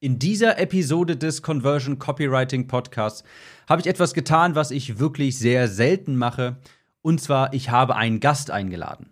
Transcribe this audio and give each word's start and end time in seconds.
In 0.00 0.20
dieser 0.20 0.60
Episode 0.60 1.16
des 1.16 1.42
Conversion 1.42 1.98
Copywriting 1.98 2.68
Podcasts 2.68 3.24
habe 3.68 3.80
ich 3.80 3.88
etwas 3.88 4.14
getan, 4.14 4.54
was 4.54 4.70
ich 4.70 5.00
wirklich 5.00 5.36
sehr 5.36 5.66
selten 5.66 6.14
mache. 6.14 6.58
Und 7.02 7.20
zwar, 7.20 7.52
ich 7.52 7.70
habe 7.70 7.96
einen 7.96 8.20
Gast 8.20 8.52
eingeladen. 8.52 9.10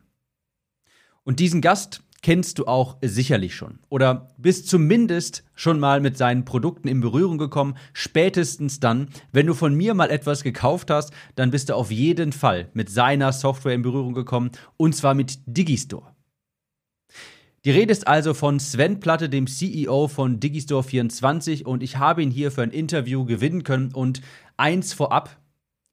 Und 1.25 1.41
diesen 1.41 1.61
Gast 1.61 2.03
kennst 2.22 2.61
du 2.61 2.67
auch 2.67 2.99
sicherlich 3.03 3.57
schon. 3.57 3.80
Oder 3.88 4.29
bist 4.38 4.69
zumindest 4.69 5.43
schon 5.57 5.80
mal 5.80 6.01
mit 6.01 6.17
seinen 6.17 6.45
Produkten 6.45 6.87
in 6.87 7.01
Berührung 7.01 7.39
gekommen. 7.39 7.77
Spätestens 7.93 8.79
dann, 8.79 9.09
wenn 9.33 9.49
du 9.49 9.55
von 9.55 9.75
mir 9.75 9.93
mal 9.95 10.11
etwas 10.11 10.45
gekauft 10.45 10.93
hast, 10.93 11.13
dann 11.35 11.51
bist 11.51 11.69
du 11.69 11.75
auf 11.75 11.91
jeden 11.91 12.31
Fall 12.31 12.69
mit 12.75 12.91
seiner 12.91 13.33
Software 13.33 13.75
in 13.75 13.83
Berührung 13.83 14.15
gekommen. 14.15 14.53
Und 14.77 14.95
zwar 14.95 15.15
mit 15.15 15.41
Digistore. 15.47 16.16
Die 17.66 17.73
Rede 17.73 17.91
ist 17.91 18.06
also 18.06 18.33
von 18.33 18.60
Sven 18.60 19.01
Platte, 19.01 19.28
dem 19.28 19.48
CEO 19.48 20.06
von 20.06 20.38
Digistore24 20.38 21.65
und 21.65 21.83
ich 21.83 21.96
habe 21.96 22.23
ihn 22.23 22.30
hier 22.30 22.52
für 22.52 22.62
ein 22.62 22.70
Interview 22.70 23.24
gewinnen 23.24 23.65
können. 23.65 23.93
Und 23.93 24.20
eins 24.57 24.93
vorab, 24.93 25.37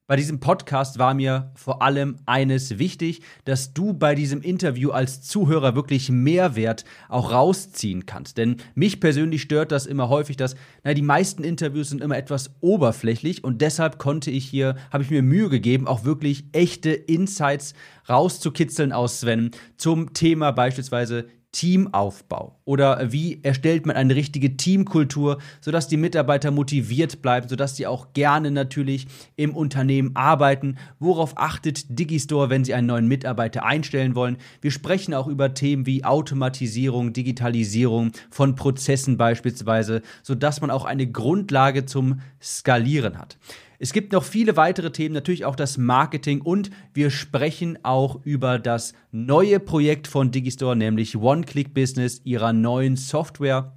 bei 0.06 0.16
diesem 0.16 0.40
Podcast 0.40 1.00
war 1.00 1.16
mir 1.16 1.52
vor 1.56 1.82
allem 1.82 2.18
eines 2.28 2.78
wichtig, 2.78 3.24
dass 3.46 3.74
du 3.74 3.94
bei 3.94 4.14
diesem 4.14 4.44
Interview 4.44 4.92
als 4.92 5.24
Zuhörer 5.24 5.74
wirklich 5.74 6.12
Mehrwert 6.12 6.86
auch 7.10 7.32
rausziehen 7.32 8.06
kannst. 8.06 8.38
Denn 8.38 8.58
mich 8.76 9.00
persönlich 9.00 9.42
stört 9.42 9.72
das 9.72 9.88
immer 9.88 10.10
häufig, 10.10 10.38
dass 10.38 10.56
na, 10.84 10.94
die 10.94 11.02
meisten 11.02 11.44
Interviews 11.44 11.90
sind 11.90 12.04
immer 12.04 12.20
etwas 12.20 12.52
oberflächlich. 12.62 13.44
Und 13.44 13.62
deshalb 13.62 13.98
konnte 13.98 14.30
ich 14.30 14.46
hier, 14.46 14.76
habe 14.92 15.04
ich 15.04 15.10
mir 15.10 15.24
Mühe 15.24 15.50
gegeben, 15.50 15.88
auch 15.88 16.06
wirklich 16.06 16.44
echte 16.52 16.92
Insights 16.92 17.74
rauszukitzeln 18.08 18.92
aus 18.92 19.22
Sven. 19.22 19.50
Zum 19.76 20.14
Thema 20.14 20.52
beispielsweise 20.52 21.26
Teamaufbau 21.54 22.60
oder 22.66 23.12
wie 23.12 23.40
erstellt 23.44 23.86
man 23.86 23.96
eine 23.96 24.16
richtige 24.16 24.58
Teamkultur, 24.58 25.38
sodass 25.62 25.88
die 25.88 25.98
Mitarbeiter 25.98 26.52
motiviert 26.52 27.22
bleiben, 27.22 27.48
sodass 27.48 27.78
sie 27.78 27.88
auch 27.88 28.12
gerne 28.14 28.52
natürlich 28.52 29.08
im 29.36 29.56
Unternehmen 29.56 30.16
arbeiten. 30.16 30.78
Worauf 31.00 31.38
achtet 31.38 31.86
Digistore, 31.98 32.50
wenn 32.50 32.66
sie 32.66 32.74
einen 32.74 32.88
neuen 32.88 33.08
Mitarbeiter 33.08 33.64
einstellen 33.64 34.16
wollen? 34.16 34.38
Wir 34.62 34.72
sprechen 34.72 35.14
auch 35.14 35.28
über 35.28 35.54
Themen 35.54 35.86
wie 35.86 36.04
Automatisierung, 36.04 37.14
Digitalisierung 37.14 38.12
von 38.32 38.56
Prozessen 38.56 39.18
beispielsweise, 39.18 40.02
sodass 40.24 40.60
man 40.60 40.72
auch 40.72 40.86
eine 40.86 41.08
Grundlage 41.08 41.86
zum 41.86 42.20
Skalieren 42.42 43.18
hat. 43.18 43.38
Es 43.84 43.92
gibt 43.92 44.14
noch 44.14 44.24
viele 44.24 44.56
weitere 44.56 44.94
Themen, 44.94 45.14
natürlich 45.14 45.44
auch 45.44 45.58
das 45.58 45.78
Marketing 45.78 46.40
und 46.40 46.70
wir 46.94 47.10
sprechen 47.10 47.78
auch 47.84 48.22
über 48.24 48.58
das 48.58 48.94
neue 49.12 49.60
Projekt 49.60 50.08
von 50.08 50.32
Digistore, 50.32 50.78
nämlich 50.78 51.18
One-Click-Business, 51.18 52.22
ihrer 52.24 52.54
neuen 52.54 52.96
Software. 52.96 53.74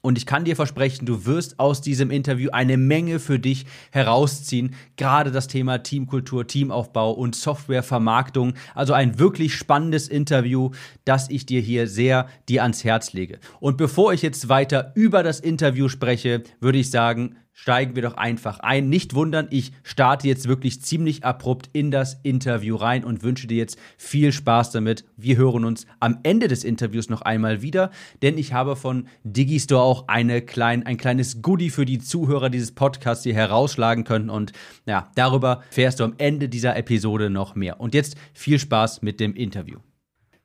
Und 0.00 0.16
ich 0.16 0.26
kann 0.26 0.44
dir 0.44 0.54
versprechen, 0.54 1.06
du 1.06 1.26
wirst 1.26 1.58
aus 1.58 1.80
diesem 1.80 2.12
Interview 2.12 2.50
eine 2.52 2.76
Menge 2.76 3.18
für 3.18 3.40
dich 3.40 3.66
herausziehen. 3.90 4.76
Gerade 4.96 5.32
das 5.32 5.48
Thema 5.48 5.78
Teamkultur, 5.78 6.46
Teamaufbau 6.46 7.10
und 7.10 7.34
Softwarevermarktung. 7.34 8.54
Also 8.76 8.92
ein 8.92 9.18
wirklich 9.18 9.56
spannendes 9.56 10.06
Interview, 10.06 10.70
das 11.04 11.30
ich 11.30 11.46
dir 11.46 11.60
hier 11.60 11.88
sehr 11.88 12.28
dir 12.48 12.62
ans 12.62 12.84
Herz 12.84 13.12
lege. 13.12 13.40
Und 13.58 13.76
bevor 13.76 14.12
ich 14.12 14.22
jetzt 14.22 14.48
weiter 14.48 14.92
über 14.94 15.24
das 15.24 15.40
Interview 15.40 15.88
spreche, 15.88 16.44
würde 16.60 16.78
ich 16.78 16.90
sagen, 16.90 17.36
steigen 17.62 17.94
wir 17.94 18.02
doch 18.02 18.16
einfach 18.16 18.58
ein. 18.58 18.88
Nicht 18.88 19.14
wundern, 19.14 19.46
ich 19.50 19.70
starte 19.84 20.26
jetzt 20.26 20.48
wirklich 20.48 20.82
ziemlich 20.82 21.24
abrupt 21.24 21.70
in 21.72 21.92
das 21.92 22.18
Interview 22.24 22.74
rein 22.74 23.04
und 23.04 23.22
wünsche 23.22 23.46
dir 23.46 23.56
jetzt 23.56 23.78
viel 23.96 24.32
Spaß 24.32 24.72
damit. 24.72 25.04
Wir 25.16 25.36
hören 25.36 25.64
uns 25.64 25.86
am 26.00 26.18
Ende 26.24 26.48
des 26.48 26.64
Interviews 26.64 27.08
noch 27.08 27.22
einmal 27.22 27.62
wieder, 27.62 27.92
denn 28.20 28.36
ich 28.36 28.52
habe 28.52 28.74
von 28.74 29.06
Digistore 29.22 29.80
auch 29.80 30.08
eine 30.08 30.42
klein, 30.42 30.84
ein 30.86 30.96
kleines 30.96 31.40
Goodie 31.40 31.70
für 31.70 31.84
die 31.84 32.00
Zuhörer 32.00 32.50
dieses 32.50 32.72
Podcasts 32.72 33.22
hier 33.22 33.34
herausschlagen 33.34 34.02
können 34.02 34.28
und 34.28 34.50
ja, 34.84 35.12
darüber 35.14 35.62
fährst 35.70 36.00
du 36.00 36.04
am 36.04 36.14
Ende 36.18 36.48
dieser 36.48 36.74
Episode 36.74 37.30
noch 37.30 37.54
mehr. 37.54 37.80
Und 37.80 37.94
jetzt 37.94 38.16
viel 38.34 38.58
Spaß 38.58 39.02
mit 39.02 39.20
dem 39.20 39.36
Interview. 39.36 39.78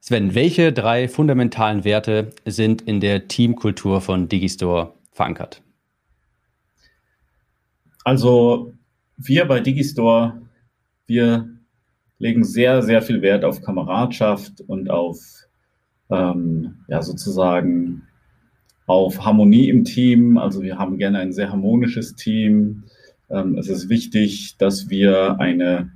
Sven, 0.01 0.35
welche 0.35 0.71
drei 0.71 1.07
fundamentalen 1.07 1.83
Werte 1.83 2.29
sind 2.45 2.83
in 2.83 2.99
der 2.99 3.27
Teamkultur 3.27 4.01
von 4.01 4.29
Digistore 4.29 4.93
verankert? 5.11 5.63
Also 8.07 8.71
wir 9.17 9.43
bei 9.43 9.59
Digistore, 9.59 10.41
wir 11.07 11.49
legen 12.19 12.45
sehr, 12.45 12.81
sehr 12.81 13.01
viel 13.01 13.21
Wert 13.21 13.43
auf 13.43 13.61
Kameradschaft 13.61 14.61
und 14.61 14.89
auf 14.89 15.19
ähm, 16.09 16.75
ja, 16.87 17.01
sozusagen 17.01 18.03
auf 18.85 19.25
Harmonie 19.25 19.67
im 19.67 19.83
Team. 19.83 20.37
Also 20.37 20.61
wir 20.61 20.77
haben 20.77 20.97
gerne 20.97 21.19
ein 21.19 21.33
sehr 21.33 21.51
harmonisches 21.51 22.15
Team. 22.15 22.85
Ähm, 23.29 23.57
es 23.57 23.67
ist 23.67 23.89
wichtig, 23.89 24.55
dass 24.57 24.89
wir 24.89 25.41
eine, 25.41 25.91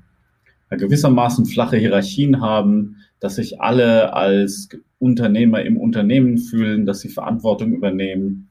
eine 0.70 0.82
gewissermaßen 0.82 1.46
flache 1.46 1.78
Hierarchien 1.78 2.42
haben, 2.42 2.98
dass 3.22 3.36
sich 3.36 3.62
alle 3.62 4.12
als 4.12 4.68
Unternehmer 5.00 5.62
im 5.62 5.78
Unternehmen 5.78 6.40
fühlen, 6.40 6.86
dass 6.86 7.00
sie 7.00 7.08
Verantwortung 7.08 7.72
übernehmen. 7.72 8.50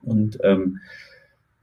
Und 0.00 0.38
ähm, 0.42 0.78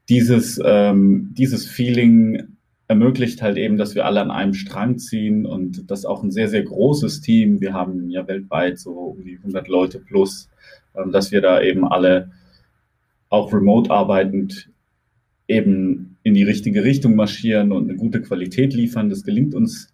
dieses, 0.08 0.60
ähm, 0.64 1.30
dieses 1.36 1.66
Feeling 1.66 2.56
ermöglicht 2.88 3.40
halt 3.40 3.56
eben, 3.56 3.78
dass 3.78 3.94
wir 3.94 4.04
alle 4.04 4.20
an 4.20 4.30
einem 4.30 4.54
Strang 4.54 4.98
ziehen 4.98 5.46
und 5.46 5.90
das 5.90 6.04
auch 6.04 6.22
ein 6.22 6.30
sehr, 6.30 6.48
sehr 6.48 6.62
großes 6.62 7.22
Team. 7.22 7.60
Wir 7.60 7.72
haben 7.72 8.10
ja 8.10 8.26
weltweit 8.28 8.78
so 8.78 8.92
um 8.92 9.24
die 9.24 9.36
100 9.38 9.68
Leute 9.68 9.98
plus, 10.00 10.50
ähm, 10.94 11.10
dass 11.10 11.32
wir 11.32 11.40
da 11.40 11.62
eben 11.62 11.86
alle 11.86 12.30
auch 13.30 13.52
remote 13.52 13.90
arbeitend 13.90 14.70
eben 15.48 16.16
in 16.22 16.34
die 16.34 16.42
richtige 16.42 16.84
Richtung 16.84 17.16
marschieren 17.16 17.72
und 17.72 17.88
eine 17.88 17.98
gute 17.98 18.22
Qualität 18.22 18.74
liefern. 18.74 19.08
Das 19.08 19.24
gelingt 19.24 19.54
uns 19.54 19.92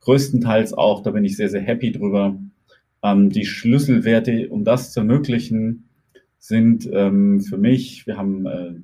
größtenteils 0.00 0.72
auch, 0.74 1.02
da 1.02 1.10
bin 1.10 1.24
ich 1.24 1.36
sehr, 1.36 1.48
sehr 1.48 1.60
happy 1.60 1.92
drüber. 1.92 2.38
Ähm, 3.02 3.30
die 3.30 3.44
Schlüsselwerte, 3.44 4.48
um 4.48 4.64
das 4.64 4.92
zu 4.92 5.00
ermöglichen, 5.00 5.88
sind 6.38 6.88
ähm, 6.92 7.40
für 7.40 7.58
mich, 7.58 8.06
wir 8.06 8.16
haben 8.16 8.46
äh, 8.46 8.74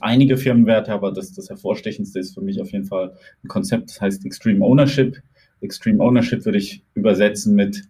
einige 0.00 0.36
Firmenwerte, 0.36 0.92
aber 0.92 1.12
das, 1.12 1.32
das 1.32 1.48
hervorstechendste 1.48 2.18
ist 2.20 2.34
für 2.34 2.40
mich 2.40 2.60
auf 2.60 2.72
jeden 2.72 2.84
Fall 2.84 3.14
ein 3.42 3.48
Konzept, 3.48 3.90
das 3.90 4.00
heißt 4.00 4.24
Extreme 4.24 4.64
Ownership. 4.64 5.20
Extreme 5.60 6.02
Ownership 6.02 6.44
würde 6.44 6.58
ich 6.58 6.84
übersetzen 6.94 7.54
mit 7.54 7.82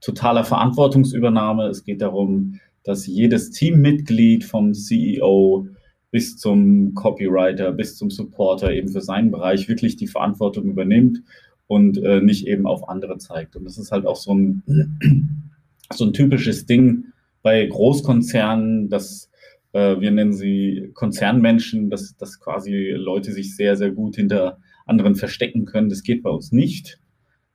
totaler 0.00 0.44
Verantwortungsübernahme. 0.44 1.66
Es 1.68 1.84
geht 1.84 2.02
darum, 2.02 2.60
dass 2.82 3.06
jedes 3.06 3.50
Teammitglied 3.50 4.44
vom 4.44 4.74
CEO 4.74 5.68
bis 6.10 6.36
zum 6.36 6.94
Copywriter, 6.94 7.72
bis 7.72 7.96
zum 7.96 8.10
Supporter 8.10 8.72
eben 8.72 8.88
für 8.88 9.00
seinen 9.00 9.30
Bereich 9.30 9.68
wirklich 9.68 9.96
die 9.96 10.06
Verantwortung 10.06 10.66
übernimmt 10.66 11.22
und 11.66 11.98
äh, 11.98 12.20
nicht 12.20 12.46
eben 12.46 12.66
auf 12.66 12.88
andere 12.88 13.18
zeigt. 13.18 13.56
Und 13.56 13.64
das 13.64 13.78
ist 13.78 13.90
halt 13.90 14.06
auch 14.06 14.16
so 14.16 14.34
ein, 14.34 14.62
so 15.92 16.04
ein 16.04 16.12
typisches 16.12 16.66
Ding 16.66 17.06
bei 17.42 17.66
Großkonzernen, 17.66 18.90
dass 18.90 19.30
äh, 19.74 20.00
wir 20.00 20.10
nennen 20.12 20.32
sie 20.32 20.90
Konzernmenschen, 20.94 21.90
dass, 21.90 22.16
dass 22.16 22.40
quasi 22.40 22.92
Leute 22.96 23.32
sich 23.32 23.56
sehr, 23.56 23.76
sehr 23.76 23.90
gut 23.90 24.16
hinter 24.16 24.58
anderen 24.86 25.16
verstecken 25.16 25.66
können. 25.66 25.88
Das 25.88 26.02
geht 26.02 26.22
bei 26.22 26.30
uns 26.30 26.52
nicht. 26.52 27.00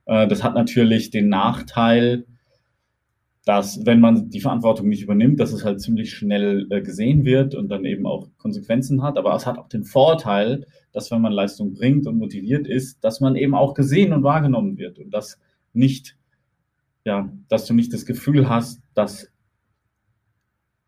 Äh, 0.06 0.28
das 0.28 0.44
hat 0.44 0.54
natürlich 0.54 1.10
den 1.12 1.30
Nachteil, 1.30 2.26
dass 3.46 3.86
wenn 3.86 4.02
man 4.02 4.30
die 4.30 4.42
Verantwortung 4.42 4.90
nicht 4.90 5.02
übernimmt, 5.02 5.40
dass 5.40 5.54
es 5.54 5.64
halt 5.64 5.82
ziemlich 5.82 6.14
schnell 6.14 6.68
äh, 6.70 6.82
gesehen 6.82 7.24
wird 7.24 7.56
und 7.56 7.70
dann 7.70 7.86
eben 7.86 8.06
auch 8.06 8.28
Konsequenzen 8.38 9.02
hat. 9.02 9.18
Aber 9.18 9.34
es 9.34 9.46
hat 9.46 9.58
auch 9.58 9.70
den 9.70 9.86
Vorteil, 9.86 10.68
dass 10.92 11.10
wenn 11.12 11.22
man 11.22 11.32
Leistung 11.32 11.74
bringt 11.74 12.06
und 12.06 12.18
motiviert 12.18 12.68
ist, 12.68 13.02
dass 13.04 13.22
man 13.22 13.38
eben 13.38 13.56
auch 13.56 13.74
gesehen 13.74 14.12
und 14.12 14.24
wahrgenommen 14.24 14.78
wird 14.78 15.00
und 15.00 15.12
dass 15.12 15.40
nicht, 15.72 16.18
ja, 17.06 17.32
dass 17.48 17.66
du 17.66 17.74
nicht 17.74 17.94
das 17.94 18.06
Gefühl 18.06 18.50
hast, 18.50 18.82
dass 18.94 19.32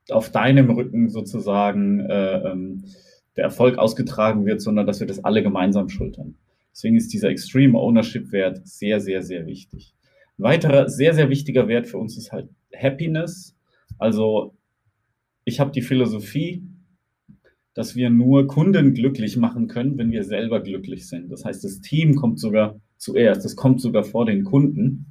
auf 0.09 0.31
deinem 0.31 0.69
Rücken 0.69 1.09
sozusagen 1.09 1.99
äh, 1.99 2.52
ähm, 2.52 2.84
der 3.35 3.46
Erfolg 3.46 3.78
ausgetragen 3.78 4.46
wird, 4.46 4.61
sondern 4.61 4.85
dass 4.87 4.99
wir 4.99 5.08
das 5.08 5.23
alle 5.23 5.43
gemeinsam 5.43 5.90
schultern. 5.90 6.35
Deswegen 6.73 6.96
ist 6.96 7.14
dieser 7.14 7.29
Extreme 7.29 7.78
Ownership 7.78 8.31
Wert 8.31 8.66
sehr, 8.67 8.99
sehr, 8.99 9.22
sehr 9.22 9.46
wichtig. 9.46 9.93
Ein 10.37 10.43
weiterer 10.43 10.90
sehr, 10.90 11.14
sehr 11.14 11.29
wichtiger 11.29 11.67
Wert 11.67 11.87
für 11.87 11.97
uns 11.97 12.17
ist 12.17 12.31
halt 12.31 12.49
Happiness. 12.75 13.55
Also 13.97 14.53
ich 15.46 15.59
habe 15.59 15.72
die 15.72 15.81
Philosophie, 15.81 16.64
dass 17.73 17.96
wir 17.96 18.09
nur 18.09 18.47
Kunden 18.47 18.93
glücklich 18.93 19.37
machen 19.37 19.67
können, 19.67 19.97
wenn 19.97 20.11
wir 20.11 20.23
selber 20.23 20.61
glücklich 20.61 21.08
sind. 21.08 21.31
Das 21.31 21.46
heißt, 21.46 21.64
das 21.64 21.81
Team 21.81 22.16
kommt 22.16 22.40
sogar 22.40 22.79
zuerst, 22.97 23.46
das 23.46 23.55
kommt 23.55 23.81
sogar 23.81 24.03
vor 24.03 24.25
den 24.25 24.43
Kunden. 24.43 25.05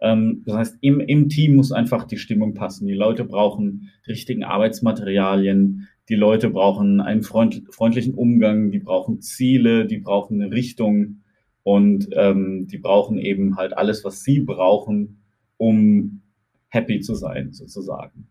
Ähm, 0.00 0.42
das 0.46 0.56
heißt, 0.56 0.78
im, 0.80 1.00
im 1.00 1.28
Team 1.28 1.56
muss 1.56 1.72
einfach 1.72 2.04
die 2.04 2.18
Stimmung 2.18 2.54
passen. 2.54 2.86
Die 2.86 2.94
Leute 2.94 3.24
brauchen 3.24 3.90
die 4.06 4.12
richtigen 4.12 4.44
Arbeitsmaterialien, 4.44 5.88
die 6.08 6.16
Leute 6.16 6.50
brauchen 6.50 7.00
einen 7.00 7.22
freund, 7.22 7.62
freundlichen 7.70 8.14
Umgang, 8.14 8.70
die 8.70 8.78
brauchen 8.78 9.20
Ziele, 9.20 9.86
die 9.86 9.98
brauchen 9.98 10.40
eine 10.40 10.52
Richtung. 10.52 11.20
Und 11.62 12.08
ähm, 12.12 12.66
die 12.70 12.76
brauchen 12.76 13.18
eben 13.18 13.56
halt 13.56 13.76
alles, 13.76 14.04
was 14.04 14.22
sie 14.22 14.40
brauchen, 14.40 15.22
um 15.56 16.20
happy 16.68 17.00
zu 17.00 17.14
sein, 17.14 17.52
sozusagen. 17.52 18.28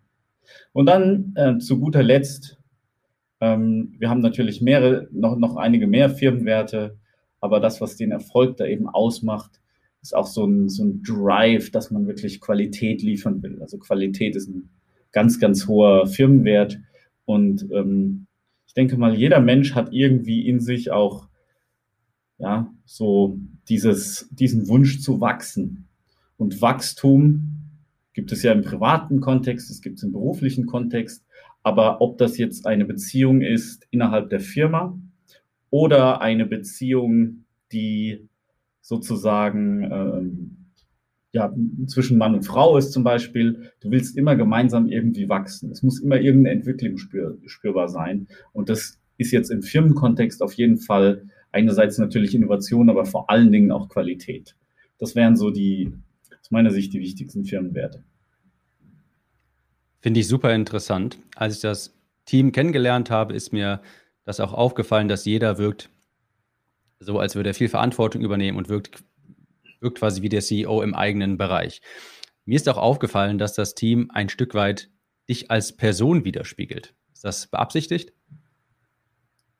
Und 0.71 0.85
dann 0.85 1.33
äh, 1.35 1.57
zu 1.57 1.79
guter 1.79 2.03
Letzt, 2.03 2.59
ähm, 3.41 3.95
wir 3.97 4.09
haben 4.09 4.21
natürlich 4.21 4.61
mehrere, 4.61 5.07
noch, 5.11 5.35
noch 5.35 5.55
einige 5.55 5.87
mehr 5.87 6.11
Firmenwerte, 6.11 6.99
aber 7.39 7.59
das, 7.59 7.81
was 7.81 7.95
den 7.95 8.11
Erfolg 8.11 8.57
da 8.57 8.65
eben 8.65 8.87
ausmacht, 8.87 9.62
ist 10.03 10.15
auch 10.15 10.27
so 10.27 10.45
ein, 10.45 10.69
so 10.69 10.83
ein 10.83 11.01
Drive, 11.01 11.71
dass 11.71 11.89
man 11.89 12.05
wirklich 12.05 12.41
Qualität 12.41 13.01
liefern 13.01 13.41
will. 13.41 13.61
Also 13.61 13.77
Qualität 13.79 14.35
ist 14.35 14.49
ein 14.49 14.69
ganz, 15.11 15.39
ganz 15.39 15.67
hoher 15.67 16.05
Firmenwert. 16.05 16.79
Und 17.25 17.65
ähm, 17.71 18.27
ich 18.67 18.73
denke 18.73 18.97
mal, 18.97 19.15
jeder 19.15 19.39
Mensch 19.39 19.73
hat 19.73 19.93
irgendwie 19.93 20.47
in 20.47 20.59
sich 20.59 20.91
auch 20.91 21.29
ja, 22.37 22.69
so 22.85 23.39
dieses, 23.69 24.27
diesen 24.31 24.67
Wunsch 24.67 24.99
zu 24.99 25.21
wachsen. 25.21 25.87
Und 26.35 26.61
Wachstum 26.61 27.61
gibt 28.13 28.31
es 28.33 28.43
ja 28.43 28.51
im 28.51 28.61
privaten 28.61 29.21
Kontext, 29.21 29.71
es 29.71 29.81
gibt 29.81 29.97
es 29.97 30.03
im 30.03 30.11
beruflichen 30.11 30.65
Kontext, 30.65 31.25
aber 31.63 32.01
ob 32.01 32.17
das 32.17 32.37
jetzt 32.37 32.65
eine 32.65 32.83
Beziehung 32.83 33.41
ist 33.41 33.87
innerhalb 33.89 34.29
der 34.29 34.41
Firma 34.41 34.99
oder 35.69 36.21
eine 36.21 36.45
Beziehung, 36.45 37.45
die 37.71 38.27
sozusagen 38.83 39.83
ähm, 39.91 40.57
ja, 41.31 41.51
zwischen 41.87 42.19
Mann 42.19 42.35
und 42.35 42.43
Frau 42.43 42.77
ist 42.77 42.91
zum 42.91 43.03
Beispiel, 43.03 43.71
du 43.79 43.89
willst 43.89 44.15
immer 44.15 44.35
gemeinsam 44.35 44.87
irgendwie 44.87 45.29
wachsen. 45.29 45.71
Es 45.71 45.81
muss 45.81 45.99
immer 45.99 46.17
irgendeine 46.17 46.57
Entwicklung 46.57 46.97
spür, 46.97 47.39
spürbar 47.47 47.89
sein. 47.89 48.27
Und 48.51 48.69
das 48.69 48.99
ist 49.17 49.31
jetzt 49.31 49.49
im 49.49 49.63
Firmenkontext 49.63 50.43
auf 50.43 50.53
jeden 50.53 50.77
Fall 50.77 51.27
einerseits 51.51 51.97
natürlich 51.97 52.35
Innovation, 52.35 52.89
aber 52.89 53.05
vor 53.05 53.31
allen 53.31 53.51
Dingen 53.51 53.71
auch 53.71 53.89
Qualität. 53.89 54.55
Das 54.99 55.15
wären 55.15 55.35
so 55.35 55.49
die, 55.49 55.91
aus 56.39 56.51
meiner 56.51 56.69
Sicht, 56.69 56.93
die 56.93 56.99
wichtigsten 56.99 57.45
Firmenwerte. 57.45 58.03
Finde 60.01 60.19
ich 60.19 60.27
super 60.27 60.53
interessant. 60.53 61.17
Als 61.35 61.55
ich 61.55 61.61
das 61.61 61.97
Team 62.25 62.51
kennengelernt 62.51 63.09
habe, 63.09 63.33
ist 63.33 63.53
mir 63.53 63.81
das 64.23 64.39
auch 64.39 64.53
aufgefallen, 64.53 65.07
dass 65.07 65.25
jeder 65.25 65.57
wirkt 65.57 65.89
so, 67.03 67.19
als 67.19 67.35
würde 67.35 67.49
er 67.49 67.53
viel 67.53 67.69
Verantwortung 67.69 68.21
übernehmen 68.21 68.57
und 68.57 68.69
wirkt 68.69 69.03
wirkt 69.83 69.99
quasi 69.99 70.21
wie 70.21 70.29
der 70.29 70.41
CEO 70.41 70.81
im 70.81 70.95
eigenen 70.95 71.37
Bereich. 71.37 71.81
Mir 72.45 72.55
ist 72.55 72.67
auch 72.67 72.77
aufgefallen, 72.77 73.37
dass 73.37 73.53
das 73.53 73.75
Team 73.75 74.09
ein 74.11 74.29
Stück 74.29 74.55
weit 74.55 74.89
dich 75.29 75.51
als 75.51 75.75
Person 75.75 76.25
widerspiegelt. 76.25 76.95
Ist 77.13 77.23
das 77.23 77.47
beabsichtigt? 77.47 78.13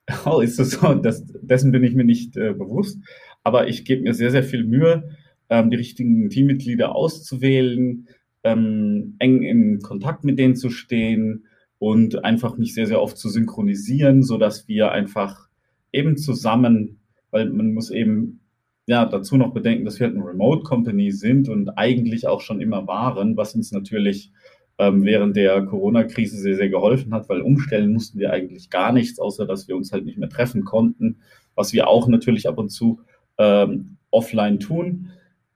Oh, 0.26 0.42
ist 0.42 0.60
das 0.60 0.72
so? 0.72 0.96
Das, 0.96 1.24
dessen 1.42 1.72
bin 1.72 1.82
ich 1.82 1.96
mir 1.96 2.04
nicht 2.04 2.36
äh, 2.36 2.52
bewusst. 2.52 3.00
Aber 3.42 3.70
ich 3.70 3.86
gebe 3.86 4.02
mir 4.02 4.14
sehr, 4.14 4.32
sehr 4.32 4.44
viel 4.44 4.66
Mühe, 4.66 5.16
ähm, 5.48 5.70
die 5.70 5.78
richtigen 5.78 6.30
Teammitglieder 6.30 6.94
auszuwählen, 6.94 8.10
ähm, 8.44 9.16
eng 9.20 9.44
in 9.44 9.80
Kontakt 9.80 10.26
mit 10.26 10.38
denen 10.38 10.58
zu 10.58 10.70
stehen 10.70 11.46
und 11.80 12.26
einfach 12.26 12.58
mich 12.58 12.74
sehr, 12.74 12.86
sehr 12.86 13.02
oft 13.02 13.18
zu 13.18 13.30
synchronisieren, 13.30 14.24
sodass 14.24 14.68
wir 14.68 14.92
einfach 14.92 15.48
eben 15.94 16.18
zusammen, 16.18 17.00
weil 17.34 17.50
man 17.50 17.74
muss 17.74 17.90
eben 17.90 18.40
ja, 18.86 19.06
dazu 19.06 19.38
noch 19.38 19.54
bedenken, 19.54 19.86
dass 19.86 20.00
wir 20.00 20.08
halt 20.08 20.16
eine 20.16 20.26
Remote 20.26 20.64
Company 20.64 21.12
sind 21.12 21.50
und 21.50 21.70
eigentlich 21.70 22.28
auch 22.28 22.42
schon 22.42 22.62
immer 22.62 22.86
waren, 22.88 23.38
was 23.38 23.56
uns 23.56 23.72
natürlich 23.72 24.32
ähm, 24.78 25.04
während 25.04 25.36
der 25.36 25.62
Corona-Krise 25.66 26.38
sehr, 26.38 26.56
sehr 26.56 26.70
geholfen 26.70 27.14
hat, 27.14 27.30
weil 27.30 27.42
umstellen 27.42 27.94
mussten 27.94 28.20
wir 28.20 28.32
eigentlich 28.32 28.70
gar 28.70 28.92
nichts, 28.92 29.20
außer 29.20 29.46
dass 29.46 29.68
wir 29.68 29.76
uns 29.76 29.92
halt 29.92 30.06
nicht 30.06 30.18
mehr 30.18 30.30
treffen 30.30 30.66
konnten, 30.66 31.18
was 31.56 31.74
wir 31.74 31.88
auch 31.88 32.08
natürlich 32.08 32.48
ab 32.48 32.58
und 32.58 32.70
zu 32.70 33.00
ähm, 33.38 33.98
offline 34.12 34.60
tun. 34.60 35.12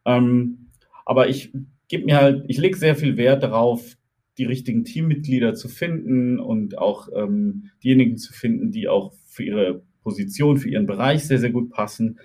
Ähm, 0.06 0.70
aber 1.06 1.30
ich 1.30 1.52
gebe 1.88 2.06
mir 2.06 2.18
halt, 2.18 2.46
ich 2.48 2.58
lege 2.58 2.78
sehr 2.78 2.96
viel 2.96 3.18
Wert 3.18 3.44
darauf, 3.44 3.98
die 4.38 4.46
richtigen 4.46 4.84
Teammitglieder 4.84 5.54
zu 5.56 5.68
finden 5.68 6.40
und 6.40 6.78
auch 6.78 7.10
ähm, 7.16 7.72
diejenigen 7.84 8.18
zu 8.18 8.34
finden, 8.34 8.72
die 8.72 8.88
auch 8.88 9.14
für 9.26 9.44
ihre 9.44 9.82
Position, 10.08 10.58
für 10.58 10.70
ihren 10.70 10.86
Bereich 10.86 11.28
sehr, 11.28 11.38
sehr 11.38 11.50
gut 11.50 11.70
passen, 11.70 12.18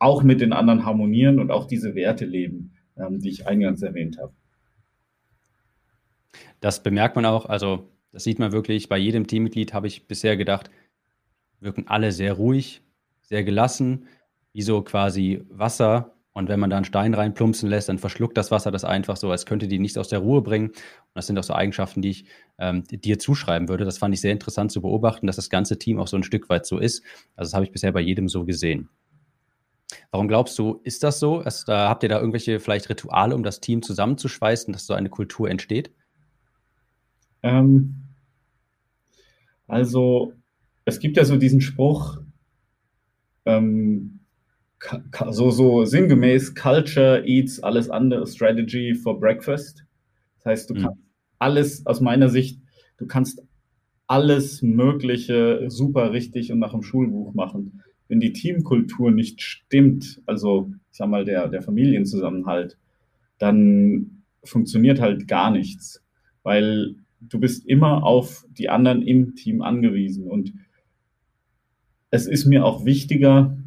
auch 0.00 0.24
mit 0.24 0.40
den 0.40 0.52
anderen 0.52 0.84
harmonieren 0.84 1.38
und 1.38 1.52
auch 1.52 1.68
diese 1.68 1.94
Werte 1.94 2.24
leben, 2.24 2.72
ähm, 2.96 3.20
die 3.20 3.28
ich 3.28 3.46
eingangs 3.46 3.82
erwähnt 3.82 4.18
habe. 4.18 4.32
Das 6.58 6.82
bemerkt 6.82 7.14
man 7.14 7.24
auch, 7.24 7.46
also 7.46 7.88
das 8.10 8.24
sieht 8.24 8.40
man 8.40 8.50
wirklich, 8.50 8.88
bei 8.88 8.98
jedem 8.98 9.28
Teammitglied 9.28 9.72
habe 9.74 9.86
ich 9.86 10.08
bisher 10.08 10.36
gedacht, 10.36 10.72
wirken 11.60 11.86
alle 11.86 12.10
sehr 12.10 12.32
ruhig, 12.32 12.82
sehr 13.20 13.44
gelassen, 13.44 14.08
wie 14.52 14.62
so 14.62 14.82
quasi 14.82 15.44
Wasser. 15.50 16.17
Und 16.38 16.48
wenn 16.48 16.60
man 16.60 16.70
da 16.70 16.76
einen 16.76 16.84
Stein 16.84 17.14
reinplumpsen 17.14 17.68
lässt, 17.68 17.88
dann 17.88 17.98
verschluckt 17.98 18.36
das 18.36 18.52
Wasser 18.52 18.70
das 18.70 18.84
einfach 18.84 19.16
so, 19.16 19.28
als 19.28 19.44
könnte 19.44 19.66
die 19.66 19.80
nichts 19.80 19.98
aus 19.98 20.06
der 20.06 20.20
Ruhe 20.20 20.40
bringen. 20.40 20.68
Und 20.68 20.76
das 21.14 21.26
sind 21.26 21.36
auch 21.36 21.42
so 21.42 21.52
Eigenschaften, 21.52 22.00
die 22.00 22.10
ich 22.10 22.26
ähm, 22.58 22.84
dir 22.84 23.18
zuschreiben 23.18 23.68
würde. 23.68 23.84
Das 23.84 23.98
fand 23.98 24.14
ich 24.14 24.20
sehr 24.20 24.30
interessant 24.30 24.70
zu 24.70 24.80
beobachten, 24.80 25.26
dass 25.26 25.34
das 25.34 25.50
ganze 25.50 25.80
Team 25.80 25.98
auch 25.98 26.06
so 26.06 26.16
ein 26.16 26.22
Stück 26.22 26.48
weit 26.48 26.64
so 26.64 26.78
ist. 26.78 27.02
Also 27.34 27.48
das 27.48 27.54
habe 27.54 27.64
ich 27.64 27.72
bisher 27.72 27.90
bei 27.90 27.98
jedem 27.98 28.28
so 28.28 28.44
gesehen. 28.44 28.88
Warum 30.12 30.28
glaubst 30.28 30.56
du, 30.60 30.80
ist 30.84 31.02
das 31.02 31.18
so? 31.18 31.40
Also, 31.40 31.64
da, 31.66 31.88
habt 31.88 32.04
ihr 32.04 32.08
da 32.08 32.20
irgendwelche 32.20 32.60
vielleicht 32.60 32.88
Rituale, 32.88 33.34
um 33.34 33.42
das 33.42 33.58
Team 33.58 33.82
zusammenzuschweißen, 33.82 34.72
dass 34.72 34.86
so 34.86 34.94
eine 34.94 35.08
Kultur 35.08 35.50
entsteht? 35.50 35.90
Ähm, 37.42 37.96
also, 39.66 40.34
es 40.84 41.00
gibt 41.00 41.16
ja 41.16 41.24
so 41.24 41.36
diesen 41.36 41.60
Spruch, 41.60 42.20
ähm, 43.44 44.17
so, 45.30 45.50
so 45.50 45.84
sinngemäß, 45.84 46.54
Culture 46.54 47.22
eats 47.26 47.60
alles 47.60 47.90
andere, 47.90 48.26
Strategy 48.26 48.94
for 48.94 49.18
Breakfast. 49.18 49.84
Das 50.36 50.46
heißt, 50.46 50.70
du 50.70 50.74
mhm. 50.74 50.82
kannst 50.82 51.00
alles, 51.38 51.86
aus 51.86 52.00
meiner 52.00 52.28
Sicht, 52.28 52.60
du 52.96 53.06
kannst 53.06 53.42
alles 54.06 54.62
Mögliche 54.62 55.64
super 55.68 56.12
richtig 56.12 56.50
und 56.52 56.58
nach 56.58 56.72
dem 56.72 56.82
Schulbuch 56.82 57.34
machen 57.34 57.82
wenn 58.08 58.20
die 58.20 58.32
Teamkultur 58.32 59.10
nicht 59.10 59.42
stimmt, 59.42 60.20
also 60.26 60.72
ich 60.90 60.96
sag 60.96 61.08
mal 61.08 61.24
der, 61.24 61.48
der 61.48 61.62
Familienzusammenhalt, 61.62 62.76
dann 63.38 64.22
funktioniert 64.42 65.00
halt 65.00 65.28
gar 65.28 65.50
nichts, 65.50 66.02
weil 66.42 66.96
du 67.20 67.38
bist 67.38 67.66
immer 67.66 68.04
auf 68.04 68.46
die 68.50 68.70
anderen 68.70 69.02
im 69.02 69.34
Team 69.36 69.62
angewiesen 69.62 70.26
und 70.26 70.54
es 72.10 72.26
ist 72.26 72.46
mir 72.46 72.64
auch 72.64 72.86
wichtiger, 72.86 73.58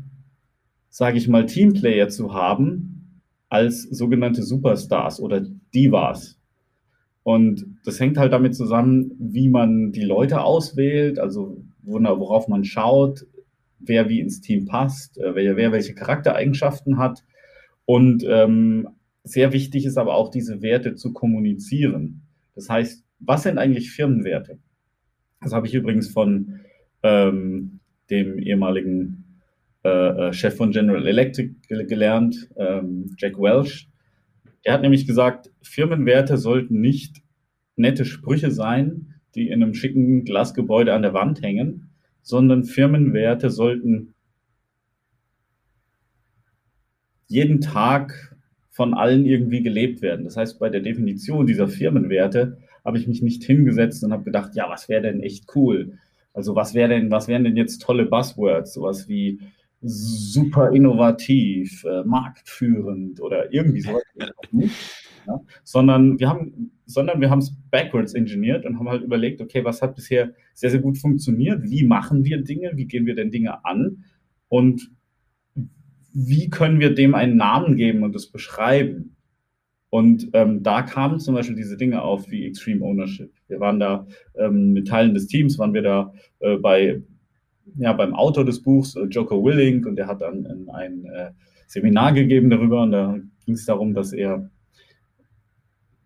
sage 0.92 1.18
ich 1.18 1.28
mal, 1.28 1.46
Teamplayer 1.46 2.10
zu 2.10 2.34
haben 2.34 3.22
als 3.50 3.84
sogenannte 3.84 4.44
Superstars 4.44 5.20
oder 5.20 5.42
Divas. 5.74 6.38
Und 7.24 7.66
das 7.86 8.00
hängt 8.00 8.18
halt 8.18 8.34
damit 8.34 8.56
zusammen, 8.56 9.12
wie 9.18 9.50
man 9.50 9.92
die 9.92 10.04
Leute 10.04 10.42
auswählt, 10.42 11.18
also 11.18 11.64
worauf 11.84 12.48
man 12.48 12.64
schaut, 12.64 13.26
wer 13.80 14.10
wie 14.10 14.20
ins 14.20 14.42
Team 14.42 14.66
passt, 14.66 15.18
äh, 15.18 15.34
wer, 15.34 15.56
wer 15.56 15.72
welche 15.72 15.96
Charaktereigenschaften 15.96 16.98
hat. 16.98 17.24
Und 17.86 18.24
ähm, 18.28 18.90
sehr 19.24 19.54
wichtig 19.54 19.86
ist 19.86 19.98
aber 19.98 20.16
auch, 20.16 20.30
diese 20.30 20.62
Werte 20.62 20.96
zu 20.96 21.14
kommunizieren. 21.14 22.22
Das 22.56 22.70
heißt, 22.70 23.04
was 23.20 23.44
sind 23.44 23.58
eigentlich 23.58 23.92
Firmenwerte? 23.92 24.60
Das 25.42 25.54
habe 25.54 25.68
ich 25.68 25.74
übrigens 25.74 26.10
von 26.10 26.60
ähm, 27.04 27.80
dem 28.10 28.40
ehemaligen 28.40 29.21
äh, 29.84 29.90
äh 30.30 30.34
Chef 30.34 30.56
von 30.56 30.72
General 30.72 31.06
Electric 31.06 31.56
gelernt, 31.68 32.50
ähm, 32.58 33.16
Jack 33.18 33.38
Welch. 33.38 33.88
Er 34.64 34.74
hat 34.74 34.82
nämlich 34.82 35.08
gesagt, 35.08 35.52
Firmenwerte 35.62 36.38
sollten 36.38 36.82
nicht 36.82 37.22
nette 37.76 38.06
Sprüche 38.06 38.52
sein, 38.52 39.16
die 39.36 39.50
in 39.50 39.64
einem 39.64 39.74
schicken 39.74 40.26
Glasgebäude 40.26 40.94
an 40.94 41.02
der 41.02 41.14
Wand 41.14 41.42
hängen, 41.42 41.90
sondern 42.22 42.64
Firmenwerte 42.64 43.50
sollten 43.50 44.14
jeden 47.28 47.62
Tag 47.62 48.36
von 48.70 48.94
allen 48.94 49.26
irgendwie 49.26 49.64
gelebt 49.64 50.02
werden. 50.02 50.26
Das 50.26 50.38
heißt, 50.38 50.60
bei 50.60 50.70
der 50.70 50.82
Definition 50.82 51.48
dieser 51.48 51.68
Firmenwerte 51.68 52.58
habe 52.84 52.98
ich 52.98 53.08
mich 53.08 53.22
nicht 53.22 53.44
hingesetzt 53.44 54.04
und 54.04 54.12
habe 54.12 54.24
gedacht, 54.24 54.56
ja, 54.56 54.70
was 54.70 54.90
wäre 54.90 55.04
denn 55.04 55.22
echt 55.22 55.46
cool? 55.56 55.98
Also 56.34 56.56
was 56.56 56.74
wäre 56.74 56.90
denn, 56.90 57.12
was 57.12 57.28
wären 57.28 57.44
denn 57.44 57.58
jetzt 57.58 57.82
tolle 57.82 58.06
Buzzwords, 58.06 58.74
sowas 58.74 59.08
wie 59.08 59.40
super 59.82 60.72
innovativ, 60.72 61.84
äh, 61.86 62.04
marktführend 62.04 63.22
oder 63.22 63.52
irgendwie 63.54 63.82
sowas. 63.82 64.04
Ja? 65.28 65.40
Sondern 65.64 66.20
wir 66.20 66.30
haben, 66.30 66.72
sondern 66.86 67.22
wir 67.22 67.30
haben 67.30 67.40
es 67.40 67.56
backwards 67.72 68.14
engineert 68.14 68.66
und 68.66 68.78
haben 68.80 68.90
halt 68.90 69.04
überlegt, 69.04 69.42
okay, 69.42 69.64
was 69.64 69.82
hat 69.82 69.96
bisher 69.96 70.34
sehr, 70.54 70.72
sehr 70.72 70.82
gut 70.82 70.98
funktioniert? 70.98 71.64
Wie 71.64 71.84
machen 71.84 72.26
wir 72.26 72.44
Dinge? 72.44 72.72
Wie 72.76 72.86
gehen 72.86 73.06
wir 73.06 73.16
denn 73.16 73.32
Dinge 73.32 73.66
an? 73.66 74.04
Und 74.50 74.92
wie 76.14 76.50
können 76.50 76.80
wir 76.80 76.94
dem 76.94 77.16
einen 77.16 77.38
Namen 77.38 77.76
geben 77.78 78.04
und 78.04 78.14
das 78.14 78.28
beschreiben? 78.28 79.16
Und 79.90 80.30
ähm, 80.34 80.64
da 80.64 80.84
kamen 80.84 81.20
zum 81.20 81.36
Beispiel 81.36 81.56
diese 81.56 81.76
Dinge 81.76 82.02
auf 82.02 82.32
wie 82.32 82.46
Extreme 82.46 82.84
Ownership. 82.84 83.34
Wir 83.48 83.60
waren 83.60 83.80
da 83.80 84.08
ähm, 84.36 84.72
mit 84.72 84.88
Teilen 84.88 85.14
des 85.14 85.28
Teams, 85.28 85.60
waren 85.60 85.74
wir 85.74 85.82
da 85.82 86.14
äh, 86.40 86.56
bei, 86.56 87.02
ja, 87.78 87.94
beim 87.94 88.14
Autor 88.14 88.46
des 88.46 88.62
Buchs, 88.62 88.96
äh, 88.96 89.06
Joko 89.06 89.44
Willing, 89.44 89.86
und 89.86 89.96
der 89.96 90.08
hat 90.08 90.22
dann 90.22 90.70
ein, 90.70 91.06
äh, 91.06 91.32
Seminar 91.72 92.14
gegeben 92.14 92.50
darüber. 92.50 92.84
Und 92.84 92.92
da 92.92 93.18
ging 93.46 93.56
es 93.56 93.66
darum, 93.66 93.94
dass 93.94 94.12
er 94.12 94.50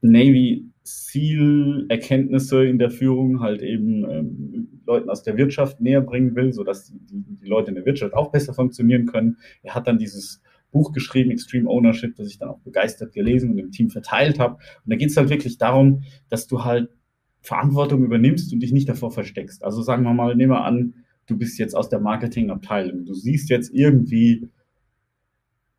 Navy 0.01 0.69
Zielerkenntnisse 0.83 2.63
in 2.65 2.77
der 2.77 2.91
Führung 2.91 3.39
halt 3.39 3.63
eben 3.63 4.07
ähm, 4.07 4.81
Leuten 4.85 5.09
aus 5.09 5.23
der 5.23 5.35
Wirtschaft 5.35 5.81
näher 5.81 6.01
bringen 6.01 6.35
will, 6.35 6.53
sodass 6.53 6.93
die, 6.93 7.23
die 7.41 7.47
Leute 7.47 7.69
in 7.69 7.75
der 7.75 7.85
Wirtschaft 7.87 8.13
auch 8.13 8.31
besser 8.31 8.53
funktionieren 8.53 9.07
können. 9.07 9.37
Er 9.63 9.73
hat 9.73 9.87
dann 9.87 9.97
dieses 9.97 10.43
Buch 10.71 10.91
geschrieben, 10.91 11.31
Extreme 11.31 11.67
Ownership, 11.67 12.15
das 12.15 12.27
ich 12.27 12.37
dann 12.37 12.49
auch 12.49 12.59
begeistert 12.59 13.13
gelesen 13.13 13.51
und 13.51 13.57
im 13.57 13.71
Team 13.71 13.89
verteilt 13.89 14.37
habe. 14.37 14.55
Und 14.55 14.91
da 14.91 14.95
geht 14.95 15.09
es 15.09 15.17
halt 15.17 15.29
wirklich 15.29 15.57
darum, 15.57 16.03
dass 16.29 16.45
du 16.45 16.63
halt 16.63 16.89
Verantwortung 17.41 18.03
übernimmst 18.03 18.53
und 18.53 18.59
dich 18.59 18.71
nicht 18.71 18.87
davor 18.87 19.09
versteckst. 19.09 19.63
Also 19.63 19.81
sagen 19.81 20.03
wir 20.03 20.13
mal, 20.13 20.35
nehmen 20.35 20.51
wir 20.51 20.65
an, 20.65 20.93
du 21.27 21.37
bist 21.37 21.57
jetzt 21.59 21.75
aus 21.75 21.89
der 21.89 21.99
Marketingabteilung. 21.99 23.05
Du 23.05 23.13
siehst 23.13 23.49
jetzt 23.49 23.73
irgendwie 23.73 24.49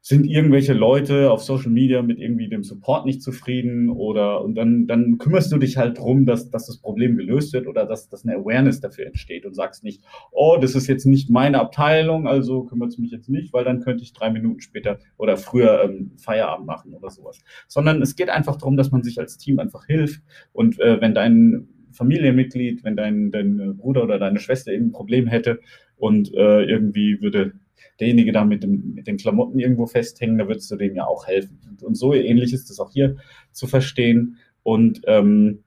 sind 0.06 0.24
irgendwelche 0.24 0.72
Leute 0.72 1.32
auf 1.32 1.42
Social 1.42 1.72
Media 1.72 2.00
mit 2.00 2.20
irgendwie 2.20 2.48
dem 2.48 2.62
Support 2.62 3.06
nicht 3.06 3.20
zufrieden 3.20 3.90
oder 3.90 4.40
und 4.40 4.54
dann, 4.54 4.86
dann 4.86 5.18
kümmerst 5.18 5.50
du 5.50 5.58
dich 5.58 5.78
halt 5.78 5.98
drum, 5.98 6.26
dass, 6.26 6.48
dass 6.48 6.66
das 6.66 6.78
Problem 6.78 7.16
gelöst 7.16 7.52
wird 7.52 7.66
oder 7.66 7.86
dass, 7.86 8.08
dass 8.08 8.24
eine 8.24 8.36
Awareness 8.36 8.78
dafür 8.78 9.06
entsteht 9.06 9.44
und 9.44 9.54
sagst 9.54 9.82
nicht, 9.82 10.04
oh, 10.30 10.58
das 10.60 10.76
ist 10.76 10.86
jetzt 10.86 11.06
nicht 11.06 11.28
meine 11.28 11.58
Abteilung, 11.58 12.28
also 12.28 12.62
kümmert 12.62 12.90
es 12.90 12.98
mich 12.98 13.10
jetzt 13.10 13.28
nicht, 13.28 13.52
weil 13.52 13.64
dann 13.64 13.80
könnte 13.80 14.04
ich 14.04 14.12
drei 14.12 14.30
Minuten 14.30 14.60
später 14.60 15.00
oder 15.16 15.36
früher 15.36 15.82
ähm, 15.82 16.12
Feierabend 16.18 16.68
machen 16.68 16.94
oder 16.94 17.10
sowas. 17.10 17.40
Sondern 17.66 18.00
es 18.00 18.14
geht 18.14 18.28
einfach 18.30 18.54
darum, 18.54 18.76
dass 18.76 18.92
man 18.92 19.02
sich 19.02 19.18
als 19.18 19.38
Team 19.38 19.58
einfach 19.58 19.86
hilft 19.86 20.22
und 20.52 20.78
äh, 20.78 21.00
wenn 21.00 21.16
dein 21.16 21.66
Familienmitglied, 21.96 22.84
wenn 22.84 22.96
dein, 22.96 23.30
dein 23.30 23.76
Bruder 23.76 24.04
oder 24.04 24.18
deine 24.18 24.38
Schwester 24.38 24.72
irgendein 24.72 24.92
Problem 24.92 25.26
hätte 25.26 25.60
und 25.96 26.32
äh, 26.34 26.62
irgendwie 26.62 27.20
würde 27.20 27.54
derjenige 28.00 28.32
da 28.32 28.44
mit, 28.44 28.62
dem, 28.62 28.94
mit 28.94 29.06
den 29.06 29.16
Klamotten 29.16 29.58
irgendwo 29.58 29.86
festhängen, 29.86 30.38
da 30.38 30.48
würdest 30.48 30.70
du 30.70 30.76
dem 30.76 30.94
ja 30.94 31.06
auch 31.06 31.26
helfen. 31.26 31.58
Und, 31.68 31.82
und 31.82 31.94
so 31.94 32.14
ähnlich 32.14 32.52
ist 32.52 32.70
es 32.70 32.80
auch 32.80 32.90
hier 32.92 33.16
zu 33.52 33.66
verstehen. 33.66 34.36
Und, 34.62 35.02
ähm, 35.06 35.62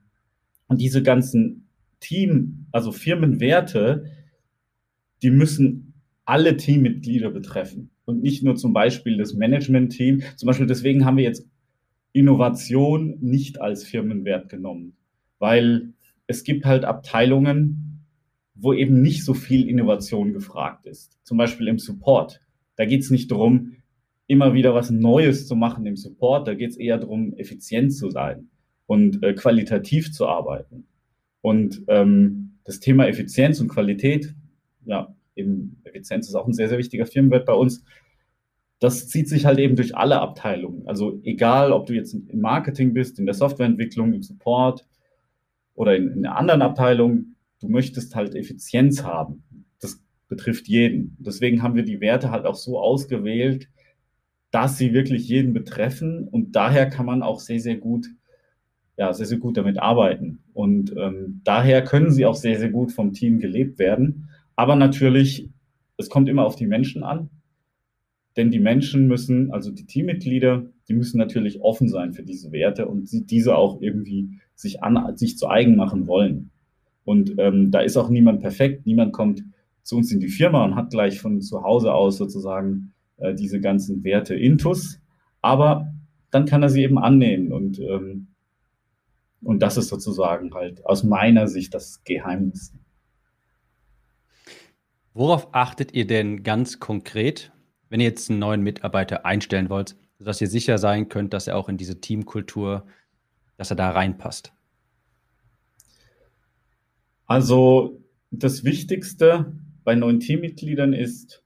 und 0.68 0.80
diese 0.80 1.02
ganzen 1.02 1.66
Team, 1.98 2.66
also 2.72 2.92
Firmenwerte, 2.92 4.04
die 5.22 5.30
müssen 5.30 5.94
alle 6.24 6.56
Teammitglieder 6.56 7.30
betreffen 7.30 7.90
und 8.04 8.22
nicht 8.22 8.42
nur 8.42 8.56
zum 8.56 8.72
Beispiel 8.72 9.16
das 9.16 9.34
Management-Team. 9.34 10.22
Zum 10.36 10.46
Beispiel 10.46 10.66
deswegen 10.66 11.04
haben 11.04 11.16
wir 11.16 11.24
jetzt 11.24 11.46
Innovation 12.12 13.18
nicht 13.20 13.60
als 13.60 13.84
Firmenwert 13.84 14.48
genommen, 14.48 14.96
weil 15.38 15.92
es 16.30 16.44
gibt 16.44 16.64
halt 16.64 16.84
Abteilungen, 16.84 18.06
wo 18.54 18.72
eben 18.72 19.02
nicht 19.02 19.24
so 19.24 19.34
viel 19.34 19.68
Innovation 19.68 20.32
gefragt 20.32 20.86
ist. 20.86 21.18
Zum 21.24 21.36
Beispiel 21.36 21.66
im 21.66 21.80
Support. 21.80 22.40
Da 22.76 22.84
geht 22.84 23.02
es 23.02 23.10
nicht 23.10 23.32
darum, 23.32 23.72
immer 24.28 24.54
wieder 24.54 24.72
was 24.72 24.90
Neues 24.90 25.48
zu 25.48 25.56
machen 25.56 25.84
im 25.86 25.96
Support. 25.96 26.46
Da 26.46 26.54
geht 26.54 26.70
es 26.70 26.76
eher 26.76 26.98
darum, 26.98 27.34
effizient 27.34 27.92
zu 27.92 28.10
sein 28.10 28.48
und 28.86 29.24
äh, 29.24 29.34
qualitativ 29.34 30.12
zu 30.12 30.28
arbeiten. 30.28 30.86
Und 31.40 31.82
ähm, 31.88 32.58
das 32.62 32.78
Thema 32.78 33.08
Effizienz 33.08 33.60
und 33.60 33.66
Qualität, 33.66 34.32
ja, 34.84 35.12
eben 35.34 35.80
Effizienz 35.82 36.28
ist 36.28 36.36
auch 36.36 36.46
ein 36.46 36.54
sehr, 36.54 36.68
sehr 36.68 36.78
wichtiger 36.78 37.06
Firmenwert 37.06 37.44
bei 37.44 37.54
uns. 37.54 37.82
Das 38.78 39.08
zieht 39.08 39.28
sich 39.28 39.46
halt 39.46 39.58
eben 39.58 39.74
durch 39.74 39.96
alle 39.96 40.20
Abteilungen. 40.20 40.86
Also 40.86 41.20
egal, 41.24 41.72
ob 41.72 41.86
du 41.86 41.94
jetzt 41.94 42.14
im 42.14 42.40
Marketing 42.40 42.94
bist, 42.94 43.18
in 43.18 43.26
der 43.26 43.34
Softwareentwicklung, 43.34 44.12
im 44.12 44.22
Support 44.22 44.86
oder 45.80 45.96
in, 45.96 46.10
in 46.10 46.26
einer 46.26 46.36
anderen 46.36 46.60
Abteilung, 46.60 47.36
du 47.58 47.68
möchtest 47.70 48.14
halt 48.14 48.34
Effizienz 48.34 49.02
haben. 49.02 49.42
Das 49.80 49.98
betrifft 50.28 50.68
jeden. 50.68 51.16
Deswegen 51.18 51.62
haben 51.62 51.74
wir 51.74 51.84
die 51.84 52.02
Werte 52.02 52.30
halt 52.30 52.44
auch 52.44 52.54
so 52.54 52.78
ausgewählt, 52.78 53.66
dass 54.50 54.76
sie 54.76 54.92
wirklich 54.92 55.26
jeden 55.26 55.54
betreffen 55.54 56.28
und 56.28 56.54
daher 56.54 56.90
kann 56.90 57.06
man 57.06 57.22
auch 57.22 57.40
sehr, 57.40 57.60
sehr 57.60 57.76
gut, 57.76 58.08
ja, 58.98 59.14
sehr, 59.14 59.24
sehr 59.24 59.38
gut 59.38 59.56
damit 59.56 59.78
arbeiten. 59.78 60.40
Und 60.52 60.94
ähm, 60.98 61.40
daher 61.44 61.82
können 61.82 62.10
sie 62.10 62.26
auch 62.26 62.34
sehr, 62.34 62.58
sehr 62.58 62.68
gut 62.68 62.92
vom 62.92 63.14
Team 63.14 63.38
gelebt 63.38 63.78
werden. 63.78 64.28
Aber 64.56 64.76
natürlich, 64.76 65.48
es 65.96 66.10
kommt 66.10 66.28
immer 66.28 66.44
auf 66.44 66.56
die 66.56 66.66
Menschen 66.66 67.04
an, 67.04 67.30
denn 68.36 68.50
die 68.50 68.60
Menschen 68.60 69.06
müssen, 69.06 69.50
also 69.50 69.70
die 69.70 69.86
Teammitglieder, 69.86 70.66
die 70.88 70.94
müssen 70.94 71.16
natürlich 71.16 71.62
offen 71.62 71.88
sein 71.88 72.12
für 72.12 72.22
diese 72.22 72.52
Werte 72.52 72.86
und 72.86 73.08
diese 73.30 73.56
auch 73.56 73.80
irgendwie 73.80 74.40
sich 74.60 74.82
an, 74.82 75.16
sich 75.16 75.38
zu 75.38 75.48
eigen 75.48 75.76
machen 75.76 76.06
wollen. 76.06 76.50
Und 77.04 77.34
ähm, 77.38 77.70
da 77.70 77.80
ist 77.80 77.96
auch 77.96 78.08
niemand 78.08 78.40
perfekt. 78.40 78.86
Niemand 78.86 79.12
kommt 79.12 79.42
zu 79.82 79.96
uns 79.96 80.12
in 80.12 80.20
die 80.20 80.28
Firma 80.28 80.64
und 80.64 80.76
hat 80.76 80.90
gleich 80.90 81.20
von 81.20 81.40
zu 81.40 81.62
Hause 81.62 81.92
aus 81.94 82.18
sozusagen 82.18 82.92
äh, 83.16 83.34
diese 83.34 83.60
ganzen 83.60 84.04
Werte 84.04 84.34
intus. 84.34 85.00
Aber 85.40 85.92
dann 86.30 86.44
kann 86.44 86.62
er 86.62 86.68
sie 86.68 86.82
eben 86.82 86.98
annehmen. 86.98 87.52
Und, 87.52 87.80
ähm, 87.80 88.28
und 89.42 89.60
das 89.60 89.76
ist 89.76 89.88
sozusagen 89.88 90.54
halt 90.54 90.84
aus 90.84 91.02
meiner 91.02 91.48
Sicht 91.48 91.74
das 91.74 92.04
Geheimnis. 92.04 92.74
Worauf 95.14 95.48
achtet 95.52 95.92
ihr 95.92 96.06
denn 96.06 96.42
ganz 96.44 96.78
konkret, 96.78 97.50
wenn 97.88 98.00
ihr 98.00 98.06
jetzt 98.06 98.30
einen 98.30 98.38
neuen 98.38 98.62
Mitarbeiter 98.62 99.26
einstellen 99.26 99.70
wollt, 99.70 99.96
sodass 100.18 100.40
ihr 100.40 100.46
sicher 100.46 100.78
sein 100.78 101.08
könnt, 101.08 101.32
dass 101.32 101.48
er 101.48 101.56
auch 101.56 101.68
in 101.68 101.78
diese 101.78 102.00
Teamkultur, 102.00 102.86
dass 103.60 103.70
er 103.70 103.76
da 103.76 103.90
reinpasst? 103.90 104.54
Also 107.26 108.00
das 108.30 108.64
Wichtigste 108.64 109.52
bei 109.84 109.94
neuen 109.94 110.18
Teammitgliedern 110.18 110.94
ist 110.94 111.44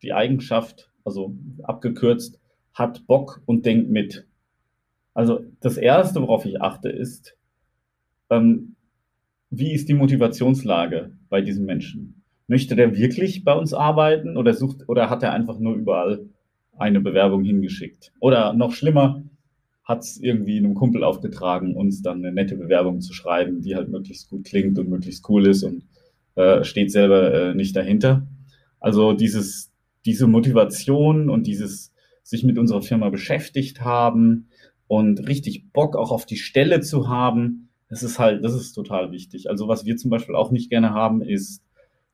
die 0.00 0.14
Eigenschaft, 0.14 0.90
also 1.04 1.36
abgekürzt, 1.62 2.40
hat 2.72 3.06
Bock 3.06 3.42
und 3.44 3.66
denkt 3.66 3.90
mit. 3.90 4.26
Also 5.12 5.44
das 5.60 5.76
Erste, 5.76 6.22
worauf 6.22 6.46
ich 6.46 6.62
achte, 6.62 6.88
ist, 6.88 7.36
ähm, 8.30 8.76
wie 9.50 9.74
ist 9.74 9.90
die 9.90 9.94
Motivationslage 9.94 11.18
bei 11.28 11.42
diesem 11.42 11.66
Menschen? 11.66 12.22
Möchte 12.48 12.76
der 12.76 12.96
wirklich 12.96 13.44
bei 13.44 13.52
uns 13.52 13.74
arbeiten 13.74 14.38
oder 14.38 14.54
sucht 14.54 14.88
oder 14.88 15.10
hat 15.10 15.22
er 15.22 15.34
einfach 15.34 15.58
nur 15.58 15.74
überall 15.74 16.30
eine 16.78 17.00
Bewerbung 17.02 17.44
hingeschickt? 17.44 18.14
Oder 18.20 18.54
noch 18.54 18.72
schlimmer, 18.72 19.22
hat 19.86 20.02
es 20.02 20.18
irgendwie 20.20 20.58
einem 20.58 20.74
Kumpel 20.74 21.04
aufgetragen, 21.04 21.76
uns 21.76 22.02
dann 22.02 22.18
eine 22.18 22.32
nette 22.32 22.56
Bewerbung 22.56 23.00
zu 23.00 23.14
schreiben, 23.14 23.62
die 23.62 23.76
halt 23.76 23.88
möglichst 23.88 24.28
gut 24.28 24.44
klingt 24.44 24.78
und 24.78 24.90
möglichst 24.90 25.26
cool 25.28 25.46
ist 25.46 25.62
und 25.62 25.84
äh, 26.34 26.64
steht 26.64 26.90
selber 26.90 27.32
äh, 27.32 27.54
nicht 27.54 27.76
dahinter. 27.76 28.26
Also 28.80 29.12
dieses, 29.12 29.72
diese 30.04 30.26
Motivation 30.26 31.30
und 31.30 31.46
dieses 31.46 31.92
sich 32.24 32.42
mit 32.42 32.58
unserer 32.58 32.82
Firma 32.82 33.10
beschäftigt 33.10 33.82
haben 33.82 34.48
und 34.88 35.28
richtig 35.28 35.72
Bock 35.72 35.94
auch 35.94 36.10
auf 36.10 36.26
die 36.26 36.36
Stelle 36.36 36.80
zu 36.80 37.08
haben, 37.08 37.68
das 37.88 38.02
ist 38.02 38.18
halt, 38.18 38.44
das 38.44 38.54
ist 38.54 38.72
total 38.72 39.12
wichtig. 39.12 39.48
Also 39.48 39.68
was 39.68 39.86
wir 39.86 39.96
zum 39.96 40.10
Beispiel 40.10 40.34
auch 40.34 40.50
nicht 40.50 40.68
gerne 40.68 40.90
haben, 40.90 41.22
ist 41.22 41.62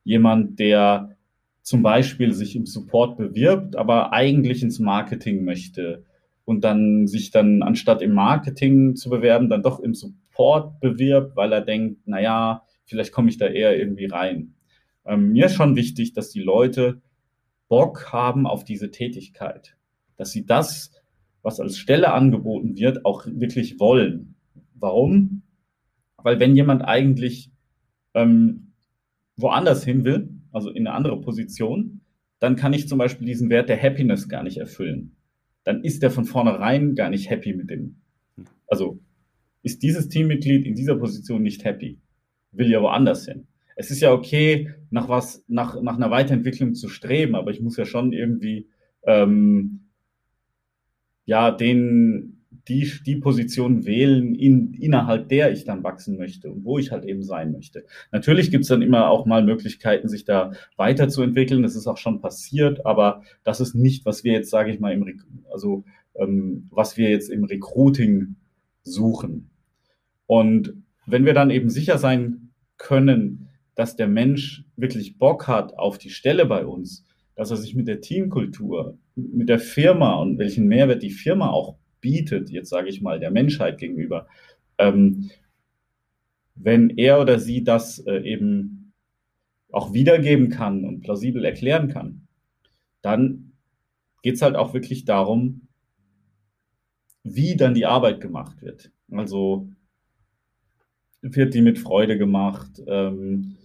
jemand, 0.04 0.58
der 0.58 1.16
zum 1.62 1.82
Beispiel 1.82 2.34
sich 2.34 2.54
im 2.54 2.66
Support 2.66 3.16
bewirbt, 3.16 3.76
aber 3.76 4.12
eigentlich 4.12 4.62
ins 4.62 4.78
Marketing 4.78 5.44
möchte 5.44 6.04
und 6.44 6.64
dann 6.64 7.06
sich 7.06 7.30
dann 7.30 7.62
anstatt 7.62 8.02
im 8.02 8.12
Marketing 8.12 8.96
zu 8.96 9.10
bewerben, 9.10 9.48
dann 9.48 9.62
doch 9.62 9.80
im 9.80 9.94
Support 9.94 10.80
bewirbt, 10.80 11.36
weil 11.36 11.52
er 11.52 11.60
denkt, 11.60 12.06
naja, 12.06 12.64
vielleicht 12.84 13.12
komme 13.12 13.30
ich 13.30 13.38
da 13.38 13.46
eher 13.46 13.78
irgendwie 13.78 14.06
rein. 14.06 14.54
Ähm, 15.04 15.32
mir 15.32 15.46
ist 15.46 15.54
schon 15.54 15.76
wichtig, 15.76 16.12
dass 16.12 16.30
die 16.30 16.42
Leute 16.42 17.00
Bock 17.68 18.12
haben 18.12 18.46
auf 18.46 18.64
diese 18.64 18.90
Tätigkeit, 18.90 19.76
dass 20.16 20.30
sie 20.30 20.44
das, 20.44 20.92
was 21.42 21.60
als 21.60 21.78
Stelle 21.78 22.12
angeboten 22.12 22.76
wird, 22.76 23.04
auch 23.04 23.26
wirklich 23.26 23.80
wollen. 23.80 24.34
Warum? 24.74 25.42
Weil 26.18 26.38
wenn 26.38 26.54
jemand 26.54 26.82
eigentlich 26.82 27.50
ähm, 28.14 28.72
woanders 29.36 29.84
hin 29.84 30.04
will, 30.04 30.28
also 30.52 30.70
in 30.70 30.86
eine 30.86 30.94
andere 30.94 31.20
Position, 31.20 32.00
dann 32.40 32.56
kann 32.56 32.72
ich 32.72 32.88
zum 32.88 32.98
Beispiel 32.98 33.26
diesen 33.26 33.48
Wert 33.48 33.68
der 33.68 33.80
Happiness 33.80 34.28
gar 34.28 34.42
nicht 34.42 34.58
erfüllen 34.58 35.16
dann 35.64 35.82
ist 35.84 36.02
der 36.02 36.10
von 36.10 36.24
vornherein 36.24 36.94
gar 36.94 37.10
nicht 37.10 37.30
happy 37.30 37.54
mit 37.54 37.70
dem. 37.70 37.96
Also 38.66 38.98
ist 39.62 39.82
dieses 39.82 40.08
Teammitglied 40.08 40.66
in 40.66 40.74
dieser 40.74 40.96
Position 40.96 41.42
nicht 41.42 41.64
happy, 41.64 41.98
will 42.50 42.70
ja 42.70 42.82
woanders 42.82 43.26
hin. 43.26 43.46
Es 43.76 43.90
ist 43.90 44.00
ja 44.00 44.12
okay, 44.12 44.70
nach 44.90 45.08
was, 45.08 45.44
nach, 45.48 45.80
nach 45.80 45.96
einer 45.96 46.10
Weiterentwicklung 46.10 46.74
zu 46.74 46.88
streben, 46.88 47.34
aber 47.34 47.50
ich 47.50 47.60
muss 47.60 47.76
ja 47.76 47.86
schon 47.86 48.12
irgendwie 48.12 48.68
ähm, 49.04 49.88
ja 51.24 51.50
den 51.50 52.41
die, 52.68 52.90
die 53.04 53.16
Position 53.16 53.84
wählen, 53.84 54.34
in, 54.34 54.74
innerhalb 54.74 55.28
der 55.28 55.52
ich 55.52 55.64
dann 55.64 55.82
wachsen 55.82 56.16
möchte 56.16 56.50
und 56.50 56.64
wo 56.64 56.78
ich 56.78 56.92
halt 56.92 57.04
eben 57.04 57.22
sein 57.22 57.52
möchte. 57.52 57.84
Natürlich 58.12 58.50
gibt 58.50 58.62
es 58.62 58.68
dann 58.68 58.82
immer 58.82 59.10
auch 59.10 59.26
mal 59.26 59.44
Möglichkeiten, 59.44 60.08
sich 60.08 60.24
da 60.24 60.52
weiterzuentwickeln. 60.76 61.62
Das 61.62 61.76
ist 61.76 61.86
auch 61.86 61.96
schon 61.96 62.20
passiert, 62.20 62.86
aber 62.86 63.22
das 63.44 63.60
ist 63.60 63.74
nicht, 63.74 64.06
was 64.06 64.24
wir 64.24 64.32
jetzt, 64.32 64.50
sage 64.50 64.70
ich 64.70 64.80
mal, 64.80 64.92
im, 64.92 65.22
also 65.52 65.84
ähm, 66.14 66.68
was 66.70 66.96
wir 66.96 67.10
jetzt 67.10 67.30
im 67.30 67.44
Recruiting 67.44 68.36
suchen. 68.84 69.50
Und 70.26 70.74
wenn 71.06 71.24
wir 71.24 71.34
dann 71.34 71.50
eben 71.50 71.68
sicher 71.68 71.98
sein 71.98 72.52
können, 72.78 73.48
dass 73.74 73.96
der 73.96 74.08
Mensch 74.08 74.64
wirklich 74.76 75.18
Bock 75.18 75.48
hat 75.48 75.78
auf 75.78 75.98
die 75.98 76.10
Stelle 76.10 76.46
bei 76.46 76.64
uns, 76.64 77.04
dass 77.34 77.50
er 77.50 77.56
sich 77.56 77.74
mit 77.74 77.88
der 77.88 78.00
Teamkultur, 78.00 78.98
mit 79.14 79.48
der 79.48 79.58
Firma 79.58 80.14
und 80.16 80.38
welchen 80.38 80.68
Mehrwert 80.68 81.02
die 81.02 81.10
Firma 81.10 81.50
auch 81.50 81.76
bietet, 82.02 82.50
jetzt 82.50 82.68
sage 82.68 82.90
ich 82.90 83.00
mal, 83.00 83.18
der 83.18 83.30
Menschheit 83.30 83.78
gegenüber, 83.78 84.26
ähm, 84.76 85.30
wenn 86.54 86.90
er 86.90 87.20
oder 87.20 87.38
sie 87.38 87.64
das 87.64 87.98
äh, 88.00 88.18
eben 88.18 88.92
auch 89.70 89.94
wiedergeben 89.94 90.50
kann 90.50 90.84
und 90.84 91.00
plausibel 91.00 91.44
erklären 91.44 91.88
kann, 91.88 92.28
dann 93.00 93.52
geht 94.22 94.34
es 94.34 94.42
halt 94.42 94.54
auch 94.54 94.74
wirklich 94.74 95.06
darum, 95.06 95.62
wie 97.24 97.56
dann 97.56 97.74
die 97.74 97.86
Arbeit 97.86 98.20
gemacht 98.20 98.60
wird. 98.60 98.92
Also 99.10 99.68
wird 101.22 101.54
die 101.54 101.62
mit 101.62 101.78
Freude 101.78 102.18
gemacht? 102.18 102.82
Ähm, 102.86 103.56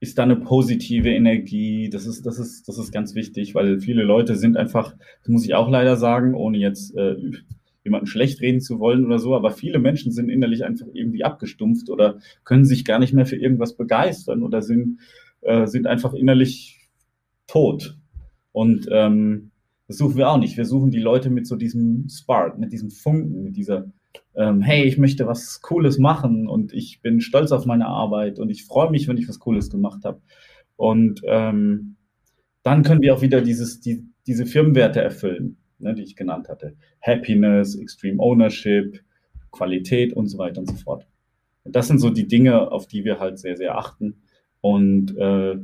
ist 0.00 0.18
da 0.18 0.24
eine 0.24 0.36
positive 0.36 1.10
Energie? 1.10 1.88
Das 1.88 2.06
ist, 2.06 2.26
das 2.26 2.38
ist, 2.38 2.66
das 2.68 2.78
ist 2.78 2.90
ganz 2.90 3.14
wichtig, 3.14 3.54
weil 3.54 3.80
viele 3.80 4.02
Leute 4.02 4.36
sind 4.36 4.56
einfach, 4.56 4.96
das 5.20 5.28
muss 5.28 5.44
ich 5.44 5.54
auch 5.54 5.68
leider 5.68 5.96
sagen, 5.96 6.34
ohne 6.34 6.58
jetzt 6.58 6.96
äh, 6.96 7.16
jemanden 7.84 8.06
schlecht 8.06 8.40
reden 8.40 8.60
zu 8.60 8.78
wollen 8.78 9.04
oder 9.04 9.18
so, 9.18 9.34
aber 9.34 9.50
viele 9.50 9.78
Menschen 9.78 10.12
sind 10.12 10.28
innerlich 10.28 10.64
einfach 10.64 10.86
irgendwie 10.92 11.24
abgestumpft 11.24 11.90
oder 11.90 12.18
können 12.44 12.64
sich 12.64 12.84
gar 12.84 12.98
nicht 12.98 13.12
mehr 13.12 13.26
für 13.26 13.36
irgendwas 13.36 13.76
begeistern 13.76 14.42
oder 14.42 14.62
sind, 14.62 15.00
äh, 15.40 15.66
sind 15.66 15.86
einfach 15.86 16.14
innerlich 16.14 16.88
tot. 17.46 17.98
Und 18.52 18.88
ähm, 18.90 19.50
das 19.88 19.98
suchen 19.98 20.16
wir 20.16 20.30
auch 20.30 20.38
nicht. 20.38 20.56
Wir 20.56 20.64
suchen 20.64 20.90
die 20.90 21.00
Leute 21.00 21.30
mit 21.30 21.46
so 21.46 21.56
diesem 21.56 22.08
Spark, 22.08 22.58
mit 22.58 22.72
diesem 22.72 22.90
Funken, 22.90 23.42
mit 23.42 23.56
dieser, 23.56 23.90
ähm, 24.36 24.60
hey, 24.60 24.84
ich 24.84 24.98
möchte 24.98 25.26
was 25.26 25.60
Cooles 25.60 25.98
machen 25.98 26.46
und 26.48 26.72
ich 26.72 27.00
bin 27.02 27.20
stolz 27.20 27.50
auf 27.50 27.66
meine 27.66 27.86
Arbeit 27.86 28.38
und 28.38 28.50
ich 28.50 28.64
freue 28.64 28.90
mich, 28.90 29.08
wenn 29.08 29.18
ich 29.18 29.28
was 29.28 29.40
Cooles 29.40 29.70
gemacht 29.70 30.04
habe. 30.04 30.20
Und 30.76 31.20
ähm, 31.26 31.96
dann 32.62 32.84
können 32.84 33.02
wir 33.02 33.14
auch 33.14 33.22
wieder 33.22 33.40
dieses, 33.40 33.80
die, 33.80 34.04
diese 34.26 34.46
Firmenwerte 34.46 35.00
erfüllen 35.00 35.58
ne, 35.82 35.94
die 35.94 36.02
ich 36.02 36.16
genannt 36.16 36.48
hatte. 36.48 36.74
Happiness, 37.00 37.74
Extreme 37.74 38.22
Ownership, 38.22 39.02
Qualität 39.50 40.12
und 40.12 40.28
so 40.28 40.38
weiter 40.38 40.60
und 40.60 40.68
so 40.68 40.76
fort. 40.76 41.06
Das 41.64 41.88
sind 41.88 41.98
so 41.98 42.10
die 42.10 42.26
Dinge, 42.26 42.72
auf 42.72 42.86
die 42.86 43.04
wir 43.04 43.20
halt 43.20 43.38
sehr, 43.38 43.56
sehr 43.56 43.78
achten. 43.78 44.22
Und 44.60 45.16
äh, 45.16 45.58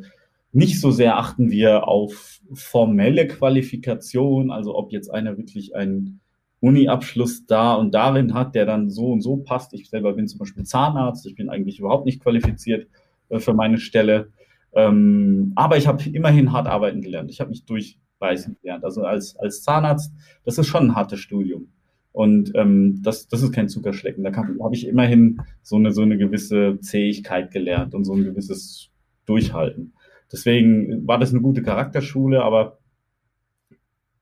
nicht 0.53 0.81
so 0.81 0.91
sehr 0.91 1.19
achten 1.19 1.51
wir 1.51 1.89
auf 1.89 2.41
formelle 2.53 3.27
Qualifikation, 3.27 4.51
also 4.51 4.77
ob 4.77 4.93
jetzt 4.93 5.09
einer 5.09 5.37
wirklich 5.37 5.75
einen 5.75 6.21
Uni-Abschluss 6.61 7.47
da 7.47 7.75
und 7.75 7.95
darin 7.95 8.35
hat, 8.35 8.55
der 8.55 8.67
dann 8.67 8.91
so 8.91 9.13
und 9.13 9.21
so 9.21 9.37
passt. 9.37 9.73
Ich 9.75 9.89
selber 9.89 10.15
bin 10.15 10.27
zum 10.27 10.39
Beispiel 10.39 10.65
Zahnarzt, 10.65 11.27
ich 11.27 11.35
bin 11.35 11.49
eigentlich 11.49 11.79
überhaupt 11.79 12.07
nicht 12.07 12.21
qualifiziert 12.21 12.89
äh, 13.29 13.39
für 13.39 13.55
meine 13.55 13.79
Stelle. 13.79 14.33
Ähm, 14.75 15.53
aber 15.55 15.77
ich 15.77 15.87
habe 15.87 16.03
immerhin 16.11 16.53
hart 16.53 16.67
arbeiten 16.67 17.01
gelernt. 17.01 17.31
Ich 17.31 17.41
habe 17.41 17.51
mich 17.51 17.65
durch 17.65 17.99
beißen 18.19 18.57
gelernt. 18.61 18.85
Also 18.85 19.05
als, 19.05 19.37
als 19.37 19.63
Zahnarzt, 19.63 20.13
das 20.45 20.59
ist 20.59 20.67
schon 20.67 20.89
ein 20.89 20.95
hartes 20.95 21.21
Studium. 21.21 21.69
Und 22.13 22.53
ähm, 22.55 23.01
das, 23.03 23.29
das 23.29 23.43
ist 23.43 23.53
kein 23.53 23.69
Zuckerschlecken. 23.69 24.25
Da 24.25 24.35
habe 24.35 24.75
ich 24.75 24.87
immerhin 24.87 25.41
so 25.63 25.77
eine, 25.77 25.93
so 25.93 26.03
eine 26.03 26.19
gewisse 26.19 26.79
Zähigkeit 26.81 27.51
gelernt 27.51 27.95
und 27.95 28.05
so 28.05 28.15
ein 28.15 28.25
gewisses 28.25 28.91
Durchhalten. 29.27 29.93
Deswegen 30.33 31.07
war 31.07 31.19
das 31.19 31.31
eine 31.31 31.41
gute 31.41 31.63
Charakterschule, 31.63 32.43
aber 32.43 32.79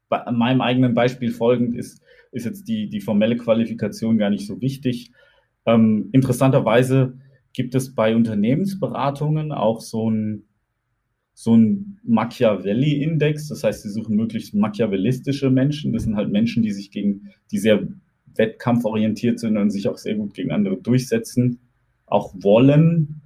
bei 0.08 0.30
meinem 0.30 0.60
eigenen 0.60 0.94
Beispiel 0.94 1.30
folgend 1.30 1.74
ist, 1.74 2.02
ist 2.32 2.44
jetzt 2.44 2.68
die, 2.68 2.88
die 2.88 3.00
formelle 3.00 3.36
Qualifikation 3.36 4.18
gar 4.18 4.30
nicht 4.30 4.46
so 4.46 4.60
wichtig. 4.60 5.12
Ähm, 5.64 6.10
interessanterweise 6.12 7.18
gibt 7.52 7.74
es 7.74 7.94
bei 7.94 8.14
Unternehmensberatungen 8.14 9.52
auch 9.52 9.80
so 9.80 10.10
ein 10.10 10.44
so 11.38 11.54
ein 11.54 11.98
Machiavelli-Index. 12.02 13.48
Das 13.48 13.62
heißt, 13.62 13.82
sie 13.82 13.90
suchen 13.90 14.16
möglichst 14.16 14.54
machiavellistische 14.54 15.50
Menschen. 15.50 15.92
Das 15.92 16.04
sind 16.04 16.16
halt 16.16 16.32
Menschen, 16.32 16.62
die 16.62 16.72
sich 16.72 16.90
gegen, 16.90 17.28
die 17.50 17.58
sehr 17.58 17.86
wettkampforientiert 18.34 19.38
sind 19.38 19.58
und 19.58 19.68
sich 19.68 19.86
auch 19.86 19.98
sehr 19.98 20.14
gut 20.14 20.32
gegen 20.32 20.50
andere 20.50 20.78
durchsetzen, 20.78 21.60
auch 22.06 22.34
wollen. 22.40 23.20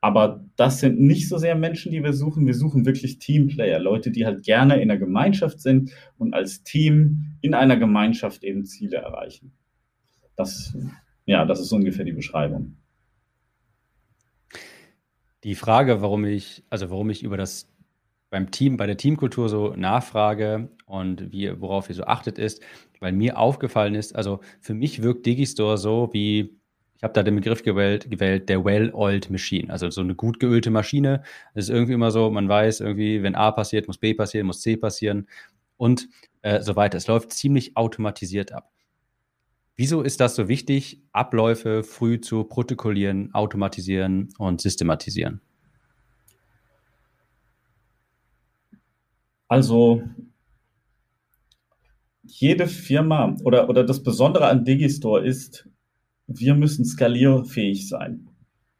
Aber 0.00 0.44
das 0.54 0.78
sind 0.78 1.00
nicht 1.00 1.28
so 1.28 1.38
sehr 1.38 1.56
Menschen, 1.56 1.90
die 1.90 2.04
wir 2.04 2.12
suchen. 2.12 2.46
Wir 2.46 2.54
suchen 2.54 2.86
wirklich 2.86 3.18
Teamplayer, 3.18 3.80
Leute, 3.80 4.12
die 4.12 4.26
halt 4.26 4.44
gerne 4.44 4.76
in 4.76 4.88
einer 4.88 5.00
Gemeinschaft 5.00 5.60
sind 5.60 5.90
und 6.18 6.34
als 6.34 6.62
Team 6.62 7.34
in 7.40 7.52
einer 7.52 7.76
Gemeinschaft 7.76 8.44
eben 8.44 8.64
Ziele 8.64 8.98
erreichen. 8.98 9.50
Das, 10.36 10.76
ja, 11.24 11.44
das 11.44 11.58
ist 11.58 11.72
ungefähr 11.72 12.04
die 12.04 12.12
Beschreibung. 12.12 12.76
Die 15.46 15.54
Frage, 15.54 16.02
warum 16.02 16.24
ich, 16.24 16.64
also 16.70 16.90
warum 16.90 17.08
ich 17.08 17.22
über 17.22 17.36
das 17.36 17.72
beim 18.30 18.50
Team, 18.50 18.76
bei 18.76 18.86
der 18.86 18.96
Teamkultur 18.96 19.48
so 19.48 19.74
nachfrage 19.76 20.70
und 20.86 21.30
wie, 21.30 21.60
worauf 21.60 21.88
ihr 21.88 21.94
so 21.94 22.02
achtet, 22.02 22.36
ist, 22.36 22.60
weil 22.98 23.12
mir 23.12 23.38
aufgefallen 23.38 23.94
ist, 23.94 24.16
also 24.16 24.40
für 24.60 24.74
mich 24.74 25.04
wirkt 25.04 25.24
Digistore 25.24 25.78
so 25.78 26.10
wie, 26.12 26.58
ich 26.96 27.04
habe 27.04 27.12
da 27.12 27.22
den 27.22 27.36
Begriff 27.36 27.62
gewählt, 27.62 28.10
gewählt 28.10 28.48
der 28.48 28.64
well-oiled 28.64 29.30
Machine, 29.30 29.72
also 29.72 29.88
so 29.88 30.00
eine 30.00 30.16
gut 30.16 30.40
geölte 30.40 30.72
Maschine. 30.72 31.22
Es 31.54 31.66
ist 31.66 31.70
irgendwie 31.70 31.92
immer 31.92 32.10
so, 32.10 32.28
man 32.28 32.48
weiß 32.48 32.80
irgendwie, 32.80 33.22
wenn 33.22 33.36
A 33.36 33.52
passiert, 33.52 33.86
muss 33.86 33.98
B 33.98 34.14
passieren, 34.14 34.48
muss 34.48 34.62
C 34.62 34.76
passieren 34.76 35.28
und 35.76 36.08
äh, 36.42 36.60
so 36.60 36.74
weiter. 36.74 36.98
Es 36.98 37.06
läuft 37.06 37.32
ziemlich 37.32 37.76
automatisiert 37.76 38.50
ab. 38.50 38.72
Wieso 39.76 40.00
ist 40.00 40.20
das 40.20 40.34
so 40.34 40.48
wichtig, 40.48 41.02
Abläufe 41.12 41.82
früh 41.82 42.18
zu 42.18 42.44
protokollieren, 42.44 43.34
automatisieren 43.34 44.30
und 44.38 44.62
systematisieren? 44.62 45.42
Also 49.48 50.02
jede 52.22 52.66
Firma 52.66 53.36
oder, 53.44 53.68
oder 53.68 53.84
das 53.84 54.02
Besondere 54.02 54.48
an 54.48 54.64
Digistore 54.64 55.24
ist, 55.26 55.68
wir 56.26 56.54
müssen 56.54 56.84
skalierfähig 56.84 57.86
sein. 57.88 58.28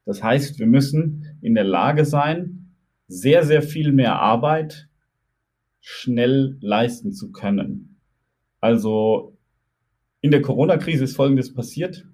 Das 0.07 0.23
heißt, 0.23 0.59
wir 0.59 0.67
müssen 0.67 1.39
in 1.43 1.55
der 1.55 1.65
Lage 1.65 2.05
sein, 2.05 2.75
sehr, 3.07 3.45
sehr 3.45 3.63
viel 3.63 3.93
mehr 3.93 4.19
Arbeit 4.19 4.89
schnell 5.81 6.57
leisten 6.61 7.13
zu 7.13 7.31
können. 7.31 7.99
Also 8.61 9.36
in 10.21 10.31
der 10.31 10.43
Corona-Krise 10.43 11.05
ist 11.05 11.17
Folgendes 11.17 11.53
passiert. 11.55 12.07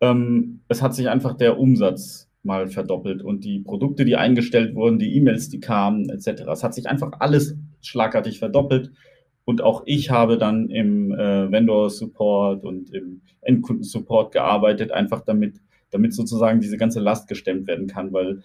Ähm, 0.00 0.60
es 0.68 0.82
hat 0.82 0.94
sich 0.94 1.08
einfach 1.08 1.36
der 1.36 1.58
Umsatz 1.58 2.30
mal 2.42 2.66
verdoppelt 2.66 3.22
und 3.22 3.44
die 3.44 3.60
Produkte, 3.60 4.04
die 4.04 4.16
eingestellt 4.16 4.74
wurden, 4.74 4.98
die 4.98 5.14
E-Mails, 5.16 5.48
die 5.48 5.60
kamen, 5.60 6.08
etc. 6.08 6.42
Es 6.52 6.64
hat 6.64 6.74
sich 6.74 6.88
einfach 6.88 7.12
alles 7.20 7.56
schlagartig 7.80 8.38
verdoppelt. 8.38 8.92
Und 9.44 9.60
auch 9.60 9.82
ich 9.86 10.10
habe 10.10 10.38
dann 10.38 10.68
im 10.70 11.12
äh, 11.12 11.50
Vendor-Support 11.50 12.64
und 12.64 12.92
im 12.92 13.22
Endkundensupport 13.40 14.32
gearbeitet, 14.32 14.92
einfach 14.92 15.22
damit, 15.22 15.60
damit 15.90 16.14
sozusagen 16.14 16.60
diese 16.60 16.76
ganze 16.76 17.00
Last 17.00 17.28
gestemmt 17.28 17.66
werden 17.66 17.86
kann. 17.86 18.12
Weil 18.12 18.42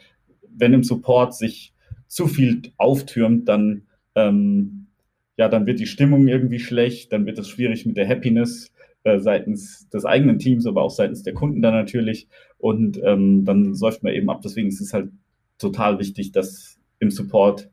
wenn 0.50 0.74
im 0.74 0.84
Support 0.84 1.36
sich 1.36 1.74
zu 2.08 2.28
viel 2.28 2.62
auftürmt, 2.78 3.48
dann 3.48 3.84
ähm, 4.16 4.77
ja, 5.38 5.47
dann 5.47 5.65
wird 5.65 5.80
die 5.80 5.86
Stimmung 5.86 6.28
irgendwie 6.28 6.60
schlecht, 6.60 7.13
dann 7.13 7.26
wird 7.26 7.38
es 7.38 7.47
schwierig 7.47 7.86
mit 7.86 7.95
der 7.95 8.08
Happiness 8.08 8.71
äh, 9.04 9.19
seitens 9.19 9.88
des 9.89 10.04
eigenen 10.04 10.39
Teams, 10.39 10.65
aber 10.65 10.82
auch 10.82 10.89
seitens 10.89 11.23
der 11.23 11.34
Kunden 11.34 11.62
dann 11.62 11.73
natürlich. 11.73 12.28
Und 12.58 13.00
ähm, 13.04 13.45
dann 13.45 13.76
säuft 13.76 14.04
man 14.04 14.13
eben 14.13 14.30
ab. 14.30 14.41
Deswegen 14.43 14.67
ist 14.67 14.82
es 14.82 14.93
halt 14.93 15.10
total 15.60 16.00
wichtig, 16.00 16.32
dass 16.32 16.80
im 17.00 17.12
Support 17.12 17.69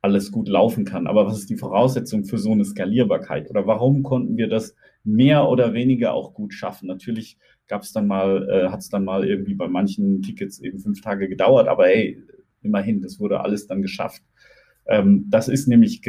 alles 0.00 0.32
gut 0.32 0.48
laufen 0.48 0.84
kann. 0.84 1.06
Aber 1.06 1.26
was 1.26 1.38
ist 1.38 1.50
die 1.50 1.56
Voraussetzung 1.56 2.24
für 2.24 2.38
so 2.38 2.50
eine 2.50 2.64
Skalierbarkeit? 2.64 3.48
Oder 3.50 3.66
warum 3.66 4.02
konnten 4.02 4.36
wir 4.36 4.48
das 4.48 4.74
mehr 5.04 5.48
oder 5.48 5.74
weniger 5.74 6.14
auch 6.14 6.34
gut 6.34 6.54
schaffen? 6.54 6.88
Natürlich 6.88 7.36
gab 7.68 7.82
es 7.82 7.92
dann 7.92 8.06
mal, 8.06 8.48
äh, 8.48 8.68
hat 8.70 8.80
es 8.80 8.88
dann 8.88 9.04
mal 9.04 9.24
irgendwie 9.24 9.54
bei 9.54 9.68
manchen 9.68 10.22
Tickets 10.22 10.58
eben 10.60 10.80
fünf 10.80 11.00
Tage 11.02 11.28
gedauert, 11.28 11.68
aber 11.68 11.86
hey, 11.86 12.20
immerhin, 12.62 13.00
das 13.00 13.20
wurde 13.20 13.40
alles 13.40 13.66
dann 13.66 13.82
geschafft. 13.82 14.22
Ähm, 14.86 15.26
das 15.28 15.48
ist 15.48 15.68
nämlich 15.68 16.02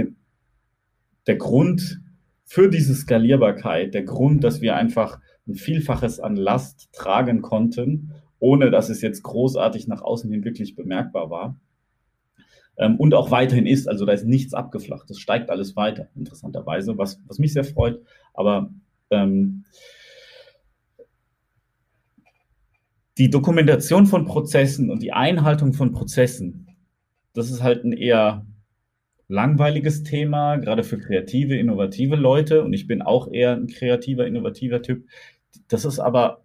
der 1.27 1.38
Grund 1.38 2.01
für 2.45 2.69
diese 2.69 2.93
Skalierbarkeit, 2.93 3.93
der 3.93 4.03
Grund, 4.03 4.43
dass 4.43 4.62
wir 4.62 4.75
einfach 4.75 5.19
ein 5.47 5.55
Vielfaches 5.55 6.19
an 6.19 6.36
Last 6.36 6.89
tragen 6.93 7.41
konnten, 7.41 8.13
ohne 8.39 8.71
dass 8.71 8.89
es 8.89 9.01
jetzt 9.01 9.23
großartig 9.23 9.88
nach 9.88 10.01
außen 10.01 10.29
hin 10.29 10.43
wirklich 10.43 10.75
bemerkbar 10.75 11.29
war. 11.29 11.59
Ähm, 12.77 12.97
und 12.97 13.13
auch 13.13 13.31
weiterhin 13.31 13.65
ist, 13.65 13.88
also 13.88 14.05
da 14.05 14.13
ist 14.13 14.25
nichts 14.25 14.53
abgeflacht, 14.53 15.09
das 15.09 15.19
steigt 15.19 15.49
alles 15.49 15.75
weiter, 15.75 16.09
interessanterweise, 16.15 16.97
was, 16.97 17.21
was 17.27 17.39
mich 17.39 17.53
sehr 17.53 17.63
freut. 17.63 18.01
Aber 18.33 18.71
ähm, 19.12 19.65
die 23.17 23.29
Dokumentation 23.29 24.07
von 24.07 24.25
Prozessen 24.25 24.89
und 24.89 25.03
die 25.03 25.13
Einhaltung 25.13 25.73
von 25.73 25.91
Prozessen, 25.91 26.67
das 27.33 27.51
ist 27.51 27.62
halt 27.62 27.83
ein 27.83 27.93
eher 27.93 28.45
langweiliges 29.27 30.03
Thema, 30.03 30.57
gerade 30.57 30.83
für 30.83 30.97
kreative, 30.97 31.55
innovative 31.55 32.15
Leute. 32.15 32.63
Und 32.63 32.73
ich 32.73 32.88
bin 32.88 33.01
auch 33.01 33.31
eher 33.31 33.55
ein 33.55 33.67
kreativer, 33.67 34.27
innovativer 34.27 34.81
Typ. 34.81 35.05
Das 35.67 35.86
ist 35.86 35.99
aber 35.99 36.43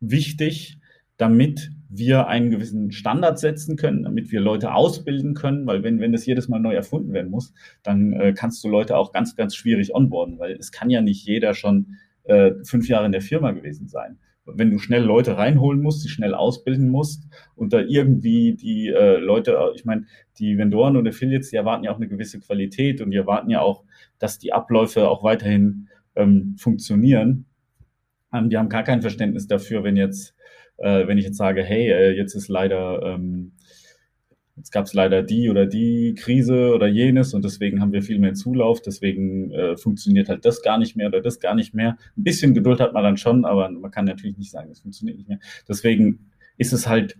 wichtig, 0.00 0.78
damit 1.16 1.70
wir 1.88 2.26
einen 2.26 2.50
gewissen 2.50 2.90
Standard 2.90 3.38
setzen 3.38 3.76
können, 3.76 4.02
damit 4.02 4.32
wir 4.32 4.40
Leute 4.40 4.72
ausbilden 4.74 5.34
können, 5.34 5.66
weil 5.66 5.82
wenn, 5.82 6.00
wenn 6.00 6.12
das 6.12 6.24
jedes 6.24 6.48
Mal 6.48 6.58
neu 6.58 6.74
erfunden 6.74 7.12
werden 7.12 7.30
muss, 7.30 7.52
dann 7.82 8.14
äh, 8.14 8.32
kannst 8.32 8.64
du 8.64 8.68
Leute 8.68 8.96
auch 8.96 9.12
ganz, 9.12 9.36
ganz 9.36 9.54
schwierig 9.54 9.94
onboarden, 9.94 10.38
weil 10.38 10.52
es 10.52 10.72
kann 10.72 10.88
ja 10.88 11.02
nicht 11.02 11.26
jeder 11.26 11.52
schon 11.54 11.98
äh, 12.24 12.52
fünf 12.64 12.88
Jahre 12.88 13.06
in 13.06 13.12
der 13.12 13.20
Firma 13.20 13.52
gewesen 13.52 13.88
sein. 13.88 14.18
Wenn 14.44 14.70
du 14.70 14.78
schnell 14.78 15.02
Leute 15.04 15.36
reinholen 15.36 15.80
musst, 15.80 16.04
die 16.04 16.08
schnell 16.08 16.34
ausbilden 16.34 16.88
musst 16.88 17.28
und 17.54 17.72
da 17.72 17.80
irgendwie 17.80 18.54
die 18.54 18.88
äh, 18.88 19.18
Leute, 19.18 19.58
ich 19.74 19.84
meine, 19.84 20.06
die 20.38 20.58
Vendoren 20.58 20.96
und 20.96 21.06
Affiliates, 21.06 21.50
die 21.50 21.56
erwarten 21.56 21.84
ja 21.84 21.92
auch 21.92 21.96
eine 21.96 22.08
gewisse 22.08 22.40
Qualität 22.40 23.00
und 23.00 23.10
die 23.10 23.16
erwarten 23.16 23.50
ja 23.50 23.60
auch, 23.60 23.84
dass 24.18 24.38
die 24.38 24.52
Abläufe 24.52 25.08
auch 25.08 25.22
weiterhin 25.22 25.88
ähm, 26.16 26.56
funktionieren. 26.58 27.46
Ähm, 28.32 28.50
die 28.50 28.58
haben 28.58 28.68
gar 28.68 28.82
kein 28.82 29.02
Verständnis 29.02 29.46
dafür, 29.46 29.84
wenn 29.84 29.96
jetzt, 29.96 30.34
äh, 30.78 31.06
wenn 31.06 31.18
ich 31.18 31.24
jetzt 31.24 31.36
sage, 31.36 31.62
hey, 31.62 31.90
äh, 31.90 32.16
jetzt 32.16 32.34
ist 32.34 32.48
leider 32.48 33.02
ähm, 33.02 33.52
Jetzt 34.62 34.70
gab 34.70 34.84
es 34.84 34.94
leider 34.94 35.24
die 35.24 35.50
oder 35.50 35.66
die 35.66 36.14
Krise 36.14 36.72
oder 36.72 36.86
jenes 36.86 37.34
und 37.34 37.44
deswegen 37.44 37.80
haben 37.80 37.92
wir 37.92 38.00
viel 38.00 38.20
mehr 38.20 38.34
Zulauf, 38.34 38.80
deswegen 38.80 39.50
äh, 39.50 39.76
funktioniert 39.76 40.28
halt 40.28 40.44
das 40.44 40.62
gar 40.62 40.78
nicht 40.78 40.94
mehr 40.94 41.08
oder 41.08 41.20
das 41.20 41.40
gar 41.40 41.56
nicht 41.56 41.74
mehr. 41.74 41.98
Ein 42.16 42.22
bisschen 42.22 42.54
Geduld 42.54 42.78
hat 42.78 42.92
man 42.92 43.02
dann 43.02 43.16
schon, 43.16 43.44
aber 43.44 43.68
man 43.68 43.90
kann 43.90 44.04
natürlich 44.04 44.38
nicht 44.38 44.52
sagen, 44.52 44.70
es 44.70 44.78
funktioniert 44.78 45.18
nicht 45.18 45.28
mehr. 45.28 45.40
Deswegen 45.68 46.30
ist 46.58 46.72
es 46.72 46.86
halt 46.86 47.16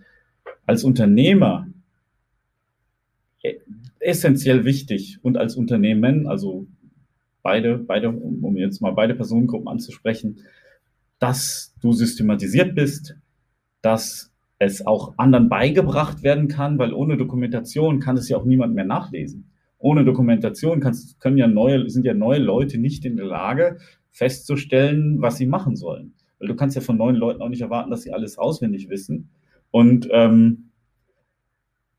als 0.66 0.85
Unternehmer 0.85 1.66
e-, 3.42 3.59
essentiell 3.98 4.64
wichtig 4.64 5.18
und 5.22 5.37
als 5.37 5.57
Unternehmen, 5.57 6.28
also 6.28 6.68
beide, 7.42 7.76
beide, 7.76 8.11
um 8.11 8.57
jetzt 8.57 8.81
mal 8.81 8.92
beide 8.92 9.16
Personengruppen 9.16 9.66
anzusprechen, 9.66 10.44
dass 11.18 11.74
du 11.81 11.92
systematisiert 11.92 12.76
bist, 12.76 13.16
dass 13.81 14.31
es 14.62 14.87
auch 14.87 15.14
anderen 15.16 15.48
beigebracht 15.48 16.22
werden 16.22 16.48
kann, 16.48 16.79
weil 16.79 16.92
ohne 16.92 17.16
Dokumentation 17.16 18.01
kann 18.01 18.16
es 18.16 18.29
ja 18.29 18.37
auch 18.37 18.44
niemand 18.44 18.75
mehr 18.75 18.85
nachlesen. 18.85 19.51
Ohne 19.79 20.05
Dokumentation 20.05 20.81
kannst, 20.81 21.18
können 21.20 21.38
ja 21.38 21.48
neue, 21.48 21.90
sind 21.90 22.05
ja 22.05 22.14
neue 22.14 22.38
Leute 22.38 22.79
nicht 22.79 23.05
in 23.05 23.16
der 23.16 23.27
Lage, 23.27 23.79
festzustellen, 24.11 25.20
was 25.20 25.37
sie 25.38 25.46
machen 25.46 25.75
sollen. 25.75 26.14
Weil 26.38 26.48
du 26.48 26.55
kannst 26.55 26.77
ja 26.77 26.83
von 26.83 26.96
neuen 26.96 27.16
Leuten 27.16 27.42
auch 27.42 27.48
nicht 27.48 27.62
erwarten, 27.62 27.90
dass 27.90 28.03
sie 28.03 28.12
alles 28.12 28.38
auswendig 28.38 28.88
wissen. 28.88 29.31
Und 29.70 30.09
ähm, 30.12 30.70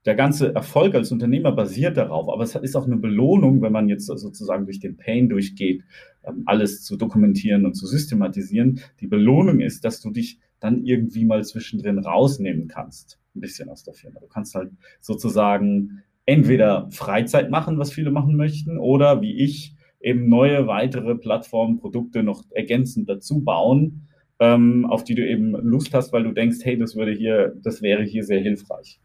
der 0.05 0.15
ganze 0.15 0.53
Erfolg 0.53 0.95
als 0.95 1.11
Unternehmer 1.11 1.53
basiert 1.53 1.97
darauf, 1.97 2.29
aber 2.29 2.43
es 2.43 2.55
ist 2.55 2.75
auch 2.75 2.85
eine 2.85 2.97
Belohnung, 2.97 3.61
wenn 3.61 3.71
man 3.71 3.89
jetzt 3.89 4.05
sozusagen 4.05 4.65
durch 4.65 4.79
den 4.79 4.97
Pain 4.97 5.29
durchgeht, 5.29 5.83
ähm, 6.23 6.43
alles 6.45 6.83
zu 6.83 6.97
dokumentieren 6.97 7.65
und 7.65 7.73
zu 7.73 7.87
systematisieren. 7.87 8.79
Die 8.99 9.07
Belohnung 9.07 9.59
ist, 9.59 9.85
dass 9.85 10.01
du 10.01 10.11
dich 10.11 10.39
dann 10.63 10.85
irgendwie 10.85 11.25
mal 11.25 11.43
zwischendrin 11.43 11.99
rausnehmen 11.99 12.67
kannst, 12.67 13.19
ein 13.35 13.41
bisschen 13.41 13.69
aus 13.69 13.83
der 13.83 13.93
Firma. 13.93 14.19
Du 14.21 14.27
kannst 14.27 14.55
halt 14.55 14.71
sozusagen 15.01 16.03
entweder 16.25 16.89
Freizeit 16.91 17.49
machen, 17.51 17.77
was 17.77 17.91
viele 17.91 18.11
machen 18.11 18.37
möchten, 18.37 18.77
oder 18.77 19.21
wie 19.21 19.43
ich 19.43 19.75
eben 19.99 20.29
neue 20.29 20.67
weitere 20.67 21.15
Plattformen, 21.15 21.79
Produkte 21.79 22.23
noch 22.23 22.43
ergänzend 22.51 23.09
dazu 23.09 23.43
bauen, 23.43 24.07
ähm, 24.39 24.85
auf 24.85 25.03
die 25.03 25.15
du 25.15 25.27
eben 25.27 25.51
Lust 25.51 25.93
hast, 25.93 26.13
weil 26.13 26.23
du 26.23 26.31
denkst, 26.31 26.57
hey, 26.63 26.77
das 26.77 26.95
würde 26.95 27.11
hier, 27.11 27.55
das 27.61 27.81
wäre 27.81 28.03
hier 28.03 28.23
sehr 28.23 28.39
hilfreich. 28.39 28.99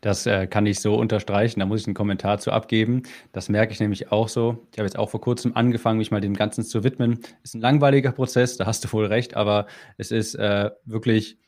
Das 0.00 0.26
äh, 0.26 0.46
kann 0.46 0.66
ich 0.66 0.80
so 0.80 0.94
unterstreichen. 0.94 1.60
Da 1.60 1.66
muss 1.66 1.80
ich 1.80 1.86
einen 1.86 1.94
Kommentar 1.94 2.38
zu 2.38 2.52
abgeben. 2.52 3.02
Das 3.32 3.48
merke 3.48 3.72
ich 3.72 3.80
nämlich 3.80 4.12
auch 4.12 4.28
so. 4.28 4.66
Ich 4.72 4.78
habe 4.78 4.86
jetzt 4.86 4.98
auch 4.98 5.10
vor 5.10 5.20
kurzem 5.20 5.56
angefangen, 5.56 5.98
mich 5.98 6.10
mal 6.10 6.20
dem 6.20 6.34
Ganzen 6.34 6.64
zu 6.64 6.84
widmen. 6.84 7.20
Ist 7.42 7.54
ein 7.54 7.60
langweiliger 7.60 8.12
Prozess, 8.12 8.56
da 8.56 8.66
hast 8.66 8.84
du 8.84 8.92
wohl 8.92 9.06
recht, 9.06 9.36
aber 9.36 9.66
es 9.96 10.10
ist 10.10 10.34
äh, 10.34 10.70
wirklich 10.84 11.38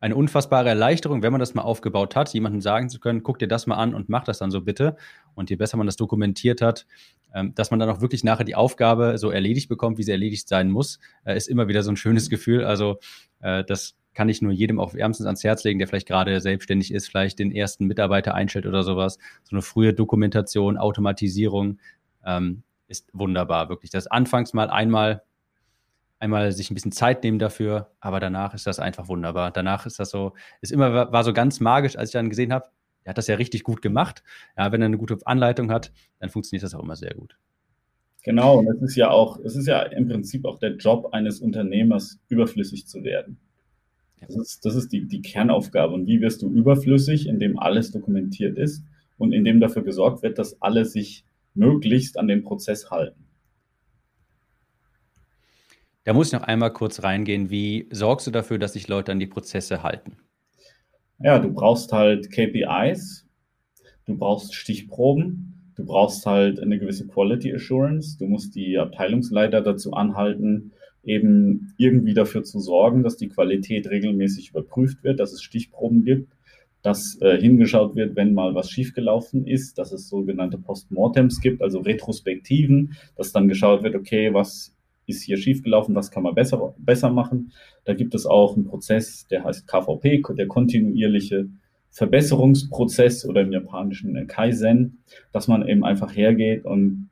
eine 0.00 0.16
unfassbare 0.16 0.68
Erleichterung, 0.70 1.22
wenn 1.22 1.32
man 1.32 1.40
das 1.40 1.52
mal 1.52 1.62
aufgebaut 1.62 2.16
hat, 2.16 2.32
jemandem 2.32 2.62
sagen 2.62 2.88
zu 2.88 2.98
können, 2.98 3.22
guck 3.22 3.38
dir 3.38 3.48
das 3.48 3.66
mal 3.66 3.76
an 3.76 3.94
und 3.94 4.08
mach 4.08 4.24
das 4.24 4.38
dann 4.38 4.50
so 4.50 4.62
bitte. 4.62 4.96
Und 5.34 5.50
je 5.50 5.56
besser 5.56 5.76
man 5.76 5.86
das 5.86 5.96
dokumentiert 5.96 6.62
hat, 6.62 6.86
ähm, 7.34 7.54
dass 7.54 7.70
man 7.70 7.78
dann 7.78 7.90
auch 7.90 8.00
wirklich 8.00 8.24
nachher 8.24 8.44
die 8.44 8.54
Aufgabe 8.54 9.18
so 9.18 9.30
erledigt 9.30 9.68
bekommt, 9.68 9.98
wie 9.98 10.02
sie 10.02 10.10
erledigt 10.10 10.48
sein 10.48 10.70
muss, 10.70 10.98
äh, 11.24 11.36
ist 11.36 11.48
immer 11.48 11.68
wieder 11.68 11.82
so 11.82 11.90
ein 11.90 11.96
schönes 11.96 12.30
Gefühl. 12.30 12.64
Also 12.64 12.98
äh, 13.40 13.62
das 13.62 13.94
kann 14.20 14.28
ich 14.28 14.42
nur 14.42 14.52
jedem 14.52 14.78
auch 14.78 14.92
wärmstens 14.92 15.24
ans 15.24 15.42
Herz 15.42 15.64
legen, 15.64 15.78
der 15.78 15.88
vielleicht 15.88 16.06
gerade 16.06 16.42
selbstständig 16.42 16.92
ist, 16.92 17.08
vielleicht 17.08 17.38
den 17.38 17.50
ersten 17.52 17.86
Mitarbeiter 17.86 18.34
einstellt 18.34 18.66
oder 18.66 18.82
sowas. 18.82 19.16
So 19.44 19.56
eine 19.56 19.62
frühe 19.62 19.94
Dokumentation, 19.94 20.76
Automatisierung 20.76 21.78
ähm, 22.26 22.62
ist 22.86 23.08
wunderbar, 23.14 23.70
wirklich. 23.70 23.90
Das 23.90 24.08
anfangs 24.08 24.52
mal 24.52 24.68
einmal, 24.68 25.22
einmal 26.18 26.52
sich 26.52 26.70
ein 26.70 26.74
bisschen 26.74 26.92
Zeit 26.92 27.24
nehmen 27.24 27.38
dafür, 27.38 27.92
aber 27.98 28.20
danach 28.20 28.52
ist 28.52 28.66
das 28.66 28.78
einfach 28.78 29.08
wunderbar. 29.08 29.52
Danach 29.52 29.86
ist 29.86 29.98
das 29.98 30.10
so, 30.10 30.34
ist 30.60 30.70
immer, 30.70 31.10
war 31.10 31.24
so 31.24 31.32
ganz 31.32 31.58
magisch, 31.58 31.96
als 31.96 32.10
ich 32.10 32.12
dann 32.12 32.28
gesehen 32.28 32.52
habe, 32.52 32.66
er 33.04 33.10
hat 33.12 33.16
das 33.16 33.26
ja 33.26 33.36
richtig 33.36 33.64
gut 33.64 33.80
gemacht. 33.80 34.22
Ja, 34.54 34.70
wenn 34.70 34.82
er 34.82 34.86
eine 34.88 34.98
gute 34.98 35.16
Anleitung 35.24 35.72
hat, 35.72 35.92
dann 36.18 36.28
funktioniert 36.28 36.62
das 36.62 36.74
auch 36.74 36.82
immer 36.82 36.96
sehr 36.96 37.14
gut. 37.14 37.38
Genau, 38.22 38.58
und 38.58 38.68
es 38.68 38.82
ist 38.82 38.96
ja 38.96 39.08
auch, 39.08 39.38
es 39.38 39.56
ist 39.56 39.66
ja 39.66 39.80
im 39.80 40.08
Prinzip 40.08 40.44
auch 40.44 40.58
der 40.58 40.76
Job 40.76 41.14
eines 41.14 41.40
Unternehmers, 41.40 42.20
überflüssig 42.28 42.86
zu 42.86 43.02
werden. 43.02 43.40
Das 44.20 44.36
ist, 44.36 44.64
das 44.64 44.74
ist 44.74 44.92
die, 44.92 45.06
die 45.06 45.22
Kernaufgabe. 45.22 45.94
Und 45.94 46.06
wie 46.06 46.20
wirst 46.20 46.42
du 46.42 46.50
überflüssig, 46.50 47.26
indem 47.26 47.58
alles 47.58 47.90
dokumentiert 47.90 48.58
ist 48.58 48.84
und 49.18 49.32
indem 49.32 49.60
dafür 49.60 49.82
gesorgt 49.82 50.22
wird, 50.22 50.38
dass 50.38 50.60
alle 50.60 50.84
sich 50.84 51.24
möglichst 51.54 52.18
an 52.18 52.28
den 52.28 52.42
Prozess 52.42 52.90
halten? 52.90 53.26
Da 56.04 56.14
muss 56.14 56.28
ich 56.28 56.32
noch 56.32 56.42
einmal 56.42 56.72
kurz 56.72 57.02
reingehen. 57.02 57.50
Wie 57.50 57.88
sorgst 57.90 58.26
du 58.26 58.30
dafür, 58.30 58.58
dass 58.58 58.72
sich 58.72 58.88
Leute 58.88 59.12
an 59.12 59.20
die 59.20 59.26
Prozesse 59.26 59.82
halten? 59.82 60.16
Ja, 61.22 61.38
du 61.38 61.52
brauchst 61.52 61.92
halt 61.92 62.30
KPIs, 62.30 63.26
du 64.06 64.16
brauchst 64.16 64.54
Stichproben, 64.54 65.72
du 65.76 65.84
brauchst 65.84 66.24
halt 66.24 66.60
eine 66.60 66.78
gewisse 66.78 67.06
Quality 67.06 67.54
Assurance, 67.54 68.16
du 68.18 68.26
musst 68.26 68.54
die 68.54 68.78
Abteilungsleiter 68.78 69.60
dazu 69.60 69.92
anhalten, 69.92 70.72
eben 71.04 71.72
irgendwie 71.76 72.14
dafür 72.14 72.42
zu 72.42 72.58
sorgen, 72.58 73.02
dass 73.02 73.16
die 73.16 73.28
Qualität 73.28 73.88
regelmäßig 73.88 74.50
überprüft 74.50 75.02
wird, 75.02 75.20
dass 75.20 75.32
es 75.32 75.42
Stichproben 75.42 76.04
gibt, 76.04 76.32
dass 76.82 77.20
äh, 77.20 77.38
hingeschaut 77.40 77.94
wird, 77.94 78.16
wenn 78.16 78.34
mal 78.34 78.54
was 78.54 78.70
schiefgelaufen 78.70 79.46
ist, 79.46 79.78
dass 79.78 79.92
es 79.92 80.08
sogenannte 80.08 80.58
Postmortems 80.58 81.40
gibt, 81.40 81.62
also 81.62 81.80
Retrospektiven, 81.80 82.96
dass 83.16 83.32
dann 83.32 83.48
geschaut 83.48 83.82
wird, 83.82 83.94
okay, 83.94 84.32
was 84.32 84.74
ist 85.06 85.22
hier 85.22 85.36
schiefgelaufen, 85.36 85.94
was 85.94 86.10
kann 86.10 86.22
man 86.22 86.34
besser, 86.34 86.74
besser 86.78 87.10
machen. 87.10 87.52
Da 87.84 87.94
gibt 87.94 88.14
es 88.14 88.26
auch 88.26 88.54
einen 88.54 88.64
Prozess, 88.64 89.26
der 89.28 89.44
heißt 89.44 89.66
KVP, 89.66 90.22
der 90.36 90.46
kontinuierliche 90.46 91.48
Verbesserungsprozess 91.90 93.26
oder 93.26 93.40
im 93.40 93.52
japanischen 93.52 94.26
Kaizen, 94.28 95.02
dass 95.32 95.48
man 95.48 95.66
eben 95.66 95.84
einfach 95.84 96.14
hergeht 96.14 96.64
und 96.64 97.10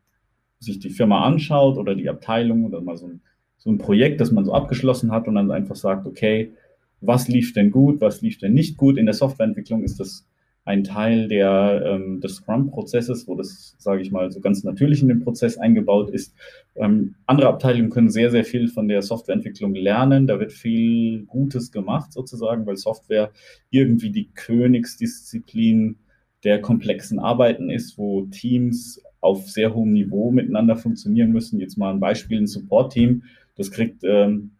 sich 0.60 0.78
die 0.78 0.90
Firma 0.90 1.24
anschaut 1.24 1.76
oder 1.76 1.94
die 1.94 2.08
Abteilung 2.08 2.64
oder 2.64 2.80
mal 2.80 2.96
so 2.96 3.06
ein 3.06 3.20
so 3.58 3.70
ein 3.70 3.78
Projekt, 3.78 4.20
das 4.20 4.30
man 4.30 4.44
so 4.44 4.54
abgeschlossen 4.54 5.12
hat 5.12 5.28
und 5.28 5.34
dann 5.34 5.50
einfach 5.50 5.76
sagt, 5.76 6.06
okay, 6.06 6.52
was 7.00 7.28
lief 7.28 7.52
denn 7.52 7.70
gut, 7.70 8.00
was 8.00 8.22
lief 8.22 8.38
denn 8.38 8.54
nicht 8.54 8.76
gut. 8.76 8.98
In 8.98 9.06
der 9.06 9.14
Softwareentwicklung 9.14 9.82
ist 9.82 10.00
das 10.00 10.26
ein 10.64 10.84
Teil 10.84 11.28
der, 11.28 11.82
ähm, 11.86 12.20
des 12.20 12.36
Scrum-Prozesses, 12.36 13.26
wo 13.26 13.34
das, 13.34 13.74
sage 13.78 14.02
ich 14.02 14.10
mal, 14.10 14.30
so 14.30 14.40
ganz 14.40 14.64
natürlich 14.64 15.00
in 15.00 15.08
den 15.08 15.20
Prozess 15.20 15.56
eingebaut 15.56 16.10
ist. 16.10 16.34
Ähm, 16.74 17.14
andere 17.24 17.48
Abteilungen 17.48 17.88
können 17.88 18.10
sehr, 18.10 18.30
sehr 18.30 18.44
viel 18.44 18.68
von 18.68 18.86
der 18.86 19.00
Softwareentwicklung 19.00 19.74
lernen. 19.74 20.26
Da 20.26 20.38
wird 20.38 20.52
viel 20.52 21.24
Gutes 21.24 21.72
gemacht 21.72 22.12
sozusagen, 22.12 22.66
weil 22.66 22.76
Software 22.76 23.30
irgendwie 23.70 24.10
die 24.10 24.28
Königsdisziplin 24.34 25.96
der 26.44 26.60
komplexen 26.60 27.18
Arbeiten 27.18 27.70
ist, 27.70 27.96
wo 27.96 28.26
Teams 28.26 29.02
auf 29.20 29.48
sehr 29.48 29.74
hohem 29.74 29.94
Niveau 29.94 30.30
miteinander 30.30 30.76
funktionieren 30.76 31.32
müssen. 31.32 31.60
Jetzt 31.60 31.78
mal 31.78 31.94
ein 31.94 32.00
Beispiel, 32.00 32.38
ein 32.38 32.46
Support-Team 32.46 33.22
das 33.58 33.70
kriegt 33.70 34.02
ähm, 34.04 34.52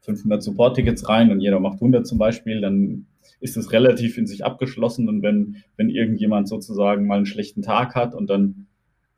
500 0.00 0.42
Support-Tickets 0.42 1.08
rein 1.08 1.30
und 1.30 1.40
jeder 1.40 1.60
macht 1.60 1.74
100 1.74 2.06
zum 2.06 2.18
Beispiel, 2.18 2.60
dann 2.60 3.06
ist 3.40 3.56
es 3.56 3.72
relativ 3.72 4.18
in 4.18 4.26
sich 4.26 4.44
abgeschlossen. 4.44 5.08
Und 5.08 5.22
wenn, 5.22 5.56
wenn 5.76 5.90
irgendjemand 5.90 6.48
sozusagen 6.48 7.06
mal 7.06 7.16
einen 7.16 7.26
schlechten 7.26 7.62
Tag 7.62 7.94
hat 7.94 8.14
und 8.14 8.28
dann 8.30 8.66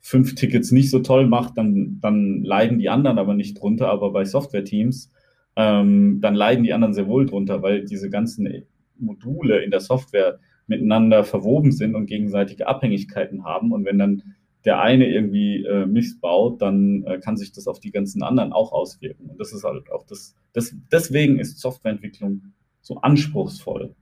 fünf 0.00 0.34
Tickets 0.34 0.72
nicht 0.72 0.90
so 0.90 1.00
toll 1.00 1.26
macht, 1.26 1.56
dann, 1.56 1.98
dann 2.00 2.42
leiden 2.42 2.78
die 2.78 2.88
anderen 2.88 3.18
aber 3.18 3.34
nicht 3.34 3.60
drunter. 3.60 3.88
Aber 3.88 4.12
bei 4.12 4.24
Software-Teams, 4.24 5.12
ähm, 5.56 6.20
dann 6.20 6.34
leiden 6.34 6.64
die 6.64 6.72
anderen 6.72 6.94
sehr 6.94 7.06
wohl 7.06 7.26
drunter, 7.26 7.62
weil 7.62 7.84
diese 7.84 8.10
ganzen 8.10 8.64
Module 8.98 9.62
in 9.62 9.70
der 9.70 9.80
Software 9.80 10.38
miteinander 10.66 11.24
verwoben 11.24 11.72
sind 11.72 11.94
und 11.94 12.06
gegenseitige 12.06 12.66
Abhängigkeiten 12.66 13.44
haben. 13.44 13.72
Und 13.72 13.84
wenn 13.84 13.98
dann 13.98 14.22
der 14.64 14.80
eine 14.80 15.08
irgendwie 15.08 15.64
äh, 15.64 15.86
missbaut, 15.86 16.60
dann 16.60 17.04
äh, 17.04 17.18
kann 17.18 17.36
sich 17.36 17.52
das 17.52 17.66
auf 17.66 17.80
die 17.80 17.90
ganzen 17.90 18.22
anderen 18.22 18.52
auch 18.52 18.72
auswirken. 18.72 19.30
Und 19.30 19.40
das 19.40 19.52
ist 19.52 19.64
halt 19.64 19.90
auch 19.90 20.04
das, 20.06 20.34
das 20.52 20.74
deswegen 20.92 21.38
ist 21.38 21.58
Softwareentwicklung 21.60 22.42
so 22.82 22.98
anspruchsvoll. 22.98 23.94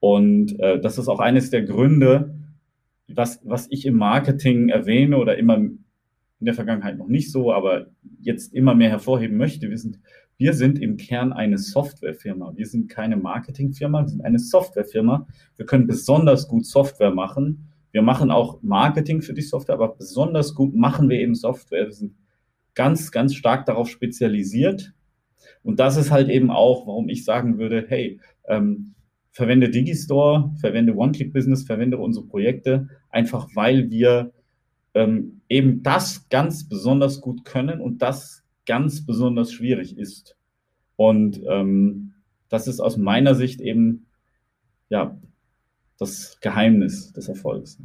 Und 0.00 0.58
äh, 0.60 0.80
das 0.80 0.98
ist 0.98 1.08
auch 1.08 1.20
eines 1.20 1.50
der 1.50 1.62
Gründe, 1.62 2.34
was, 3.08 3.40
was 3.44 3.66
ich 3.70 3.86
im 3.86 3.96
Marketing 3.96 4.68
erwähne 4.68 5.16
oder 5.16 5.38
immer 5.38 5.56
in 5.56 5.78
der 6.44 6.54
Vergangenheit 6.54 6.98
noch 6.98 7.08
nicht 7.08 7.32
so, 7.32 7.52
aber 7.52 7.86
jetzt 8.20 8.54
immer 8.54 8.74
mehr 8.74 8.90
hervorheben 8.90 9.36
möchte. 9.38 9.70
Wir 9.70 9.78
sind, 9.78 9.98
wir 10.36 10.52
sind 10.52 10.78
im 10.78 10.98
Kern 10.98 11.32
eine 11.32 11.58
Softwarefirma. 11.58 12.52
Wir 12.54 12.66
sind 12.66 12.88
keine 12.88 13.16
Marketingfirma, 13.16 14.02
wir 14.02 14.08
sind 14.08 14.24
eine 14.24 14.38
Softwarefirma. 14.38 15.26
Wir 15.56 15.66
können 15.66 15.86
besonders 15.86 16.46
gut 16.46 16.66
Software 16.66 17.10
machen 17.10 17.68
wir 17.98 18.02
machen 18.02 18.30
auch 18.30 18.62
Marketing 18.62 19.22
für 19.22 19.34
die 19.34 19.42
Software, 19.42 19.74
aber 19.74 19.96
besonders 19.96 20.54
gut 20.54 20.72
machen 20.72 21.08
wir 21.08 21.18
eben 21.18 21.34
Software. 21.34 21.86
Wir 21.86 21.92
sind 21.92 22.14
ganz, 22.76 23.10
ganz 23.10 23.34
stark 23.34 23.66
darauf 23.66 23.88
spezialisiert 23.88 24.94
Und 25.64 25.80
das 25.80 25.96
ist 25.96 26.12
halt 26.12 26.28
eben 26.28 26.52
auch, 26.52 26.86
warum 26.86 27.08
ich 27.08 27.24
sagen 27.24 27.58
würde, 27.58 27.86
hey, 27.88 28.20
ähm, 28.46 28.94
verwende 29.32 29.68
Digistore, 29.68 30.52
verwende 30.60 30.94
One-Click-Business, 30.94 31.64
verwende 31.64 31.98
unsere 31.98 32.24
Projekte, 32.24 32.86
einfach 33.10 33.48
weil 33.56 33.90
wir 33.90 34.30
ähm, 34.94 35.40
eben 35.48 35.82
das 35.82 36.28
ganz 36.28 36.68
besonders 36.68 37.20
gut 37.20 37.44
können 37.44 37.80
und 37.80 38.00
das 38.00 38.44
ganz 38.64 39.04
besonders 39.06 39.52
schwierig 39.52 39.98
ist. 39.98 40.36
Und 40.94 41.40
ähm, 41.48 42.14
das 42.48 42.68
ist 42.68 42.78
aus 42.78 42.96
meiner 42.96 43.34
Sicht 43.34 43.60
eben 43.60 44.06
ja 44.88 45.18
das 45.98 46.38
Geheimnis 46.40 47.12
des 47.12 47.28
Erfolgs. 47.28 47.78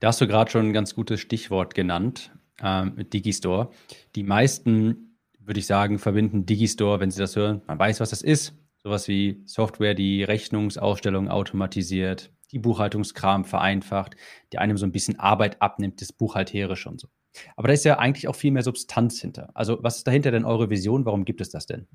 Da 0.00 0.08
hast 0.08 0.20
du 0.20 0.26
gerade 0.26 0.50
schon 0.50 0.66
ein 0.66 0.72
ganz 0.72 0.94
gutes 0.94 1.20
Stichwort 1.20 1.74
genannt 1.74 2.30
äh, 2.60 2.84
Digistore. 3.04 3.70
Die 4.14 4.22
meisten, 4.22 5.18
würde 5.38 5.60
ich 5.60 5.66
sagen, 5.66 5.98
verbinden 5.98 6.46
Digistore, 6.46 7.00
wenn 7.00 7.10
sie 7.10 7.20
das 7.20 7.36
hören. 7.36 7.62
Man 7.66 7.78
weiß, 7.78 8.00
was 8.00 8.10
das 8.10 8.22
ist. 8.22 8.54
Sowas 8.76 9.08
wie 9.08 9.42
Software, 9.46 9.94
die 9.94 10.22
Rechnungsausstellung 10.22 11.30
automatisiert, 11.30 12.30
die 12.52 12.58
Buchhaltungskram 12.58 13.46
vereinfacht, 13.46 14.14
die 14.52 14.58
einem 14.58 14.76
so 14.76 14.84
ein 14.84 14.92
bisschen 14.92 15.18
Arbeit 15.18 15.62
abnimmt, 15.62 16.02
das 16.02 16.12
Buchhalterische 16.12 16.90
und 16.90 17.00
so. 17.00 17.08
Aber 17.56 17.68
da 17.68 17.74
ist 17.74 17.84
ja 17.84 17.98
eigentlich 17.98 18.28
auch 18.28 18.36
viel 18.36 18.52
mehr 18.52 18.62
Substanz 18.62 19.20
hinter. 19.20 19.50
Also, 19.54 19.82
was 19.82 19.96
ist 19.96 20.06
dahinter 20.06 20.30
denn 20.30 20.44
eure 20.44 20.70
Vision? 20.70 21.06
Warum 21.06 21.24
gibt 21.24 21.40
es 21.40 21.48
das 21.48 21.66
denn? 21.66 21.88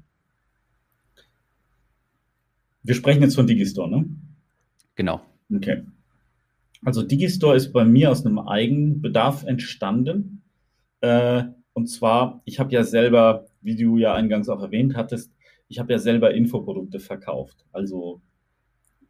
Wir 2.84 2.96
sprechen 2.96 3.22
jetzt 3.22 3.36
von 3.36 3.48
Digistore, 3.48 3.90
ne? 3.90 4.06
Genau. 4.96 5.22
Okay. 5.54 5.84
Also 6.84 7.04
Digistore 7.04 7.56
ist 7.56 7.74
bei 7.74 7.86
mir 7.86 8.12
aus 8.12 8.26
einem 8.26 8.40
Eigenbedarf 8.40 9.44
entstanden. 9.44 10.42
Äh, 11.02 11.44
und 11.74 11.88
zwar, 11.88 12.42
ich 12.46 12.60
habe 12.60 12.72
ja 12.72 12.84
selber, 12.84 13.48
wie 13.62 13.76
du 13.76 13.98
ja 13.98 14.14
eingangs 14.14 14.50
auch 14.50 14.62
erwähnt 14.62 14.96
hattest, 14.96 15.32
ich 15.68 15.80
habe 15.80 15.94
ja 15.94 16.00
selber 16.00 16.34
Infoprodukte 16.34 17.00
verkauft. 17.00 17.66
Also 17.72 18.22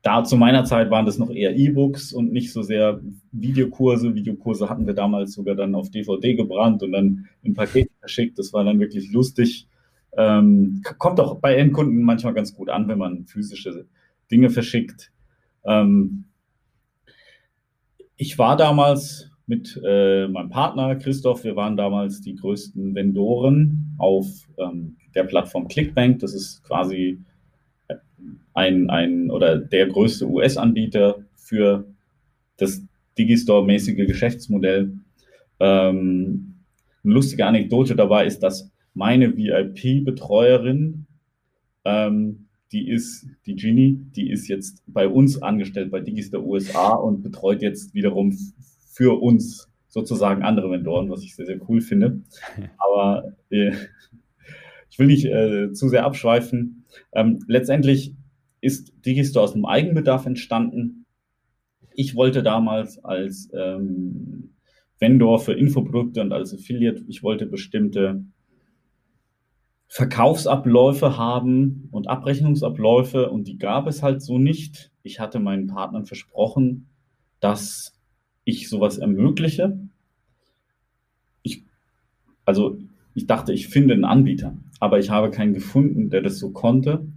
da 0.02 0.24
zu 0.24 0.38
meiner 0.38 0.66
Zeit 0.66 0.92
waren 0.92 1.06
das 1.06 1.18
noch 1.18 1.30
eher 1.30 1.56
E-Books 1.56 2.14
und 2.14 2.32
nicht 2.32 2.52
so 2.52 2.62
sehr 2.62 3.02
Videokurse. 3.32 4.16
Videokurse 4.16 4.70
hatten 4.70 4.88
wir 4.88 4.94
damals 4.94 5.34
sogar 5.34 5.56
dann 5.56 5.76
auf 5.76 5.90
DVD 5.90 6.36
gebrannt 6.36 6.84
und 6.84 6.92
dann 6.92 7.28
in 7.44 7.54
Paketen 7.54 7.94
verschickt. 8.00 8.40
Das 8.40 8.54
war 8.54 8.64
dann 8.64 8.80
wirklich 8.80 9.12
lustig. 9.12 9.68
Ähm, 10.18 10.82
kommt 10.98 11.20
auch 11.20 11.40
bei 11.40 11.56
Endkunden 11.56 12.02
manchmal 12.02 12.34
ganz 12.34 12.54
gut 12.54 12.70
an, 12.70 12.88
wenn 12.88 12.98
man 12.98 13.26
physische 13.26 13.86
Dinge 14.32 14.50
verschickt. 14.50 15.12
Ähm, 15.66 16.26
ich 18.16 18.38
war 18.38 18.58
damals 18.58 19.30
mit 19.46 19.80
äh, 19.84 20.28
meinem 20.28 20.50
Partner 20.50 20.96
Christoph, 20.96 21.44
wir 21.44 21.56
waren 21.56 21.78
damals 21.78 22.22
die 22.22 22.36
größten 22.36 22.94
Vendoren 22.94 23.96
auf 23.98 24.28
ähm, 24.58 24.98
der 25.16 25.24
Plattform 25.24 25.68
Clickbank. 25.68 26.20
Das 26.20 26.34
ist 26.34 26.64
quasi 26.64 27.20
ein, 28.54 28.90
ein 28.90 29.32
oder 29.32 29.58
der 29.58 29.88
größte 29.88 30.28
US-Anbieter 30.28 31.24
für 31.36 31.86
das 32.58 32.82
Digistore-mäßige 33.18 34.06
Geschäftsmodell. 34.06 34.94
Ähm, 35.60 36.56
eine 37.04 37.14
lustige 37.14 37.46
Anekdote 37.46 37.96
dabei 37.96 38.26
ist, 38.26 38.40
dass 38.44 38.70
meine 39.00 39.38
VIP-Betreuerin, 39.38 41.06
ähm, 41.86 42.48
die 42.74 42.90
ist, 42.90 43.26
die 43.46 43.56
Ginny, 43.56 43.98
die 44.14 44.30
ist 44.30 44.50
jetzt 44.50 44.84
bei 44.88 45.08
uns 45.08 45.42
angestellt 45.42 45.90
bei 45.90 46.02
Digistore 46.02 46.46
USA 46.46 46.90
und 46.96 47.24
betreut 47.24 47.62
jetzt 47.62 47.94
wiederum 47.94 48.38
für 48.92 49.22
uns 49.22 49.72
sozusagen 49.88 50.44
andere 50.44 50.70
Vendoren, 50.70 51.10
was 51.10 51.24
ich 51.24 51.34
sehr, 51.34 51.46
sehr 51.46 51.62
cool 51.70 51.80
finde. 51.80 52.22
Aber 52.78 53.38
äh, 53.50 53.72
ich 54.90 55.00
will 55.00 55.08
nicht 55.08 55.26
äh, 55.26 55.72
zu 55.72 55.88
sehr 55.88 56.06
abschweifen. 56.06 56.84
Ähm, 57.14 57.40
letztendlich 57.48 58.16
ist 58.60 58.94
Digistore 59.06 59.46
aus 59.46 59.54
dem 59.54 59.66
Eigenbedarf 59.66 60.26
entstanden. 60.26 61.06
Ich 61.94 62.16
wollte 62.16 62.44
damals 62.44 63.02
als 63.04 63.50
ähm, 63.54 64.56
Vendor 65.00 65.40
für 65.40 65.54
Infoprodukte 65.54 66.20
und 66.20 66.34
als 66.34 66.54
Affiliate, 66.54 67.06
ich 67.08 67.24
wollte 67.24 67.46
bestimmte 67.46 68.26
Verkaufsabläufe 69.92 71.18
haben 71.18 71.90
und 71.92 72.08
Abrechnungsabläufe 72.08 73.32
und 73.32 73.48
die 73.48 73.58
gab 73.58 73.88
es 73.88 74.04
halt 74.04 74.22
so 74.22 74.38
nicht. 74.38 74.92
Ich 75.02 75.20
hatte 75.20 75.40
meinen 75.40 75.66
Partnern 75.66 76.06
versprochen, 76.06 76.88
dass 77.40 77.98
ich 78.44 78.70
sowas 78.70 79.00
ermögliche. 79.00 79.80
Ich, 81.42 81.64
also 82.46 82.78
ich 83.16 83.26
dachte, 83.26 83.52
ich 83.52 83.68
finde 83.68 83.96
einen 83.96 84.06
Anbieter, 84.06 84.56
aber 84.80 85.00
ich 85.00 85.10
habe 85.10 85.32
keinen 85.32 85.56
gefunden, 85.56 86.12
der 86.12 86.22
das 86.22 86.38
so 86.38 86.52
konnte. 86.52 87.08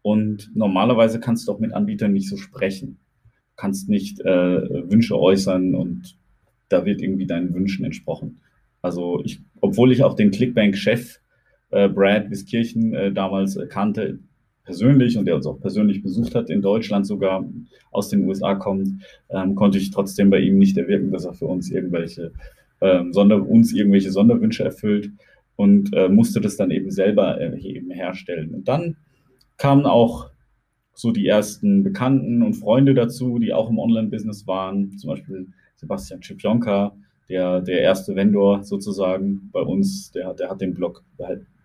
Und 0.00 0.52
normalerweise 0.54 1.18
kannst 1.18 1.48
du 1.48 1.52
auch 1.52 1.58
mit 1.58 1.72
Anbietern 1.74 2.12
nicht 2.12 2.28
so 2.28 2.36
sprechen. 2.36 3.00
Kannst 3.56 3.88
nicht 3.88 4.20
äh, 4.20 4.90
Wünsche 4.90 5.18
äußern 5.18 5.74
und 5.74 6.16
da 6.68 6.86
wird 6.86 7.02
irgendwie 7.02 7.26
deinen 7.26 7.52
Wünschen 7.54 7.84
entsprochen. 7.84 8.40
Also 8.82 9.20
ich, 9.24 9.40
obwohl 9.60 9.90
ich 9.90 10.04
auch 10.04 10.14
den 10.14 10.30
Clickbank-Chef 10.30 11.18
äh, 11.70 11.88
Brad 11.88 12.30
Wiskirchen 12.30 12.94
äh, 12.94 13.12
damals 13.12 13.58
kannte, 13.68 14.18
persönlich 14.64 15.18
und 15.18 15.24
der 15.24 15.36
uns 15.36 15.46
auch 15.46 15.60
persönlich 15.60 16.02
besucht 16.02 16.34
hat, 16.34 16.48
in 16.48 16.62
Deutschland 16.62 17.06
sogar 17.06 17.44
aus 17.90 18.08
den 18.08 18.26
USA 18.28 18.54
kommt, 18.54 19.02
ähm, 19.30 19.54
konnte 19.54 19.78
ich 19.78 19.90
trotzdem 19.90 20.30
bei 20.30 20.38
ihm 20.38 20.58
nicht 20.58 20.76
erwirken, 20.76 21.10
dass 21.10 21.24
er 21.24 21.34
für 21.34 21.46
uns 21.46 21.70
irgendwelche 21.70 22.32
ähm, 22.80 23.12
Sonder, 23.12 23.48
uns 23.48 23.72
irgendwelche 23.72 24.12
Sonderwünsche 24.12 24.64
erfüllt 24.64 25.10
und 25.56 25.92
äh, 25.94 26.08
musste 26.08 26.40
das 26.40 26.56
dann 26.56 26.70
eben 26.70 26.90
selber 26.90 27.40
äh, 27.40 27.58
eben 27.60 27.90
herstellen. 27.90 28.54
Und 28.54 28.68
dann 28.68 28.96
kamen 29.56 29.86
auch 29.86 30.30
so 30.94 31.10
die 31.10 31.26
ersten 31.26 31.82
Bekannten 31.82 32.42
und 32.42 32.54
Freunde 32.54 32.94
dazu, 32.94 33.38
die 33.38 33.52
auch 33.52 33.70
im 33.70 33.78
Online-Business 33.78 34.46
waren, 34.46 34.96
zum 34.98 35.10
Beispiel 35.10 35.48
Sebastian 35.76 36.22
Schipionka, 36.22 36.94
der, 37.28 37.60
der 37.60 37.80
erste 37.80 38.14
Vendor 38.14 38.64
sozusagen 38.64 39.50
bei 39.52 39.60
uns, 39.60 40.10
der, 40.12 40.34
der 40.34 40.50
hat 40.50 40.60
den 40.60 40.74
Blog, 40.74 41.04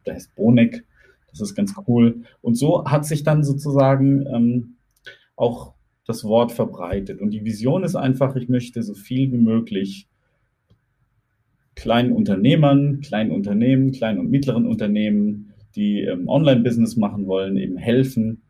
der, 0.06 0.16
heißt 0.16 0.36
Bonek, 0.36 0.86
das 1.30 1.42
ist 1.42 1.56
ganz 1.56 1.74
cool. 1.88 2.24
Und 2.42 2.56
so 2.56 2.86
hat 2.86 3.06
sich 3.06 3.24
dann 3.24 3.44
sozusagen 3.44 4.26
ähm, 4.28 4.76
auch 5.36 5.74
das 6.06 6.24
Wort 6.24 6.52
verbreitet. 6.52 7.20
Und 7.20 7.32
die 7.32 7.44
Vision 7.44 7.84
ist 7.84 7.96
einfach, 7.96 8.36
ich 8.36 8.48
möchte 8.48 8.84
so 8.84 8.94
viel 8.94 9.32
wie 9.32 9.38
möglich 9.38 10.08
kleinen 11.76 12.14
Unternehmern, 12.14 13.02
kleinen 13.02 13.32
Unternehmen, 13.32 13.92
kleinen 13.92 14.20
und 14.20 14.30
mittleren 14.30 14.66
Unternehmen 14.66 15.52
die 15.76 16.02
ähm, 16.02 16.28
Online-Business 16.28 16.96
machen 16.96 17.28
wollen, 17.28 17.58
eben 17.58 17.78
helfen. 17.78 18.42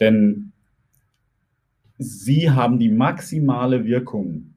Denn 0.00 0.52
sie 1.98 2.50
haben 2.50 2.78
die 2.78 2.88
maximale 2.88 3.84
Wirkung 3.84 4.54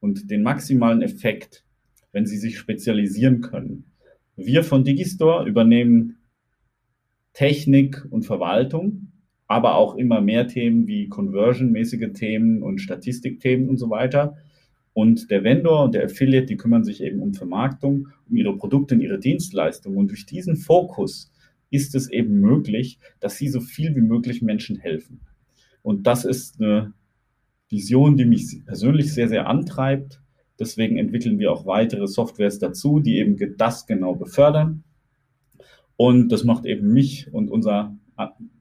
und 0.00 0.30
den 0.30 0.42
maximalen 0.42 1.02
Effekt, 1.02 1.64
wenn 2.12 2.26
sie 2.26 2.38
sich 2.38 2.58
spezialisieren 2.58 3.40
können. 3.40 3.84
Wir 4.36 4.62
von 4.62 4.84
Digistore 4.84 5.48
übernehmen 5.48 6.18
Technik 7.32 8.06
und 8.10 8.22
Verwaltung, 8.22 9.12
aber 9.46 9.76
auch 9.76 9.94
immer 9.96 10.20
mehr 10.20 10.46
Themen 10.46 10.86
wie 10.86 11.08
Conversion-mäßige 11.08 12.12
Themen 12.12 12.62
und 12.62 12.80
Statistikthemen 12.80 13.68
und 13.68 13.78
so 13.78 13.90
weiter. 13.90 14.36
Und 14.92 15.30
der 15.30 15.44
Vendor 15.44 15.84
und 15.84 15.94
der 15.94 16.04
Affiliate, 16.04 16.46
die 16.46 16.56
kümmern 16.56 16.84
sich 16.84 17.02
eben 17.02 17.20
um 17.20 17.34
Vermarktung, 17.34 18.08
um 18.28 18.36
ihre 18.36 18.56
Produkte 18.56 18.94
und 18.94 19.02
ihre 19.02 19.18
Dienstleistungen. 19.18 19.98
Und 19.98 20.10
durch 20.10 20.26
diesen 20.26 20.56
Fokus 20.56 21.30
ist 21.70 21.94
es 21.94 22.10
eben 22.10 22.40
möglich, 22.40 22.98
dass 23.20 23.36
sie 23.36 23.48
so 23.48 23.60
viel 23.60 23.94
wie 23.94 24.00
möglich 24.00 24.42
Menschen 24.42 24.76
helfen. 24.76 25.20
Und 25.82 26.06
das 26.06 26.24
ist 26.24 26.60
eine 26.60 26.94
Vision, 27.68 28.16
die 28.16 28.24
mich 28.24 28.64
persönlich 28.64 29.12
sehr, 29.12 29.28
sehr 29.28 29.48
antreibt. 29.48 30.20
Deswegen 30.58 30.96
entwickeln 30.96 31.38
wir 31.38 31.52
auch 31.52 31.66
weitere 31.66 32.06
Softwares 32.06 32.58
dazu, 32.58 33.00
die 33.00 33.18
eben 33.18 33.36
das 33.56 33.86
genau 33.86 34.14
befördern. 34.14 34.84
Und 35.96 36.28
das 36.30 36.44
macht 36.44 36.64
eben 36.64 36.92
mich 36.92 37.32
und 37.32 37.50
unser 37.50 37.96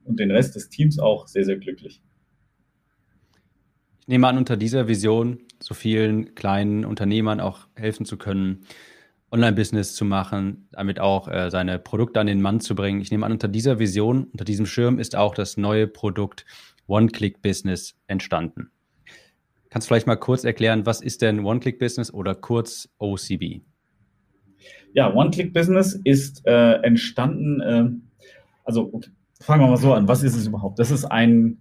und 0.03 0.19
den 0.19 0.31
Rest 0.31 0.55
des 0.55 0.69
Teams 0.69 0.99
auch 0.99 1.27
sehr, 1.27 1.45
sehr 1.45 1.57
glücklich. 1.57 2.01
Ich 4.01 4.07
nehme 4.07 4.27
an, 4.27 4.37
unter 4.37 4.57
dieser 4.57 4.87
Vision 4.87 5.39
so 5.59 5.73
vielen 5.73 6.35
kleinen 6.35 6.85
Unternehmern 6.85 7.39
auch 7.39 7.67
helfen 7.75 8.05
zu 8.05 8.17
können, 8.17 8.65
Online-Business 9.31 9.95
zu 9.95 10.05
machen, 10.05 10.67
damit 10.71 10.99
auch 10.99 11.27
äh, 11.27 11.49
seine 11.49 11.79
Produkte 11.79 12.19
an 12.19 12.27
den 12.27 12.41
Mann 12.41 12.59
zu 12.59 12.75
bringen. 12.75 13.01
Ich 13.01 13.09
nehme 13.09 13.25
an, 13.25 13.31
unter 13.31 13.47
dieser 13.47 13.79
Vision, 13.79 14.25
unter 14.25 14.45
diesem 14.45 14.65
Schirm 14.65 14.99
ist 14.99 15.15
auch 15.15 15.33
das 15.33 15.57
neue 15.57 15.87
Produkt 15.87 16.45
One-Click-Business 16.87 17.97
entstanden. 18.07 18.69
Kannst 19.75 19.87
du 19.87 19.89
vielleicht 19.89 20.07
mal 20.07 20.15
kurz 20.15 20.45
erklären, 20.45 20.85
was 20.85 21.01
ist 21.01 21.21
denn 21.21 21.43
One-Click-Business 21.43 22.13
oder 22.13 22.33
kurz 22.33 22.87
OCB? 22.97 23.59
Ja, 24.93 25.13
One-Click-Business 25.13 25.99
ist 26.05 26.47
äh, 26.47 26.75
entstanden, 26.75 27.59
äh, 27.59 27.89
also 28.63 28.89
okay, 28.93 29.09
fangen 29.41 29.63
wir 29.63 29.67
mal 29.67 29.75
so 29.75 29.93
an, 29.93 30.07
was 30.07 30.23
ist 30.23 30.37
es 30.37 30.47
überhaupt? 30.47 30.79
Das 30.79 30.91
ist 30.91 31.03
ein, 31.03 31.57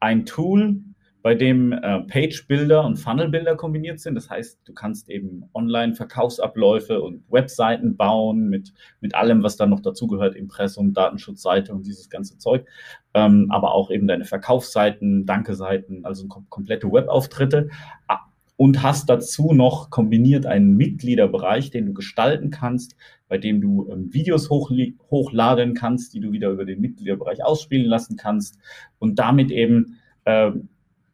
ein 0.00 0.24
Tool, 0.24 0.80
bei 1.28 1.34
dem 1.34 1.72
äh, 1.72 2.00
Page-Builder 2.04 2.86
und 2.86 2.96
Funnel-Builder 2.96 3.54
kombiniert 3.54 4.00
sind. 4.00 4.14
Das 4.14 4.30
heißt, 4.30 4.60
du 4.64 4.72
kannst 4.72 5.10
eben 5.10 5.44
Online-Verkaufsabläufe 5.52 7.02
und 7.02 7.22
Webseiten 7.30 7.98
bauen 7.98 8.48
mit, 8.48 8.72
mit 9.02 9.14
allem, 9.14 9.42
was 9.42 9.58
da 9.58 9.66
noch 9.66 9.80
dazugehört, 9.80 10.34
Impressum, 10.34 10.94
Datenschutzseite 10.94 11.74
und 11.74 11.84
dieses 11.84 12.08
ganze 12.08 12.38
Zeug. 12.38 12.64
Ähm, 13.12 13.48
aber 13.50 13.74
auch 13.74 13.90
eben 13.90 14.08
deine 14.08 14.24
Verkaufsseiten, 14.24 15.26
Danke-Seiten, 15.26 16.06
also 16.06 16.26
kom 16.28 16.46
komplette 16.48 16.90
Webauftritte. 16.90 17.68
Ah, 18.06 18.20
und 18.56 18.82
hast 18.82 19.10
dazu 19.10 19.52
noch 19.52 19.90
kombiniert 19.90 20.46
einen 20.46 20.78
Mitgliederbereich, 20.78 21.70
den 21.70 21.84
du 21.84 21.92
gestalten 21.92 22.48
kannst, 22.48 22.96
bei 23.28 23.36
dem 23.36 23.60
du 23.60 23.86
ähm, 23.92 24.14
Videos 24.14 24.48
hochladen 24.48 25.74
kannst, 25.74 26.14
die 26.14 26.20
du 26.20 26.32
wieder 26.32 26.48
über 26.48 26.64
den 26.64 26.80
Mitgliederbereich 26.80 27.44
ausspielen 27.44 27.86
lassen 27.86 28.16
kannst 28.16 28.58
und 28.98 29.18
damit 29.18 29.50
eben 29.50 29.98
äh, 30.24 30.52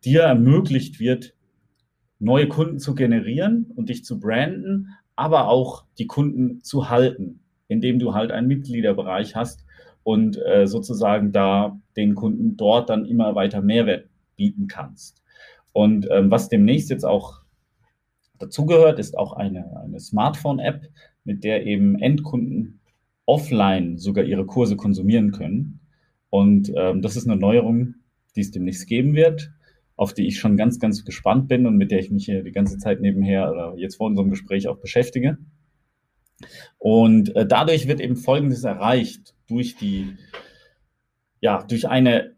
dir 0.04 0.22
ermöglicht 0.22 1.00
wird, 1.00 1.34
neue 2.18 2.48
Kunden 2.48 2.78
zu 2.78 2.94
generieren 2.94 3.70
und 3.74 3.88
dich 3.88 4.04
zu 4.04 4.20
branden, 4.20 4.90
aber 5.16 5.48
auch 5.48 5.84
die 5.98 6.06
Kunden 6.06 6.62
zu 6.62 6.88
halten, 6.88 7.40
indem 7.68 7.98
du 7.98 8.14
halt 8.14 8.30
einen 8.30 8.48
Mitgliederbereich 8.48 9.36
hast 9.36 9.64
und 10.02 10.38
äh, 10.44 10.66
sozusagen 10.66 11.32
da 11.32 11.78
den 11.96 12.14
Kunden 12.14 12.56
dort 12.56 12.90
dann 12.90 13.04
immer 13.04 13.34
weiter 13.34 13.62
Mehrwert 13.62 14.08
bieten 14.36 14.66
kannst. 14.66 15.22
Und 15.72 16.08
ähm, 16.10 16.30
was 16.30 16.48
demnächst 16.48 16.90
jetzt 16.90 17.04
auch 17.04 17.40
dazugehört, 18.38 18.98
ist 18.98 19.16
auch 19.16 19.32
eine, 19.32 19.76
eine 19.82 20.00
Smartphone-App, 20.00 20.82
mit 21.24 21.42
der 21.42 21.66
eben 21.66 21.98
Endkunden 21.98 22.80
offline 23.26 23.98
sogar 23.98 24.24
ihre 24.24 24.46
Kurse 24.46 24.76
konsumieren 24.76 25.32
können. 25.32 25.80
Und 26.30 26.72
ähm, 26.76 27.00
das 27.00 27.16
ist 27.16 27.26
eine 27.26 27.40
Neuerung, 27.40 27.94
die 28.36 28.40
es 28.40 28.50
demnächst 28.50 28.86
geben 28.86 29.14
wird, 29.14 29.53
auf 29.96 30.12
die 30.12 30.26
ich 30.26 30.38
schon 30.38 30.56
ganz, 30.56 30.80
ganz 30.80 31.04
gespannt 31.04 31.48
bin 31.48 31.66
und 31.66 31.76
mit 31.76 31.90
der 31.90 32.00
ich 32.00 32.10
mich 32.10 32.24
hier 32.24 32.42
die 32.42 32.52
ganze 32.52 32.78
Zeit 32.78 33.00
nebenher 33.00 33.50
oder 33.50 33.74
jetzt 33.76 33.96
vor 33.96 34.06
unserem 34.06 34.30
Gespräch 34.30 34.68
auch 34.68 34.78
beschäftige. 34.78 35.38
Und 36.78 37.34
äh, 37.36 37.46
dadurch 37.46 37.86
wird 37.86 38.00
eben 38.00 38.16
Folgendes 38.16 38.64
erreicht 38.64 39.34
durch 39.46 39.76
die, 39.76 40.16
ja, 41.40 41.62
durch 41.62 41.88
eine 41.88 42.34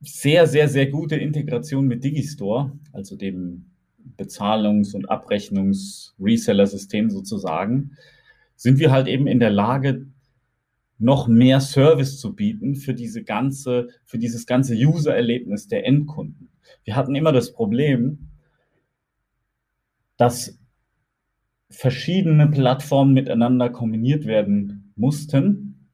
sehr, 0.00 0.46
sehr, 0.46 0.68
sehr 0.68 0.86
gute 0.86 1.16
Integration 1.16 1.86
mit 1.86 2.04
Digistore, 2.04 2.78
also 2.92 3.16
dem 3.16 3.70
Bezahlungs- 4.16 4.94
und 4.94 5.10
Abrechnungs-Reseller-System 5.10 7.10
sozusagen, 7.10 7.96
sind 8.54 8.78
wir 8.78 8.92
halt 8.92 9.08
eben 9.08 9.26
in 9.26 9.40
der 9.40 9.50
Lage, 9.50 10.06
noch 10.98 11.26
mehr 11.26 11.60
Service 11.60 12.18
zu 12.18 12.36
bieten 12.36 12.76
für 12.76 12.94
diese 12.94 13.24
ganze, 13.24 13.88
für 14.04 14.18
dieses 14.18 14.46
ganze 14.46 14.74
User-Erlebnis 14.74 15.66
der 15.66 15.86
Endkunden. 15.86 16.43
Wir 16.84 16.96
hatten 16.96 17.14
immer 17.14 17.32
das 17.32 17.52
Problem, 17.52 18.30
dass 20.16 20.58
verschiedene 21.70 22.48
Plattformen 22.48 23.14
miteinander 23.14 23.68
kombiniert 23.70 24.26
werden 24.26 24.92
mussten. 24.96 25.88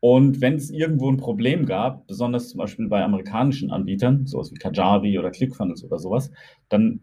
Und 0.00 0.40
wenn 0.40 0.54
es 0.54 0.70
irgendwo 0.70 1.10
ein 1.10 1.16
Problem 1.16 1.66
gab, 1.66 2.06
besonders 2.06 2.50
zum 2.50 2.58
Beispiel 2.58 2.88
bei 2.88 3.02
amerikanischen 3.02 3.70
Anbietern, 3.70 4.26
sowas 4.26 4.52
wie 4.52 4.58
Kajabi 4.58 5.18
oder 5.18 5.30
ClickFunnels 5.30 5.82
oder 5.82 5.98
sowas, 5.98 6.30
dann 6.68 7.00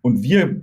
und 0.00 0.22
wir 0.22 0.60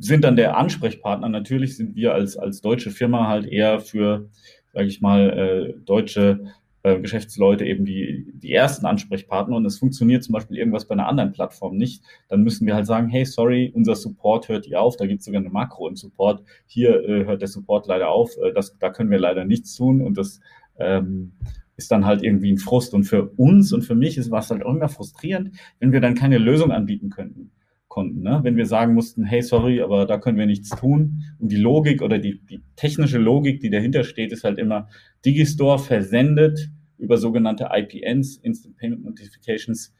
sind 0.00 0.24
dann 0.24 0.36
der 0.36 0.56
Ansprechpartner. 0.56 1.28
Natürlich 1.28 1.76
sind 1.76 1.94
wir 1.94 2.14
als, 2.14 2.36
als 2.36 2.60
deutsche 2.60 2.90
Firma 2.90 3.28
halt 3.28 3.46
eher 3.46 3.80
für, 3.80 4.28
sage 4.72 4.86
ich 4.86 5.00
mal, 5.00 5.30
äh, 5.30 5.80
deutsche 5.84 6.52
äh, 6.84 7.00
Geschäftsleute 7.00 7.64
eben 7.64 7.84
die, 7.86 8.30
die 8.34 8.52
ersten 8.52 8.84
Ansprechpartner 8.84 9.56
und 9.56 9.64
es 9.64 9.78
funktioniert 9.78 10.22
zum 10.22 10.34
Beispiel 10.34 10.58
irgendwas 10.58 10.86
bei 10.86 10.92
einer 10.92 11.08
anderen 11.08 11.32
Plattform 11.32 11.76
nicht, 11.76 12.04
dann 12.28 12.42
müssen 12.42 12.66
wir 12.66 12.74
halt 12.74 12.86
sagen, 12.86 13.08
hey, 13.08 13.24
sorry, 13.24 13.72
unser 13.74 13.96
Support 13.96 14.48
hört 14.48 14.66
hier 14.66 14.80
auf, 14.80 14.96
da 14.96 15.06
gibt 15.06 15.20
es 15.20 15.24
sogar 15.24 15.40
eine 15.40 15.48
Makro 15.48 15.88
im 15.88 15.96
Support, 15.96 16.44
hier 16.66 17.02
äh, 17.08 17.24
hört 17.24 17.40
der 17.40 17.48
Support 17.48 17.86
leider 17.86 18.10
auf, 18.10 18.36
äh, 18.36 18.52
das, 18.52 18.76
da 18.78 18.90
können 18.90 19.10
wir 19.10 19.18
leider 19.18 19.46
nichts 19.46 19.74
tun 19.74 20.02
und 20.02 20.18
das 20.18 20.40
ähm, 20.78 21.32
ist 21.76 21.90
dann 21.90 22.04
halt 22.04 22.22
irgendwie 22.22 22.52
ein 22.52 22.58
Frust 22.58 22.92
und 22.92 23.04
für 23.04 23.30
uns 23.30 23.72
und 23.72 23.82
für 23.82 23.94
mich 23.94 24.18
ist 24.18 24.30
was 24.30 24.50
halt 24.50 24.62
immer 24.62 24.88
frustrierend, 24.88 25.56
wenn 25.80 25.90
wir 25.90 26.02
dann 26.02 26.14
keine 26.14 26.36
Lösung 26.36 26.70
anbieten 26.70 27.08
könnten 27.08 27.50
konnten. 27.94 28.22
Ne? 28.22 28.40
Wenn 28.42 28.56
wir 28.56 28.66
sagen 28.66 28.92
mussten, 28.92 29.24
hey, 29.24 29.40
sorry, 29.40 29.80
aber 29.80 30.04
da 30.04 30.18
können 30.18 30.36
wir 30.36 30.46
nichts 30.46 30.68
tun. 30.70 31.22
Und 31.38 31.52
die 31.52 31.56
Logik 31.56 32.02
oder 32.02 32.18
die, 32.18 32.40
die 32.44 32.60
technische 32.74 33.18
Logik, 33.18 33.60
die 33.60 33.70
dahinter 33.70 34.02
steht, 34.02 34.32
ist 34.32 34.42
halt 34.42 34.58
immer, 34.58 34.88
Digistore 35.24 35.78
versendet 35.78 36.70
über 36.98 37.16
sogenannte 37.18 37.68
IPNs, 37.72 38.36
Instant 38.38 38.76
Payment 38.76 39.04
Notifications, 39.04 39.94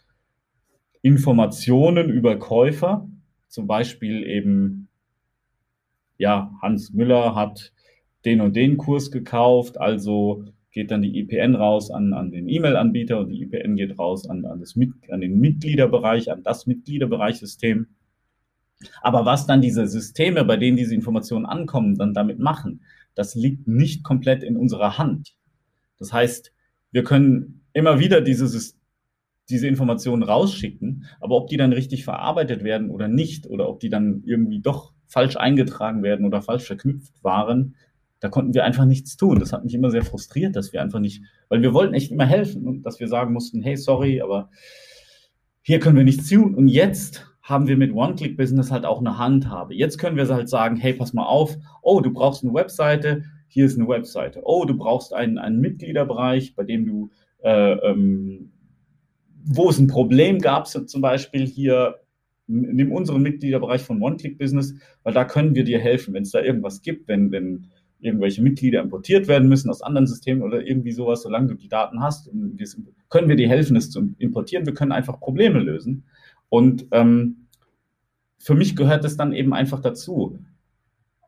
Informationen 1.03 2.09
über 2.11 2.39
Käufer. 2.39 3.09
Zum 3.49 3.67
Beispiel 3.67 4.25
eben, 4.25 4.89
ja, 6.19 6.53
Hans 6.63 6.93
Müller 6.93 7.35
hat 7.35 7.73
den 8.25 8.41
und 8.41 8.57
den 8.57 8.79
Kurs 8.79 9.11
gekauft, 9.11 9.79
also 9.79 10.45
geht 10.71 10.91
dann 10.91 11.03
die 11.03 11.21
IPN 11.21 11.55
raus 11.55 11.91
an, 11.91 12.13
an 12.15 12.31
den 12.31 12.49
E-Mail-Anbieter 12.49 13.21
und 13.21 13.29
die 13.29 13.43
IPN 13.43 13.77
geht 13.77 13.99
raus 13.99 14.29
an, 14.29 14.45
an, 14.45 14.61
das, 14.61 14.75
an 15.09 15.21
den 15.21 15.39
Mitgliederbereich, 15.39 16.33
an 16.33 16.43
das 16.43 16.67
Mitgliederbereichsystem. 16.67 17.87
Aber 19.03 19.25
was 19.25 19.47
dann 19.47 19.63
diese 19.63 19.87
Systeme, 19.87 20.45
bei 20.45 20.57
denen 20.57 20.77
diese 20.77 20.95
Informationen 20.95 21.47
ankommen, 21.47 21.97
dann 21.97 22.13
damit 22.13 22.39
machen, 22.39 22.81
das 23.15 23.35
liegt 23.35 23.69
nicht 23.69 24.03
komplett 24.03 24.43
in 24.43 24.57
unserer 24.57 24.99
Hand. 24.99 25.37
Das 25.99 26.13
heißt, 26.13 26.54
wir 26.95 27.03
können 27.03 27.63
immer 27.73 27.99
wieder 27.99 28.21
diese, 28.21 28.49
diese 29.51 29.67
Informationen 29.67 30.23
rausschicken, 30.23 31.07
aber 31.21 31.35
ob 31.35 31.49
die 31.49 31.57
dann 31.57 31.73
richtig 31.73 32.05
verarbeitet 32.05 32.63
werden 32.63 32.89
oder 32.89 33.09
nicht, 33.09 33.49
oder 33.49 33.69
ob 33.69 33.81
die 33.81 33.89
dann 33.89 34.23
irgendwie 34.25 34.61
doch 34.61 34.93
falsch 35.09 35.37
eingetragen 35.37 36.05
werden 36.05 36.25
oder 36.25 36.41
falsch 36.41 36.63
verknüpft 36.63 37.13
waren, 37.25 37.75
da 38.21 38.29
konnten 38.29 38.55
wir 38.55 38.65
einfach 38.65 38.85
nichts 38.85 39.17
tun. 39.17 39.41
Das 39.41 39.53
hat 39.53 39.65
mich 39.65 39.75
immer 39.75 39.91
sehr 39.91 40.05
frustriert, 40.05 40.55
dass 40.55 40.73
wir 40.73 40.81
einfach 40.81 41.01
nicht, 41.01 41.25
weil 41.49 41.63
wir 41.63 41.75
wollten 41.75 41.95
echt 41.95 42.13
immer 42.13 42.27
helfen 42.27 42.65
und 42.65 42.83
dass 42.85 43.01
wir 43.01 43.09
sagen 43.09 43.33
mussten, 43.33 43.61
hey, 43.61 43.77
sorry, 43.77 44.21
aber 44.21 44.51
hier 45.63 45.81
können 45.81 45.97
wir 45.97 46.05
nichts 46.05 46.29
tun. 46.29 46.55
Und 46.55 46.69
jetzt 46.69 47.27
haben 47.43 47.67
wir 47.67 47.77
mit 47.77 47.93
One-Click-Business 47.93 48.71
halt 48.71 48.85
auch 48.85 49.01
eine 49.01 49.19
Handhabe. 49.19 49.75
Jetzt 49.75 49.99
können 49.99 50.17
wir 50.17 50.29
halt 50.29 50.49
sagen, 50.49 50.77
hey, 50.77 50.93
pass 50.93 51.13
mal 51.13 51.27
auf, 51.27 51.57
oh, 51.83 52.01
du 52.01 52.13
brauchst 52.13 52.45
eine 52.45 52.55
Webseite, 52.55 53.25
hier 53.55 53.67
ist 53.67 53.79
eine 53.79 53.87
Webseite. 53.87 54.41
Oh, 54.43 54.65
du 54.65 54.77
brauchst 54.77 55.15
einen, 55.15 55.39
einen 55.39 55.61
Mitgliederbereich, 55.61 56.57
bei 56.57 56.65
dem 56.65 56.87
du, 56.87 57.11
äh, 57.45 57.75
ähm, 57.89 58.51
wo 59.45 59.71
es 59.71 59.79
ein 59.79 59.87
Problem 59.87 60.41
gab, 60.41 60.67
zum 60.67 61.01
Beispiel 61.01 61.47
hier, 61.47 62.01
nimm 62.49 62.91
unseren 62.91 63.23
Mitgliederbereich 63.23 63.83
von 63.83 64.03
One-Click-Business, 64.03 64.75
weil 65.05 65.15
da 65.15 65.25
können 65.25 65.55
wir 65.55 65.63
dir 65.63 65.79
helfen, 65.79 66.15
wenn 66.15 66.25
es 66.25 66.33
da 66.33 66.41
irgendwas 66.41 66.83
gibt, 66.83 67.07
wenn, 67.07 67.31
wenn 67.31 67.69
irgendwelche 68.01 68.43
Mitglieder 68.43 68.83
importiert 68.83 69.29
werden 69.29 69.49
müssen 69.49 69.71
aus 69.71 69.83
anderen 69.83 70.09
Systemen 70.09 70.43
oder 70.43 70.67
irgendwie 70.67 70.91
sowas, 70.91 71.23
solange 71.23 71.47
du 71.47 71.55
die 71.55 71.69
Daten 71.69 72.03
hast, 72.03 72.29
können 73.09 73.29
wir 73.29 73.37
dir 73.37 73.49
helfen, 73.49 73.77
es 73.77 73.89
zu 73.89 74.15
importieren. 74.19 74.67
Wir 74.67 74.75
können 74.75 74.91
einfach 74.91 75.21
Probleme 75.21 75.61
lösen. 75.61 76.07
Und 76.49 76.89
ähm, 76.91 77.47
für 78.39 78.57
mich 78.57 78.75
gehört 78.75 79.05
es 79.05 79.17
dann 79.17 79.33
eben 79.33 79.55
einfach 79.55 79.79
dazu, 79.79 80.41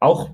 auch 0.00 0.32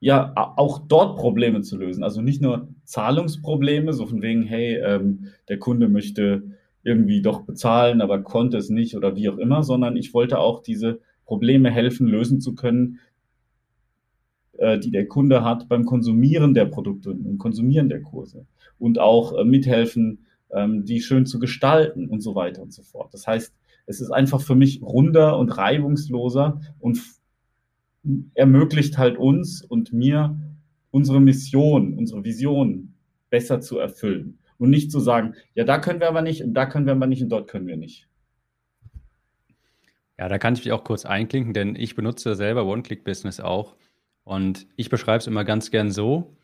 ja, 0.00 0.32
auch 0.36 0.86
dort 0.86 1.16
Probleme 1.16 1.62
zu 1.62 1.78
lösen. 1.78 2.04
Also 2.04 2.20
nicht 2.20 2.42
nur 2.42 2.68
Zahlungsprobleme, 2.84 3.92
so 3.92 4.06
von 4.06 4.22
wegen, 4.22 4.42
hey, 4.42 4.76
ähm, 4.76 5.28
der 5.48 5.58
Kunde 5.58 5.88
möchte 5.88 6.42
irgendwie 6.82 7.22
doch 7.22 7.42
bezahlen, 7.42 8.02
aber 8.02 8.22
konnte 8.22 8.58
es 8.58 8.68
nicht 8.68 8.96
oder 8.96 9.16
wie 9.16 9.28
auch 9.28 9.38
immer, 9.38 9.62
sondern 9.62 9.96
ich 9.96 10.12
wollte 10.12 10.38
auch 10.38 10.62
diese 10.62 11.00
Probleme 11.24 11.70
helfen, 11.70 12.06
lösen 12.06 12.40
zu 12.40 12.54
können, 12.54 13.00
äh, 14.58 14.78
die 14.78 14.90
der 14.90 15.08
Kunde 15.08 15.42
hat 15.44 15.68
beim 15.68 15.86
Konsumieren 15.86 16.54
der 16.54 16.66
Produkte 16.66 17.10
und 17.10 17.38
Konsumieren 17.38 17.88
der 17.88 18.02
Kurse 18.02 18.46
und 18.78 18.98
auch 18.98 19.36
äh, 19.36 19.44
mithelfen, 19.44 20.26
ähm, 20.52 20.84
die 20.84 21.00
schön 21.00 21.26
zu 21.26 21.38
gestalten 21.38 22.08
und 22.08 22.20
so 22.20 22.34
weiter 22.34 22.62
und 22.62 22.72
so 22.72 22.82
fort. 22.82 23.12
Das 23.14 23.26
heißt, 23.26 23.54
es 23.86 24.00
ist 24.00 24.10
einfach 24.10 24.40
für 24.40 24.54
mich 24.54 24.82
runder 24.82 25.38
und 25.38 25.56
reibungsloser 25.56 26.60
und 26.78 27.00
ermöglicht 28.34 28.98
halt 28.98 29.16
uns 29.16 29.62
und 29.62 29.92
mir 29.92 30.38
unsere 30.90 31.20
Mission, 31.20 31.94
unsere 31.94 32.24
Vision 32.24 32.94
besser 33.30 33.60
zu 33.60 33.78
erfüllen 33.78 34.38
und 34.58 34.70
nicht 34.70 34.90
zu 34.90 35.00
sagen, 35.00 35.34
ja, 35.54 35.64
da 35.64 35.78
können 35.78 36.00
wir 36.00 36.08
aber 36.08 36.22
nicht 36.22 36.42
und 36.42 36.54
da 36.54 36.66
können 36.66 36.86
wir 36.86 36.92
aber 36.92 37.06
nicht 37.06 37.22
und 37.22 37.30
dort 37.30 37.48
können 37.48 37.66
wir 37.66 37.76
nicht. 37.76 38.08
Ja, 40.18 40.28
da 40.28 40.38
kann 40.38 40.54
ich 40.54 40.64
mich 40.64 40.72
auch 40.72 40.84
kurz 40.84 41.04
einklinken, 41.04 41.52
denn 41.52 41.74
ich 41.74 41.96
benutze 41.96 42.36
selber 42.36 42.64
One-Click-Business 42.66 43.40
auch 43.40 43.74
und 44.22 44.66
ich 44.76 44.88
beschreibe 44.88 45.18
es 45.18 45.26
immer 45.26 45.44
ganz 45.44 45.70
gern 45.70 45.90
so. 45.90 46.36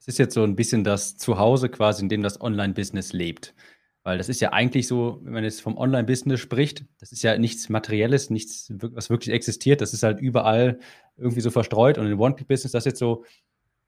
Es 0.00 0.08
ist 0.08 0.18
jetzt 0.18 0.34
so 0.34 0.42
ein 0.42 0.56
bisschen 0.56 0.82
das 0.82 1.16
Zuhause 1.16 1.68
quasi, 1.68 2.02
in 2.02 2.08
dem 2.08 2.22
das 2.22 2.40
Online-Business 2.40 3.12
lebt. 3.12 3.54
Weil 4.02 4.16
das 4.16 4.28
ist 4.28 4.40
ja 4.40 4.52
eigentlich 4.52 4.86
so, 4.86 5.20
wenn 5.22 5.34
man 5.34 5.44
jetzt 5.44 5.60
vom 5.60 5.76
Online-Business 5.76 6.40
spricht, 6.40 6.84
das 6.98 7.12
ist 7.12 7.22
ja 7.22 7.36
nichts 7.36 7.68
Materielles, 7.68 8.30
nichts, 8.30 8.72
was 8.74 9.10
wirklich 9.10 9.34
existiert. 9.34 9.80
Das 9.80 9.92
ist 9.92 10.02
halt 10.02 10.20
überall 10.20 10.78
irgendwie 11.18 11.42
so 11.42 11.50
verstreut. 11.50 11.98
Und 11.98 12.06
in 12.06 12.18
One-Click-Business, 12.18 12.72
das 12.72 12.86
jetzt 12.86 12.98
so 12.98 13.24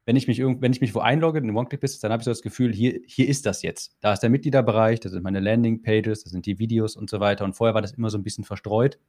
wenn 0.05 0.15
ich 0.15 0.27
mich 0.27 0.39
irgend, 0.39 0.61
wenn 0.61 0.73
ich 0.73 0.81
mich 0.81 0.93
wo 0.95 0.99
einlogge 0.99 1.39
in 1.39 1.55
OneClick-Business, 1.55 2.01
dann 2.01 2.11
habe 2.11 2.21
ich 2.21 2.25
so 2.25 2.31
das 2.31 2.41
Gefühl, 2.41 2.73
hier, 2.73 2.99
hier 3.05 3.27
ist 3.27 3.45
das 3.45 3.61
jetzt. 3.61 3.95
Da 4.01 4.13
ist 4.13 4.19
der 4.19 4.29
Mitgliederbereich, 4.29 4.99
das 4.99 5.13
sind 5.13 5.23
meine 5.23 5.39
Landing-Pages, 5.39 6.23
das 6.23 6.31
sind 6.31 6.45
die 6.45 6.59
Videos 6.59 6.95
und 6.95 7.09
so 7.09 7.19
weiter. 7.19 7.45
Und 7.45 7.53
vorher 7.53 7.73
war 7.73 7.81
das 7.81 7.93
immer 7.93 8.09
so 8.09 8.17
ein 8.17 8.23
bisschen 8.23 8.43
verstreut. 8.43 8.99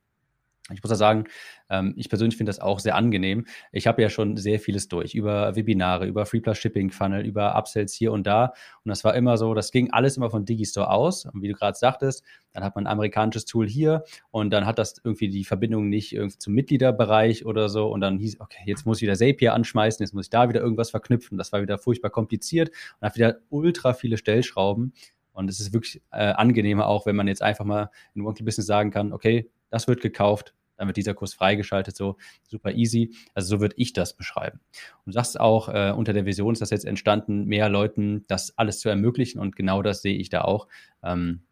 Ich 0.73 0.83
muss 0.83 0.91
ja 0.91 0.97
sagen, 0.97 1.25
ähm, 1.69 1.93
ich 1.99 2.09
persönlich 2.09 2.39
finde 2.39 2.49
das 2.49 2.59
auch 2.59 2.79
sehr 2.79 2.97
angenehm. 2.97 3.45
Ich 3.71 3.87
habe 3.87 4.01
ja 4.01 4.09
schon 4.09 4.39
sehr 4.39 4.59
vieles 4.59 4.89
durch, 4.89 5.15
über 5.15 5.55
Webinare, 5.57 6.07
über 6.07 6.25
Free 6.25 6.41
Plus 6.41 6.57
Shipping 6.57 6.91
Funnel, 6.91 7.27
über 7.27 7.55
Upsells 7.55 7.93
hier 7.93 8.13
und 8.13 8.27
da. 8.27 8.55
Und 8.83 8.89
das 8.89 9.05
war 9.05 9.15
immer 9.15 9.37
so, 9.37 9.53
das 9.53 9.73
ging 9.73 9.91
alles 9.91 10.17
immer 10.17 10.31
von 10.31 10.47
Digistore 10.47 10.89
aus. 10.89 11.27
Und 11.27 11.43
wie 11.43 11.49
du 11.49 11.55
gerade 11.55 11.77
sagtest, 11.77 12.25
dann 12.53 12.65
hat 12.65 12.77
man 12.77 12.87
ein 12.87 12.93
amerikanisches 12.93 13.45
Tool 13.45 13.69
hier 13.69 14.05
und 14.31 14.51
dann 14.51 14.65
hat 14.65 14.79
das 14.79 14.95
irgendwie 15.05 15.29
die 15.29 15.45
Verbindung 15.45 15.91
nicht 15.91 16.15
irgendwie 16.15 16.39
zum 16.39 16.55
Mitgliederbereich 16.55 17.45
oder 17.45 17.69
so. 17.69 17.89
Und 17.89 18.01
dann 18.01 18.19
hieß, 18.19 18.41
okay, 18.41 18.63
jetzt 18.65 18.87
muss 18.87 18.99
ich 18.99 19.03
wieder 19.03 19.17
Zapier 19.17 19.53
anschmeißen, 19.53 20.03
jetzt 20.03 20.15
muss 20.15 20.27
ich 20.27 20.31
da 20.31 20.49
wieder 20.49 20.63
irgendwas 20.63 20.89
verknüpfen. 20.89 21.37
Das 21.37 21.53
war 21.53 21.61
wieder 21.61 21.77
furchtbar 21.77 22.09
kompliziert 22.09 22.71
und 22.71 23.07
hat 23.07 23.17
wieder 23.17 23.37
ultra 23.51 23.93
viele 23.93 24.17
Stellschrauben. 24.17 24.95
Und 25.35 25.51
es 25.51 25.61
ist 25.61 25.73
wirklich 25.73 26.01
äh, 26.13 26.33
angenehmer 26.33 26.87
auch, 26.87 27.07
wenn 27.07 27.17
man 27.17 27.27
jetzt 27.27 27.43
einfach 27.43 27.65
mal 27.65 27.91
in 28.15 28.23
One 28.23 28.37
Business 28.41 28.67
sagen 28.67 28.93
kann, 28.93 29.13
okay, 29.13 29.51
das 29.75 29.89
wird 29.89 30.01
gekauft, 30.01 30.55
dann 30.77 30.89
wird 30.89 30.97
dieser 30.97 31.15
Kurs 31.15 31.35
freigeschaltet, 31.35 31.97
so 31.97 32.17
super 32.49 32.73
easy. 32.73 33.15
Also 33.35 33.57
so 33.57 33.61
würde 33.61 33.75
ich 33.79 33.93
das 33.93 34.17
beschreiben. 34.17 34.61
Und 35.05 35.07
du 35.07 35.13
sagst 35.13 35.39
auch, 35.39 35.69
äh, 35.69 35.93
unter 35.97 36.13
der 36.13 36.27
Vision 36.27 36.53
ist 36.53 36.63
das 36.63 36.71
jetzt 36.71 36.85
entstanden, 36.85 37.45
mehr 37.45 37.69
Leuten 37.69 38.25
das 38.29 38.57
alles 38.59 38.81
zu 38.81 38.89
ermöglichen 38.89 39.41
und 39.41 39.57
genau 39.57 39.83
das 39.83 40.03
sehe 40.03 40.17
ich 40.17 40.29
da 40.29 40.43
auch. 40.43 40.69
Ähm, 41.03 41.43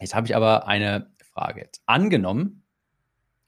jetzt 0.00 0.14
habe 0.14 0.26
ich 0.26 0.36
aber 0.36 0.66
eine 0.66 1.10
Frage 1.22 1.60
jetzt. 1.60 1.82
Angenommen, 1.86 2.62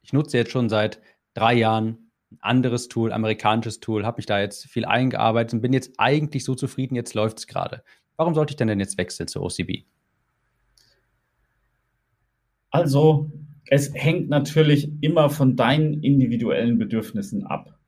ich 0.03 0.13
nutze 0.13 0.37
jetzt 0.37 0.53
schon 0.53 0.69
seit 0.69 1.01
drei 1.35 1.55
Jahren 1.55 2.11
ein 2.31 2.39
anderes 2.41 2.89
Tool, 2.89 3.13
amerikanisches 3.13 3.81
Tool, 3.81 4.05
habe 4.05 4.19
mich 4.19 4.27
da 4.27 4.41
jetzt 4.41 4.67
viel 4.67 4.85
eingearbeitet 4.85 5.55
und 5.55 5.61
bin 5.61 5.73
jetzt 5.73 5.93
eigentlich 5.99 6.45
so 6.45 6.55
zufrieden, 6.55 6.97
jetzt 6.97 7.15
läuft 7.15 7.39
es 7.39 7.47
gerade. 7.47 7.83
Warum 8.17 8.35
sollte 8.35 8.53
ich 8.53 8.57
denn 8.57 8.69
denn 8.69 8.81
jetzt 8.81 8.99
wechseln 8.99 9.29
zu 9.29 9.43
OCB? 9.43 9.85
Also, 12.71 13.31
es 13.69 13.93
hängt 13.95 14.29
natürlich 14.29 14.91
immer 15.01 15.31
von 15.31 15.57
deinen 15.57 16.03
individuellen 16.03 16.79
Bedürfnissen 16.79 17.45
ab. 17.45 17.79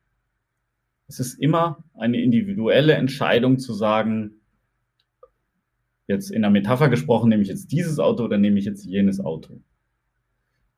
Es 1.09 1.21
ist 1.21 1.35
immer 1.35 1.85
eine 1.95 2.21
individuelle 2.21 2.95
Entscheidung 2.95 3.59
zu 3.59 3.73
sagen, 3.73 4.41
jetzt 6.09 6.31
in 6.31 6.43
der 6.43 6.51
Metapher 6.51 6.89
gesprochen, 6.89 7.29
nehme 7.29 7.43
ich 7.43 7.49
jetzt 7.49 7.71
dieses 7.73 7.99
Auto 7.99 8.25
oder 8.25 8.39
nehme 8.39 8.59
ich 8.59 8.65
jetzt 8.65 8.85
jenes 8.85 9.21
Auto. 9.21 9.61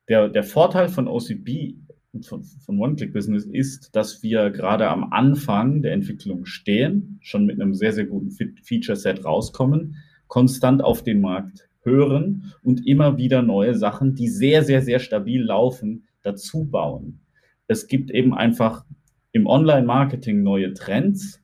Der, 0.09 0.29
der 0.29 0.43
Vorteil 0.43 0.89
von 0.89 1.07
OCB, 1.07 1.75
von, 2.23 2.43
von 2.43 2.79
One-Click-Business 2.79 3.45
ist, 3.45 3.95
dass 3.95 4.23
wir 4.23 4.51
gerade 4.51 4.89
am 4.89 5.13
Anfang 5.13 5.83
der 5.83 5.93
Entwicklung 5.93 6.47
stehen, 6.47 7.19
schon 7.21 7.47
mit 7.47 7.61
einem 7.61 7.75
sehr, 7.75 7.93
sehr 7.93 8.07
guten 8.07 8.31
Feature-Set 8.31 9.25
rauskommen, 9.25 9.97
konstant 10.27 10.83
auf 10.83 11.03
den 11.03 11.21
Markt 11.21 11.69
hören 11.83 12.53
und 12.63 12.87
immer 12.87 13.17
wieder 13.17 13.43
neue 13.43 13.75
Sachen, 13.75 14.15
die 14.15 14.29
sehr, 14.29 14.63
sehr, 14.63 14.83
sehr 14.83 14.99
stabil 14.99 15.43
laufen, 15.43 16.07
dazu 16.23 16.65
bauen. 16.65 17.21
Es 17.67 17.87
gibt 17.87 18.11
eben 18.11 18.35
einfach 18.35 18.85
im 19.33 19.47
Online-Marketing 19.47 20.43
neue 20.43 20.75
Trends, 20.75 21.43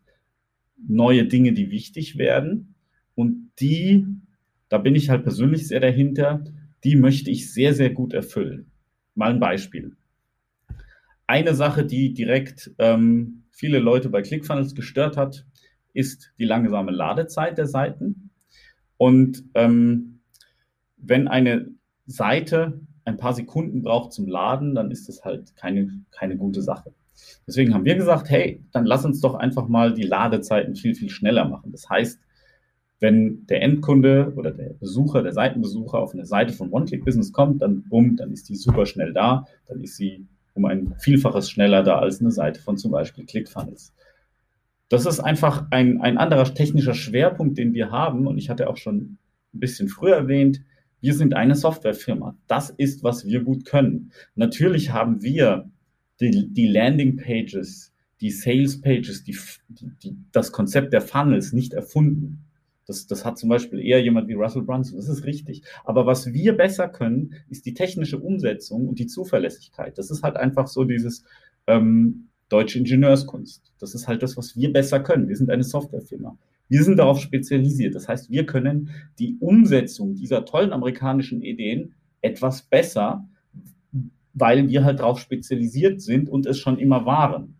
neue 0.77 1.27
Dinge, 1.27 1.53
die 1.53 1.71
wichtig 1.71 2.19
werden 2.19 2.75
und 3.15 3.51
die, 3.61 4.07
da 4.69 4.79
bin 4.79 4.95
ich 4.95 5.11
halt 5.11 5.23
persönlich 5.23 5.69
sehr 5.69 5.81
dahinter, 5.81 6.45
die 6.83 6.97
möchte 6.97 7.31
ich 7.31 7.53
sehr, 7.53 7.75
sehr 7.75 7.91
gut 7.91 8.13
erfüllen. 8.13 8.71
Mal 9.15 9.31
ein 9.31 9.41
Beispiel. 9.41 9.97
Eine 11.27 11.55
Sache, 11.55 11.87
die 11.87 12.13
direkt 12.13 12.73
ähm, 12.79 13.45
viele 13.51 13.79
Leute 13.79 14.11
bei 14.11 14.23
ClickFunnels 14.23 14.75
gestört 14.75 15.17
hat, 15.17 15.47
ist 15.95 16.33
die 16.39 16.45
langsame 16.45 16.91
Ladezeit 16.91 17.57
der 17.57 17.67
Seiten. 17.67 18.31
Und 18.99 19.45
ähm, 19.55 20.14
wenn 21.07 21.29
eine 21.29 21.69
Seite 22.07 22.81
ein 23.05 23.17
paar 23.17 23.35
Sekunden 23.35 23.83
braucht 23.83 24.13
zum 24.13 24.27
Laden, 24.27 24.75
dann 24.75 24.91
ist 24.91 25.09
das 25.09 25.25
halt 25.25 25.55
keine, 25.57 26.01
keine 26.11 26.37
gute 26.37 26.63
Sache. 26.63 26.93
Deswegen 27.47 27.75
haben 27.75 27.85
wir 27.85 27.95
gesagt, 27.95 28.31
hey, 28.31 28.63
dann 28.73 28.87
lass 28.87 29.05
uns 29.05 29.21
doch 29.21 29.35
einfach 29.35 29.69
mal 29.69 29.95
die 29.95 30.03
Ladezeiten 30.03 30.75
viel, 30.75 30.95
viel 30.95 31.11
schneller 31.11 31.45
machen. 31.45 31.71
Das 31.71 31.89
heißt, 31.89 32.21
wenn 33.01 33.47
der 33.47 33.63
Endkunde 33.63 34.33
oder 34.37 34.51
der 34.51 34.71
Besucher, 34.71 35.23
der 35.23 35.33
Seitenbesucher 35.33 35.99
auf 35.99 36.15
eine 36.15 36.25
Seite 36.25 36.53
von 36.53 36.71
One-Click-Business 36.71 37.33
kommt, 37.33 37.61
dann 37.61 37.85
bumm, 37.89 38.17
dann 38.17 38.33
ist 38.33 38.49
die 38.49 38.57
super 38.57 38.87
schnell 38.87 39.13
da. 39.13 39.47
Dann 39.69 39.83
ist 39.83 39.97
sie 39.97 40.27
um 40.55 40.65
ein 40.65 40.95
Vielfaches 40.99 41.51
schneller 41.51 41.83
da 41.83 41.99
als 41.99 42.21
eine 42.21 42.31
Seite 42.31 42.61
von 42.61 42.79
zum 42.79 42.93
Beispiel 42.93 43.27
ClickFunnels. 43.27 43.93
Das 44.89 45.07
ist 45.07 45.21
einfach 45.21 45.67
ein, 45.71 46.01
ein 46.01 46.19
anderer 46.19 46.45
technischer 46.45 46.95
Schwerpunkt, 46.95 47.59
den 47.59 47.75
wir 47.75 47.91
haben. 47.91 48.27
Und 48.27 48.39
ich 48.39 48.49
hatte 48.49 48.69
auch 48.71 48.77
schon 48.77 49.19
ein 49.53 49.61
bisschen 49.61 49.89
früher 49.89 50.17
erwähnt, 50.17 50.63
wir 51.05 51.13
sind 51.13 51.35
eine 51.35 51.55
Softwarefirma. 51.55 52.35
Das 52.47 52.71
ist, 52.71 53.05
was 53.05 53.27
wir 53.27 53.43
gut 53.43 53.67
können. 53.67 54.11
Natürlich 54.37 54.91
haben 54.91 55.23
wir 55.23 55.71
die, 56.19 56.49
die 56.51 56.67
Landing 56.67 57.17
Pages, 57.19 57.93
die 58.23 58.31
Sales 58.31 58.81
Pages, 58.81 59.23
die, 59.23 59.37
die, 59.69 60.17
das 60.33 60.51
Konzept 60.51 60.95
der 60.95 61.03
Funnels 61.03 61.53
nicht 61.53 61.75
erfunden. 61.75 62.47
Das, 62.87 63.07
das 63.07 63.27
hat 63.27 63.37
zum 63.37 63.51
Beispiel 63.51 63.81
eher 63.81 64.03
jemand 64.03 64.29
wie 64.29 64.33
Russell 64.33 64.63
Brunson. 64.63 64.97
Das 64.97 65.11
ist 65.11 65.27
richtig. 65.27 65.63
Aber 65.85 66.07
was 66.07 66.33
wir 66.33 66.57
besser 66.57 66.89
können, 66.89 67.35
ist 67.51 67.67
die 67.67 67.75
technische 67.75 68.19
Umsetzung 68.19 68.89
und 68.89 68.99
die 68.99 69.07
Zuverlässigkeit. 69.07 69.99
Das 69.99 70.11
ist 70.11 70.23
halt 70.23 70.37
einfach 70.37 70.69
so 70.69 70.85
dieses 70.85 71.23
ähm, 71.67 72.29
deutsche 72.49 72.79
Ingenieurskunst. 72.79 73.75
Das 73.79 73.95
ist 73.95 74.09
halt 74.09 74.23
das, 74.23 74.39
was 74.39 74.57
wir 74.57 74.73
besser 74.73 75.01
können. 75.01 75.29
Wir 75.29 75.37
sind 75.37 75.51
eine 75.51 75.65
Softwarefirma. 75.65 76.39
Wir 76.75 76.83
sind 76.83 76.99
darauf 76.99 77.21
spezialisiert. 77.21 77.95
Das 77.95 78.09
heißt, 78.09 78.33
wir 78.33 78.47
können 78.47 78.91
die 79.21 79.37
Umsetzung 79.39 80.17
dieser 80.17 80.45
tollen 80.45 80.73
amerikanischen 80.73 81.41
Ideen 81.41 81.95
etwas 82.21 82.63
besser, 82.63 83.29
weil 84.33 84.69
wir 84.69 84.83
halt 84.83 84.99
darauf 84.99 85.21
spezialisiert 85.21 86.01
sind 86.01 86.29
und 86.29 86.47
es 86.47 86.59
schon 86.59 86.81
immer 86.81 87.07
waren. 87.07 87.55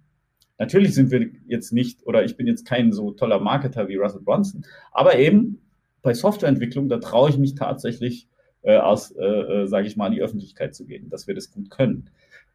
Natürlich 0.59 0.95
sind 0.95 1.13
wir 1.13 1.31
jetzt 1.47 1.73
nicht, 1.73 2.05
oder 2.05 2.25
ich 2.25 2.37
bin 2.37 2.49
jetzt 2.49 2.67
kein 2.67 2.91
so 2.91 3.13
toller 3.13 3.39
Marketer 3.39 3.87
wie 3.87 3.95
Russell 3.95 4.21
Brunson, 4.21 4.67
aber 4.91 5.17
eben 5.17 5.61
bei 6.03 6.13
Softwareentwicklung, 6.13 6.89
da 6.89 6.99
traue 6.99 7.31
ich 7.31 7.39
mich 7.39 7.55
tatsächlich 7.55 8.27
äh, 8.63 8.79
aus, 8.79 9.13
äh, 9.13 9.23
äh 9.23 9.67
sage 9.69 9.87
ich 9.87 9.97
mal, 9.97 10.09
in 10.09 10.15
die 10.15 10.23
Öffentlichkeit 10.23 10.75
zu 10.75 10.87
gehen, 10.87 11.09
dass 11.09 11.29
wir 11.29 11.37
das 11.37 11.53
gut 11.53 11.71
können. 11.71 12.11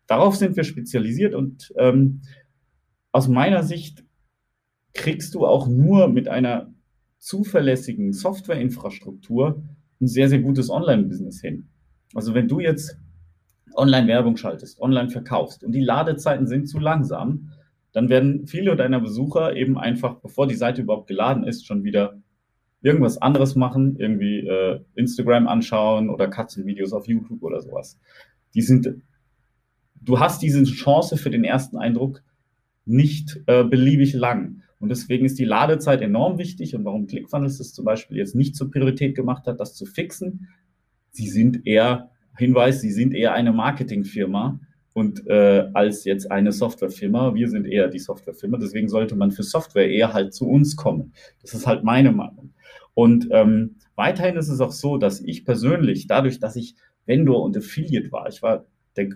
Darauf 0.08 0.36
sind 0.36 0.58
wir 0.58 0.66
spezialisiert 0.66 1.36
und 1.36 1.74
ähm, 1.78 2.20
aus 3.14 3.30
meiner 3.30 3.64
Sicht 3.64 4.04
kriegst 4.94 5.36
du 5.36 5.46
auch 5.46 5.68
nur 5.68 6.08
mit 6.08 6.28
einer 6.28 6.74
zuverlässigen 7.18 8.14
Softwareinfrastruktur 8.14 9.64
ein 10.02 10.08
sehr, 10.08 10.30
sehr 10.30 10.40
gutes 10.40 10.70
Online-Business 10.70 11.42
hin. 11.42 11.68
Also 12.16 12.34
wenn 12.34 12.48
du 12.48 12.60
jetzt 12.60 12.98
Online-Werbung 13.76 14.38
schaltest, 14.38 14.82
online 14.82 15.10
verkaufst 15.10 15.64
und 15.64 15.74
die 15.74 15.82
Ladezeiten 15.82 16.48
sind 16.48 16.68
zu 16.68 16.80
langsam, 16.80 17.52
dann 17.92 18.10
werden 18.10 18.48
viele 18.48 18.76
deiner 18.76 19.00
Besucher 19.00 19.56
eben 19.56 19.78
einfach, 19.78 20.16
bevor 20.16 20.48
die 20.48 20.56
Seite 20.56 20.82
überhaupt 20.82 21.08
geladen 21.08 21.44
ist, 21.44 21.66
schon 21.66 21.84
wieder 21.84 22.20
irgendwas 22.82 23.18
anderes 23.18 23.56
machen, 23.56 23.98
irgendwie 23.98 24.40
äh, 24.40 24.80
Instagram 24.96 25.48
anschauen 25.48 26.10
oder 26.10 26.28
Katzenvideos 26.28 26.94
auf 26.94 27.08
YouTube 27.08 27.44
oder 27.44 27.62
sowas. 27.62 28.00
Die 28.54 28.62
sind, 28.62 28.90
du 30.02 30.20
hast 30.20 30.42
diese 30.42 30.64
Chance 30.64 31.18
für 31.18 31.30
den 31.30 31.44
ersten 31.44 31.78
Eindruck 31.78 32.24
nicht 32.86 33.42
äh, 33.48 33.64
beliebig 33.64 34.14
lang. 34.14 34.64
Und 34.80 34.90
deswegen 34.90 35.26
ist 35.26 35.38
die 35.38 35.46
Ladezeit 35.46 36.02
enorm 36.02 36.38
wichtig 36.38 36.76
und 36.76 36.86
warum 36.86 37.08
ClickFunnels 37.08 37.58
das 37.58 37.74
zum 37.74 37.86
Beispiel 37.86 38.18
jetzt 38.18 38.36
nicht 38.36 38.56
zur 38.56 38.72
Priorität 38.72 39.16
gemacht 39.16 39.46
hat, 39.46 39.60
das 39.60 39.76
zu 39.76 39.86
fixen. 39.86 40.48
Sie 41.12 41.28
sind 41.28 41.68
eher, 41.68 42.12
Hinweis, 42.38 42.80
sie 42.80 42.92
sind 42.92 43.14
eher 43.14 43.34
eine 43.34 43.52
Marketingfirma 43.52 44.60
und 44.94 45.28
äh, 45.28 45.70
als 45.74 46.06
jetzt 46.06 46.32
eine 46.32 46.54
Softwarefirma. 46.54 47.36
Wir 47.36 47.50
sind 47.50 47.66
eher 47.66 47.90
die 47.90 48.00
Softwarefirma, 48.00 48.58
deswegen 48.58 48.88
sollte 48.88 49.16
man 49.16 49.32
für 49.32 49.44
Software 49.44 49.90
eher 49.90 50.14
halt 50.14 50.34
zu 50.34 50.48
uns 50.48 50.78
kommen. 50.78 51.14
Das 51.42 51.54
ist 51.54 51.68
halt 51.68 51.84
meine 51.84 52.14
Meinung. 52.14 52.54
Und 52.94 53.28
ähm, 53.32 53.76
weiterhin 53.96 54.38
ist 54.38 54.50
es 54.50 54.62
auch 54.62 54.72
so, 54.72 54.98
dass 54.98 55.20
ich 55.20 55.44
persönlich, 55.44 56.08
dadurch, 56.08 56.40
dass 56.40 56.56
ich 56.56 56.76
Vendor 57.06 57.44
und 57.44 57.58
Affiliate 57.58 58.12
war, 58.12 58.30
ich 58.30 58.42
war 58.42 58.66
der 58.96 59.10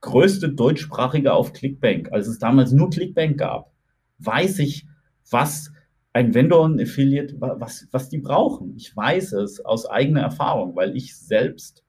größte 0.00 0.50
deutschsprachige 0.50 1.32
auf 1.32 1.52
Clickbank, 1.52 2.12
als 2.12 2.26
es 2.28 2.38
damals 2.38 2.72
nur 2.72 2.90
Clickbank 2.90 3.38
gab, 3.38 3.72
weiß 4.18 4.58
ich, 4.60 4.86
was 5.32 5.72
ein 6.12 6.34
Vendor 6.34 6.62
und 6.62 6.80
Affiliate, 6.80 7.36
was, 7.40 7.88
was 7.90 8.08
die 8.08 8.18
brauchen. 8.18 8.74
Ich 8.76 8.94
weiß 8.94 9.32
es 9.32 9.64
aus 9.64 9.86
eigener 9.86 10.20
Erfahrung, 10.20 10.76
weil 10.76 10.94
ich 10.96 11.16
selbst 11.16 11.84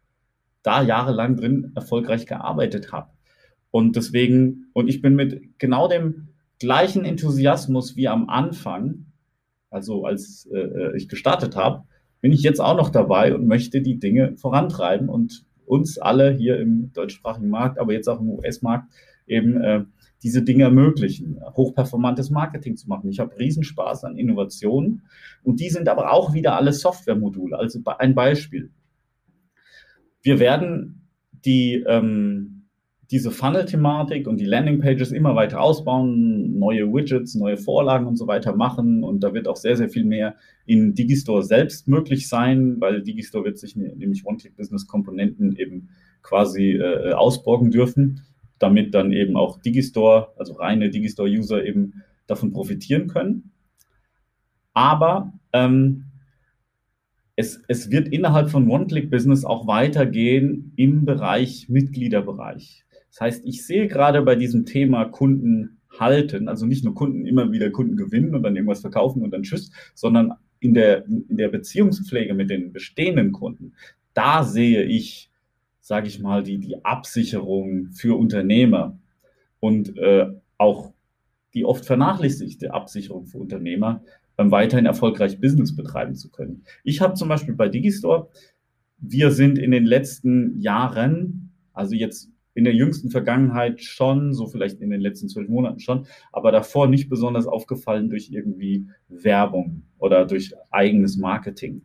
da 0.62 0.82
jahrelang 0.82 1.36
drin 1.36 1.72
erfolgreich 1.76 2.26
gearbeitet 2.26 2.94
habe. 2.94 3.12
Und 3.70 3.96
deswegen, 3.96 4.68
und 4.74 4.88
ich 4.88 5.02
bin 5.02 5.16
mit 5.16 5.60
genau 5.60 5.88
dem 5.88 6.30
gleichen 6.60 7.04
Enthusiasmus 7.04 7.98
wie 7.98 8.08
am 8.08 8.30
Anfang, 8.30 9.08
also 9.70 10.06
als 10.06 10.50
äh, 10.54 10.96
ich 10.96 11.10
gestartet 11.10 11.56
habe, 11.58 11.84
bin 12.22 12.32
ich 12.32 12.44
jetzt 12.44 12.62
auch 12.62 12.78
noch 12.78 12.90
dabei 12.90 13.36
und 13.36 13.48
möchte 13.48 13.82
die 13.82 14.00
Dinge 14.00 14.38
vorantreiben 14.38 15.10
und 15.10 15.46
uns 15.66 15.98
alle 15.98 16.32
hier 16.32 16.60
im 16.60 16.94
deutschsprachigen 16.94 17.50
Markt, 17.50 17.80
aber 17.80 17.92
jetzt 17.92 18.08
auch 18.08 18.22
im 18.22 18.30
US-Markt 18.30 18.94
eben 19.28 19.62
äh, 19.62 19.84
diese 20.24 20.42
Dinge 20.42 20.64
ermöglichen, 20.64 21.40
hochperformantes 21.56 22.30
Marketing 22.30 22.78
zu 22.78 22.88
machen. 22.88 23.10
Ich 23.10 23.20
habe 23.20 23.38
Riesenspaß 23.38 24.06
an 24.06 24.18
Innovationen 24.18 25.04
und 25.44 25.60
die 25.60 25.70
sind 25.70 25.90
aber 25.90 26.12
auch 26.14 26.34
wieder 26.34 26.56
alle 26.56 26.72
Softwaremodule. 26.72 27.58
Also 27.58 27.80
ein 27.98 28.16
Beispiel. 28.16 28.72
Wir 30.22 30.40
werden 30.40 31.10
die, 31.46 31.84
ähm, 31.86 32.70
diese 33.12 33.32
Funnel-Thematik 33.32 34.28
und 34.28 34.40
die 34.40 34.46
Landing-Pages 34.46 35.12
immer 35.12 35.36
weiter 35.36 35.62
ausbauen, 35.62 36.58
neue 36.58 36.92
Widgets, 36.92 37.36
neue 37.36 37.58
Vorlagen 37.58 38.08
und 38.08 38.16
so 38.16 38.26
weiter 38.26 38.56
machen. 38.56 39.04
Und 39.04 39.20
da 39.24 39.34
wird 39.34 39.48
auch 39.48 39.58
sehr, 39.58 39.76
sehr 39.76 39.90
viel 39.90 40.06
mehr 40.06 40.36
in 40.66 40.96
Digistore 40.96 41.44
selbst 41.44 41.88
möglich 41.88 42.30
sein, 42.30 42.78
weil 42.80 43.04
Digistore 43.04 43.44
wird 43.44 43.60
sich 43.60 43.76
ne, 43.76 43.94
nämlich 43.96 44.26
One-Click-Business-Komponenten 44.26 45.58
eben 45.58 45.90
quasi 46.22 46.72
äh, 46.72 47.12
ausborgen 47.12 47.70
dürfen, 47.70 48.22
damit 48.64 48.96
dann 48.96 49.12
eben 49.12 49.36
auch 49.36 49.62
Digistore, 49.62 50.30
also 50.38 50.54
reine 50.54 50.90
Digistore-User 50.90 51.64
eben 51.64 52.02
davon 52.26 52.52
profitieren 52.52 53.08
können. 53.08 53.52
Aber 54.74 55.34
ähm, 55.52 56.06
es, 57.36 57.62
es 57.68 57.92
wird 57.92 58.08
innerhalb 58.08 58.50
von 58.50 58.70
One-Click-Business 58.70 59.44
auch 59.44 59.68
weitergehen 59.68 60.74
im 60.78 61.06
Bereich 61.06 61.68
Mitgliederbereich. 61.68 62.86
Das 63.10 63.22
heißt, 63.22 63.46
ich 63.46 63.66
sehe 63.66 63.88
gerade 63.88 64.22
bei 64.22 64.36
diesem 64.36 64.66
Thema 64.66 65.06
Kunden 65.06 65.82
halten, 66.00 66.48
also 66.48 66.66
nicht 66.66 66.84
nur 66.84 66.96
Kunden 66.96 67.26
immer 67.26 67.52
wieder 67.52 67.70
Kunden 67.70 67.98
gewinnen 67.98 68.34
und 68.34 68.44
dann 68.44 68.56
irgendwas 68.56 68.82
verkaufen 68.82 69.22
und 69.22 69.32
dann 69.32 69.44
tschüss, 69.44 69.72
sondern 69.94 70.34
in 70.60 70.74
der, 70.74 71.06
in 71.06 71.38
der 71.38 71.50
Beziehungspflege 71.50 72.34
mit 72.34 72.50
den 72.50 72.72
bestehenden 72.72 73.34
Kunden, 73.34 73.74
da 74.14 74.44
sehe 74.44 74.84
ich, 74.84 75.30
sage 75.84 76.08
ich 76.08 76.20
mal, 76.20 76.44
die, 76.44 76.60
die 76.60 76.84
Absicherung 76.86 77.92
für 77.92 78.18
Unternehmer 78.18 78.98
und 79.60 79.98
äh, 79.98 80.28
auch 80.58 80.94
die 81.54 81.66
oft 81.66 81.86
vernachlässigte 81.86 82.74
Absicherung 82.74 83.26
für 83.26 83.38
Unternehmer, 83.38 84.02
weiterhin 84.38 84.86
erfolgreich 84.86 85.40
Business 85.40 85.76
betreiben 85.76 86.16
zu 86.16 86.32
können. 86.32 86.64
Ich 86.84 87.02
habe 87.02 87.14
zum 87.14 87.28
Beispiel 87.28 87.54
bei 87.54 87.68
Digistore, 87.68 88.30
wir 88.98 89.32
sind 89.32 89.60
in 89.60 89.72
den 89.72 89.86
letzten 89.86 90.60
Jahren, 90.60 91.52
also 91.74 91.96
jetzt 91.96 92.32
in 92.56 92.64
der 92.64 92.74
jüngsten 92.74 93.12
Vergangenheit 93.12 93.84
schon, 93.84 94.34
so 94.34 94.48
vielleicht 94.48 94.80
in 94.80 94.90
den 94.90 95.02
letzten 95.02 95.28
zwölf 95.28 95.50
Monaten 95.50 95.80
schon, 95.80 96.08
aber 96.32 96.52
davor 96.52 96.88
nicht 96.88 97.10
besonders 97.10 97.46
aufgefallen 97.46 98.10
durch 98.10 98.32
irgendwie 98.32 98.88
Werbung 99.10 99.84
oder 99.98 100.26
durch 100.26 100.54
eigenes 100.72 101.18
Marketing. 101.18 101.82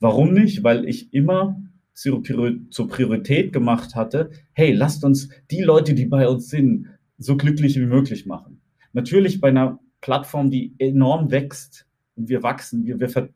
Warum 0.00 0.32
nicht? 0.32 0.64
Weil 0.64 0.88
ich 0.88 1.12
immer 1.12 1.60
zur 1.96 2.88
Priorität 2.88 3.52
gemacht 3.52 3.94
hatte, 3.94 4.30
hey, 4.52 4.72
lasst 4.72 5.02
uns 5.02 5.30
die 5.50 5.62
Leute, 5.62 5.94
die 5.94 6.04
bei 6.04 6.28
uns 6.28 6.50
sind, 6.50 6.88
so 7.16 7.36
glücklich 7.36 7.76
wie 7.76 7.86
möglich 7.86 8.26
machen. 8.26 8.60
Natürlich 8.92 9.40
bei 9.40 9.48
einer 9.48 9.80
Plattform, 10.02 10.50
die 10.50 10.74
enorm 10.78 11.30
wächst 11.30 11.86
und 12.14 12.28
wir 12.28 12.42
wachsen. 12.42 12.84
Wir, 12.84 13.00
wir 13.00 13.30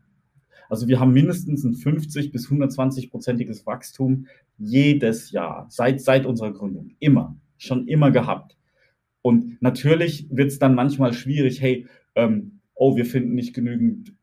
also 0.68 0.88
wir 0.88 1.00
haben 1.00 1.12
mindestens 1.12 1.64
ein 1.64 1.74
50 1.74 2.32
bis 2.32 2.48
120-prozentiges 2.48 3.64
Wachstum 3.66 4.26
jedes 4.58 5.30
Jahr, 5.30 5.66
seit, 5.70 6.02
seit 6.02 6.26
unserer 6.26 6.52
Gründung. 6.52 6.90
Immer. 7.00 7.36
Schon 7.56 7.88
immer 7.88 8.10
gehabt. 8.10 8.56
Und 9.22 9.60
natürlich 9.60 10.28
wird 10.30 10.48
es 10.48 10.58
dann 10.58 10.74
manchmal 10.74 11.12
schwierig, 11.12 11.60
hey, 11.60 11.86
ähm, 12.14 12.60
oh, 12.74 12.96
wir 12.96 13.06
finden 13.06 13.34
nicht 13.34 13.54
genügend 13.54 14.14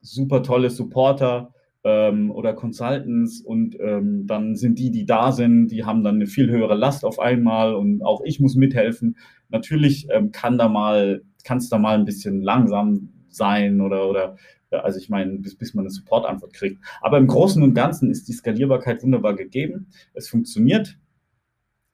super 0.00 0.42
tolle 0.42 0.70
Supporter 0.70 1.54
ähm, 1.84 2.30
oder 2.30 2.54
Consultants 2.54 3.40
und 3.40 3.76
ähm, 3.80 4.26
dann 4.26 4.56
sind 4.56 4.78
die, 4.78 4.90
die 4.90 5.06
da 5.06 5.32
sind, 5.32 5.68
die 5.68 5.84
haben 5.84 6.02
dann 6.02 6.16
eine 6.16 6.26
viel 6.26 6.50
höhere 6.50 6.74
Last 6.74 7.04
auf 7.04 7.18
einmal 7.18 7.74
und 7.74 8.02
auch 8.02 8.22
ich 8.24 8.40
muss 8.40 8.56
mithelfen. 8.56 9.16
Natürlich 9.48 10.08
ähm, 10.10 10.32
kann 10.32 10.58
da 10.58 10.68
mal 10.68 11.22
kann 11.44 11.58
es 11.58 11.70
da 11.70 11.78
mal 11.78 11.98
ein 11.98 12.04
bisschen 12.04 12.42
langsam 12.42 13.08
sein 13.30 13.80
oder, 13.80 14.08
oder 14.08 14.36
also 14.70 14.98
ich 14.98 15.08
meine, 15.08 15.38
bis, 15.38 15.56
bis 15.56 15.72
man 15.72 15.84
eine 15.84 15.90
Support-Antwort 15.90 16.52
kriegt. 16.52 16.84
Aber 17.00 17.16
im 17.16 17.26
Großen 17.26 17.62
und 17.62 17.72
Ganzen 17.72 18.10
ist 18.10 18.28
die 18.28 18.32
Skalierbarkeit 18.32 19.02
wunderbar 19.02 19.34
gegeben. 19.34 19.86
Es 20.12 20.28
funktioniert. 20.28 20.98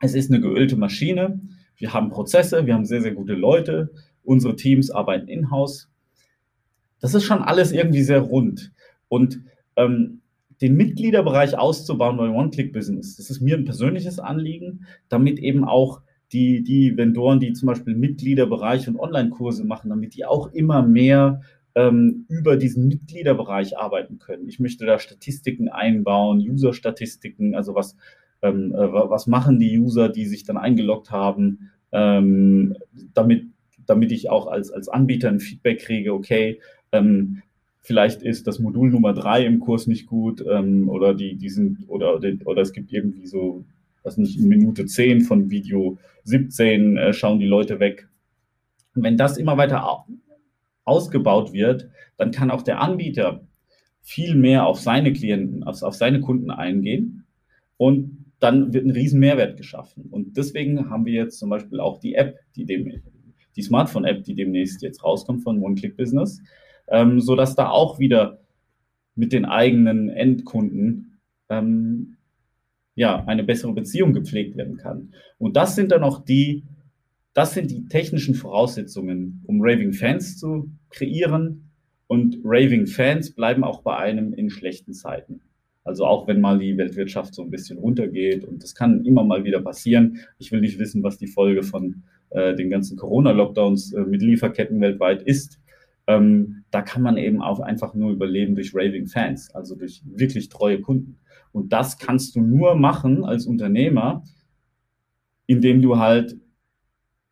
Es 0.01 0.15
ist 0.15 0.31
eine 0.31 0.41
geölte 0.41 0.77
Maschine. 0.77 1.41
Wir 1.77 1.93
haben 1.93 2.11
Prozesse, 2.11 2.67
wir 2.67 2.75
haben 2.75 2.85
sehr, 2.85 3.01
sehr 3.01 3.15
gute 3.15 3.35
Leute. 3.35 3.93
Unsere 4.25 4.57
Teams 4.57 4.91
arbeiten 4.91 5.29
in-house. 5.29 5.89
Das 7.01 7.15
ist 7.15 7.25
schon 7.25 7.43
alles 7.43 7.71
irgendwie 7.71 8.03
sehr 8.03 8.21
rund. 8.21 8.73
Und 9.09 9.41
ähm, 9.77 10.21
den 10.61 10.77
Mitgliederbereich 10.77 11.59
auszubauen 11.59 12.17
bei 12.17 12.29
One-Click-Business, 12.29 13.17
das 13.17 13.31
ist 13.31 13.41
mir 13.41 13.57
ein 13.57 13.65
persönliches 13.65 14.19
Anliegen, 14.19 14.87
damit 15.09 15.39
eben 15.39 15.65
auch 15.65 16.01
die, 16.33 16.63
die 16.63 16.97
Vendoren, 16.97 17.41
die 17.41 17.53
zum 17.53 17.67
Beispiel 17.67 17.95
Mitgliederbereich 17.95 18.89
und 18.89 18.99
Online-Kurse 18.99 19.65
machen, 19.65 19.91
damit 19.91 20.15
die 20.15 20.25
auch 20.25 20.53
immer 20.53 20.83
mehr 20.83 21.43
ähm, 21.75 22.27
über 22.29 22.57
diesen 22.57 22.89
Mitgliederbereich 22.89 23.79
arbeiten 23.79 24.19
können. 24.19 24.49
Ich 24.49 24.61
möchte 24.61 24.87
da 24.87 24.99
Statistiken 24.99 25.69
einbauen, 25.69 26.39
User-Statistiken, 26.39 27.55
also 27.55 27.75
was, 27.75 27.97
ähm, 28.43 28.73
äh, 28.75 28.93
was 28.93 29.27
machen 29.27 29.59
die 29.59 29.79
User, 29.79 30.09
die 30.09 30.27
sich 30.27 30.45
dann 30.45 30.57
eingeloggt 30.57 31.11
haben, 31.11 31.71
ähm, 31.93 32.77
damit, 33.13 33.47
damit 33.87 34.13
ich 34.13 34.31
auch 34.31 34.47
als, 34.47 34.71
als 34.71 34.89
Anbieter 34.89 35.29
ein 35.29 35.41
Feedback 35.41 35.81
kriege, 35.81 36.13
okay, 36.13 36.61
ähm, 36.93 37.43
vielleicht 37.85 38.23
ist 38.23 38.47
das 38.47 38.59
Modul 38.59 38.91
Nummer 38.91 39.13
drei 39.13 39.45
im 39.45 39.61
Kurs 39.61 39.87
nicht 39.87 40.07
gut 40.07 40.43
ähm, 40.51 40.89
oder 40.89 41.15
die, 41.15 41.37
die 41.37 41.51
sind, 41.51 41.85
oder, 41.87 42.17
oder 42.17 42.63
es 42.63 42.73
gibt 42.73 42.93
irgendwie 42.93 43.27
so 43.27 43.65
was 44.03 44.17
nicht, 44.17 44.39
in 44.39 44.49
Minute 44.49 44.87
10 44.87 45.21
von 45.21 45.51
Video 45.51 45.99
17 46.25 46.97
äh, 46.97 47.13
schauen 47.13 47.39
die 47.39 47.47
Leute 47.47 47.81
weg. 47.81 48.09
Und 48.95 49.03
wenn 49.03 49.19
das 49.19 49.37
immer 49.37 49.59
weiter 49.59 50.07
ausgebaut 50.85 51.53
wird, 51.53 51.89
dann 52.17 52.31
kann 52.31 52.51
auch 52.51 52.63
der 52.63 52.81
Anbieter 52.81 53.47
viel 54.01 54.35
mehr 54.35 54.67
auf 54.67 54.81
seine 54.81 55.13
Klienten, 55.13 55.63
auf, 55.63 55.83
auf 55.83 55.95
seine 55.95 56.21
Kunden 56.21 56.51
eingehen 56.51 57.27
und 57.77 58.25
dann 58.41 58.73
wird 58.73 58.87
ein 58.87 58.91
riesen 58.91 59.21
Mehrwert 59.21 59.59
geschaffen. 59.59 60.07
Und 60.11 60.37
deswegen 60.39 60.89
haben 60.89 61.05
wir 61.05 61.13
jetzt 61.13 61.39
zum 61.39 61.51
Beispiel 61.51 61.81
auch 61.81 61.99
die 62.01 62.15
App, 62.15 62.39
die 62.57 62.65
dem, 62.65 63.03
die 63.57 63.63
Smartphone-App, 63.63 64.25
die 64.25 64.35
demnächst 64.35 64.83
jetzt 64.83 65.05
rauskommt 65.05 65.43
von 65.43 65.63
One-Click-Business, 65.63 66.41
ähm, 66.95 67.21
sodass 67.21 67.57
da 67.57 67.69
auch 67.71 67.99
wieder 67.99 68.39
mit 69.17 69.33
den 69.33 69.45
eigenen 69.45 70.09
Endkunden 70.09 71.19
ähm, 71.49 72.17
ja, 72.95 73.25
eine 73.27 73.43
bessere 73.43 73.73
Beziehung 73.73 74.13
gepflegt 74.13 74.57
werden 74.57 74.77
kann. 74.77 75.13
Und 75.39 75.57
das 75.57 75.75
sind 75.75 75.91
dann 75.91 76.05
auch 76.05 76.25
die, 76.25 76.63
das 77.33 77.53
sind 77.53 77.73
die 77.73 77.87
technischen 77.87 78.37
Voraussetzungen, 78.37 79.43
um 79.47 79.61
Raving 79.61 79.93
Fans 79.93 80.39
zu 80.39 80.71
kreieren. 80.91 81.71
Und 82.07 82.39
Raving 82.45 82.87
Fans 82.87 83.33
bleiben 83.33 83.65
auch 83.65 83.83
bei 83.83 83.97
einem 83.97 84.33
in 84.33 84.49
schlechten 84.49 84.93
Zeiten. 84.93 85.41
Also 85.83 86.07
auch 86.07 86.29
wenn 86.29 86.41
mal 86.41 86.61
die 86.61 86.79
Weltwirtschaft 86.79 87.35
so 87.35 87.43
ein 87.43 87.51
bisschen 87.51 87.79
runtergeht 87.79 88.45
und 88.45 88.63
das 88.63 88.75
kann 88.75 89.05
immer 89.05 89.25
mal 89.25 89.43
wieder 89.43 89.61
passieren. 89.61 90.21
Ich 90.39 90.53
will 90.53 90.61
nicht 90.61 90.79
wissen, 90.79 91.03
was 91.03 91.19
die 91.19 91.27
Folge 91.27 91.65
von 91.65 92.05
äh, 92.31 92.55
den 92.55 92.71
ganzen 92.71 92.97
Corona-Lockdowns 92.97 93.93
äh, 93.95 94.03
mit 94.03 94.23
Lieferketten 94.23 94.81
weltweit 94.81 95.23
ist. 95.23 95.59
Ähm, 96.07 96.64
da 96.75 96.83
kann 96.83 97.03
man 97.03 97.17
eben 97.17 97.41
auch 97.41 97.61
einfach 97.61 97.95
nur 97.95 98.11
überleben 98.11 98.57
durch 98.57 98.75
Raving 98.75 99.07
Fans, 99.07 99.55
also 99.55 99.77
durch 99.77 100.03
wirklich 100.05 100.49
treue 100.49 100.81
Kunden. 100.81 101.21
Und 101.53 101.73
das 101.73 101.99
kannst 101.99 102.35
du 102.35 102.41
nur 102.41 102.75
machen 102.75 103.25
als 103.25 103.47
Unternehmer, 103.47 104.25
indem 105.47 105.83
du 105.83 105.99
halt 105.99 106.37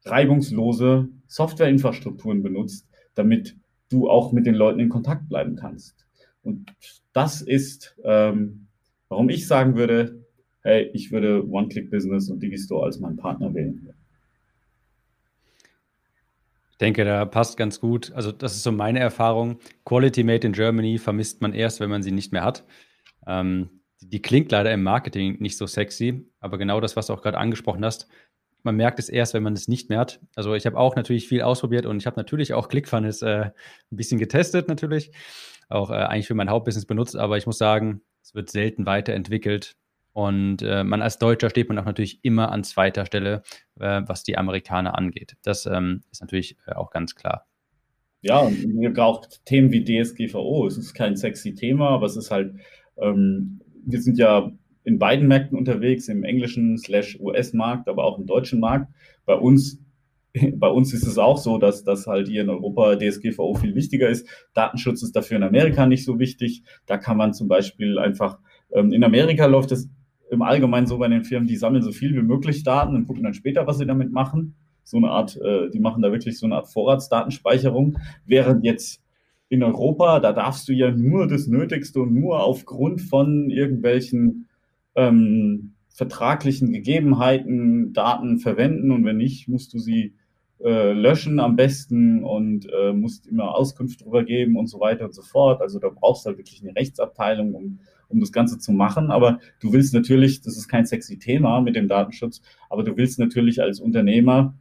reibungslose 0.05 1.09
Softwareinfrastrukturen 1.26 2.45
benutzt, 2.45 2.88
damit 3.16 3.57
du 3.88 4.09
auch 4.09 4.30
mit 4.30 4.47
den 4.47 4.55
Leuten 4.55 4.78
in 4.78 4.88
Kontakt 4.88 5.28
bleiben 5.28 5.57
kannst. 5.57 6.07
Und 6.45 6.72
das 7.12 7.43
ist, 7.43 7.97
ähm, 8.05 8.68
warum 9.09 9.28
ich 9.28 9.49
sagen 9.49 9.74
würde, 9.74 10.24
hey, 10.61 10.88
ich 10.93 11.11
würde 11.11 11.45
One-Click-Business 11.49 12.30
und 12.30 12.40
Digistore 12.40 12.84
als 12.84 13.01
meinen 13.01 13.16
Partner 13.16 13.53
wählen. 13.55 13.91
Denke, 16.83 17.05
da 17.05 17.24
passt 17.24 17.57
ganz 17.57 17.80
gut. 17.80 18.12
Also, 18.12 18.33
das 18.33 18.55
ist 18.55 18.64
so 18.64 18.72
meine 18.72 18.99
Erfahrung. 18.99 19.59
Quality 19.85 20.24
Made 20.24 20.47
in 20.47 20.53
Germany 20.53 20.99
vermisst 20.99 21.41
man 21.41 21.55
erst, 21.55 21.80
wenn 21.80 21.89
man 21.89 22.03
sie 22.03 22.12
nicht 22.12 22.33
mehr 22.33 22.45
hat. 22.45 22.64
Ähm, 23.26 23.83
die 24.01 24.20
klingt 24.20 24.51
leider 24.51 24.72
im 24.72 24.83
Marketing 24.83 25.41
nicht 25.41 25.57
so 25.57 25.66
sexy, 25.66 26.26
aber 26.41 26.59
genau 26.59 26.80
das, 26.80 26.97
was 26.97 27.07
du 27.07 27.12
auch 27.12 27.22
gerade 27.22 27.39
angesprochen 27.39 27.85
hast, 27.85 28.09
man 28.64 28.76
merkt 28.76 28.99
es 28.99 29.09
erst, 29.09 29.35
wenn 29.35 29.43
man 29.43 29.55
es 29.55 29.68
nicht 29.68 29.91
mehr 29.91 29.99
hat. 29.99 30.20
Also 30.35 30.55
ich 30.55 30.66
habe 30.66 30.76
auch 30.76 30.97
natürlich 30.97 31.28
viel 31.28 31.43
ausprobiert 31.43 31.87
und 31.87 31.99
ich 31.99 32.07
habe 32.07 32.16
natürlich 32.16 32.53
auch 32.53 32.68
ClickFunnels 32.68 33.22
äh, 33.22 33.47
ein 33.47 33.53
bisschen 33.97 34.18
getestet 34.18 34.68
natürlich, 34.68 35.12
auch 35.68 35.91
äh, 35.91 35.95
eigentlich 35.95 36.26
für 36.26 36.35
mein 36.35 36.51
Hauptbusiness 36.51 36.87
benutzt, 36.87 37.16
aber 37.16 37.37
ich 37.37 37.47
muss 37.47 37.59
sagen, 37.59 38.03
es 38.22 38.35
wird 38.35 38.51
selten 38.51 38.87
weiterentwickelt 38.87 39.76
und 40.12 40.62
äh, 40.62 40.84
man 40.84 41.02
als 41.02 41.18
Deutscher 41.18 41.50
steht 41.50 41.68
man 41.68 41.78
auch 41.78 41.84
natürlich 41.84 42.24
immer 42.24 42.52
an 42.52 42.64
zweiter 42.64 43.06
Stelle, 43.06 43.42
äh, 43.80 44.02
was 44.06 44.24
die 44.24 44.36
Amerikaner 44.36 44.96
angeht. 44.96 45.36
Das 45.42 45.66
ähm, 45.66 46.02
ist 46.10 46.20
natürlich 46.20 46.56
äh, 46.66 46.72
auch 46.72 46.90
ganz 46.90 47.14
klar. 47.14 47.46
Ja, 48.20 48.38
und 48.38 48.98
auch 48.98 49.26
Themen 49.44 49.72
wie 49.72 49.84
DSGVO. 49.84 50.66
Es 50.66 50.76
ist 50.76 50.94
kein 50.94 51.16
sexy 51.16 51.54
Thema, 51.54 51.88
aber 51.88 52.06
es 52.06 52.16
ist 52.16 52.30
halt 52.30 52.54
ähm, 53.00 53.60
wir 53.84 54.00
sind 54.00 54.18
ja 54.18 54.50
in 54.84 54.98
beiden 54.98 55.28
Märkten 55.28 55.56
unterwegs, 55.56 56.08
im 56.08 56.24
englischen 56.24 56.76
slash 56.78 57.18
US-Markt, 57.20 57.88
aber 57.88 58.04
auch 58.04 58.18
im 58.18 58.26
deutschen 58.26 58.60
Markt. 58.60 58.92
Bei 59.24 59.34
uns 59.34 59.78
bei 60.54 60.68
uns 60.68 60.94
ist 60.94 61.06
es 61.06 61.18
auch 61.18 61.36
so, 61.36 61.58
dass, 61.58 61.84
dass 61.84 62.06
halt 62.06 62.26
hier 62.26 62.40
in 62.40 62.48
Europa 62.48 62.96
DSGVO 62.96 63.54
viel 63.54 63.74
wichtiger 63.74 64.08
ist. 64.08 64.26
Datenschutz 64.54 65.02
ist 65.02 65.14
dafür 65.14 65.36
in 65.36 65.42
Amerika 65.42 65.84
nicht 65.84 66.06
so 66.06 66.18
wichtig. 66.18 66.62
Da 66.86 66.96
kann 66.96 67.18
man 67.18 67.34
zum 67.34 67.48
Beispiel 67.48 67.98
einfach, 67.98 68.38
ähm, 68.72 68.92
in 68.92 69.04
Amerika 69.04 69.44
läuft 69.44 69.72
es 69.72 69.90
im 70.33 70.41
Allgemeinen 70.41 70.87
so 70.87 70.97
bei 70.97 71.09
den 71.09 71.24
Firmen, 71.24 71.47
die 71.47 71.57
sammeln 71.57 71.83
so 71.83 71.93
viel 71.93 72.14
wie 72.14 72.22
möglich 72.22 72.62
Daten 72.62 72.97
und 72.97 73.07
gucken 73.07 73.22
dann 73.22 73.35
später, 73.35 73.66
was 73.66 73.76
sie 73.76 73.87
damit 73.87 74.12
machen. 74.12 74.55
So 74.83 74.97
eine 74.97 75.11
Art, 75.11 75.37
äh, 75.37 75.68
die 75.68 75.78
machen 75.78 76.03
da 76.03 76.11
wirklich 76.11 76.39
so 76.39 76.47
eine 76.47 76.57
Art 76.57 76.68
Vorratsdatenspeicherung. 76.68 77.99
Während 78.24 78.64
jetzt 78.64 79.03
in 79.51 79.62
Europa, 79.62 80.20
da 80.20 80.33
darfst 80.33 80.66
du 80.68 80.72
ja 80.72 80.91
nur 80.91 81.28
das 81.28 81.47
Nötigste 81.47 82.01
und 82.01 82.14
nur 82.14 82.43
aufgrund 82.43 83.03
von 83.03 83.51
irgendwelchen 83.51 84.49
ähm, 84.95 85.74
vertraglichen 85.91 86.72
Gegebenheiten 86.72 87.93
Daten 87.93 88.39
verwenden 88.39 88.91
und 88.91 89.05
wenn 89.05 89.18
nicht, 89.18 89.49
musst 89.49 89.74
du 89.74 89.78
sie 89.78 90.14
äh, 90.64 90.93
löschen 90.93 91.41
am 91.41 91.57
besten 91.57 92.24
und 92.24 92.66
äh, 92.72 92.95
musst 92.95 93.26
immer 93.26 93.55
Auskunft 93.55 94.01
darüber 94.01 94.24
geben 94.24 94.57
und 94.57 94.68
so 94.68 94.80
weiter 94.80 95.05
und 95.05 95.14
so 95.14 95.20
fort. 95.20 95.61
Also 95.61 95.78
da 95.78 95.91
brauchst 95.91 96.24
du 96.24 96.28
halt 96.28 96.39
wirklich 96.39 96.62
eine 96.62 96.74
Rechtsabteilung, 96.74 97.55
um, 97.55 97.80
um 98.12 98.20
das 98.20 98.32
Ganze 98.32 98.58
zu 98.58 98.72
machen. 98.72 99.10
Aber 99.10 99.40
du 99.60 99.72
willst 99.72 99.94
natürlich, 99.94 100.42
das 100.42 100.56
ist 100.56 100.68
kein 100.68 100.86
sexy 100.86 101.18
Thema 101.18 101.60
mit 101.60 101.76
dem 101.76 101.88
Datenschutz, 101.88 102.42
aber 102.70 102.84
du 102.84 102.96
willst 102.96 103.18
natürlich 103.18 103.62
als 103.62 103.80
Unternehmer 103.80 104.54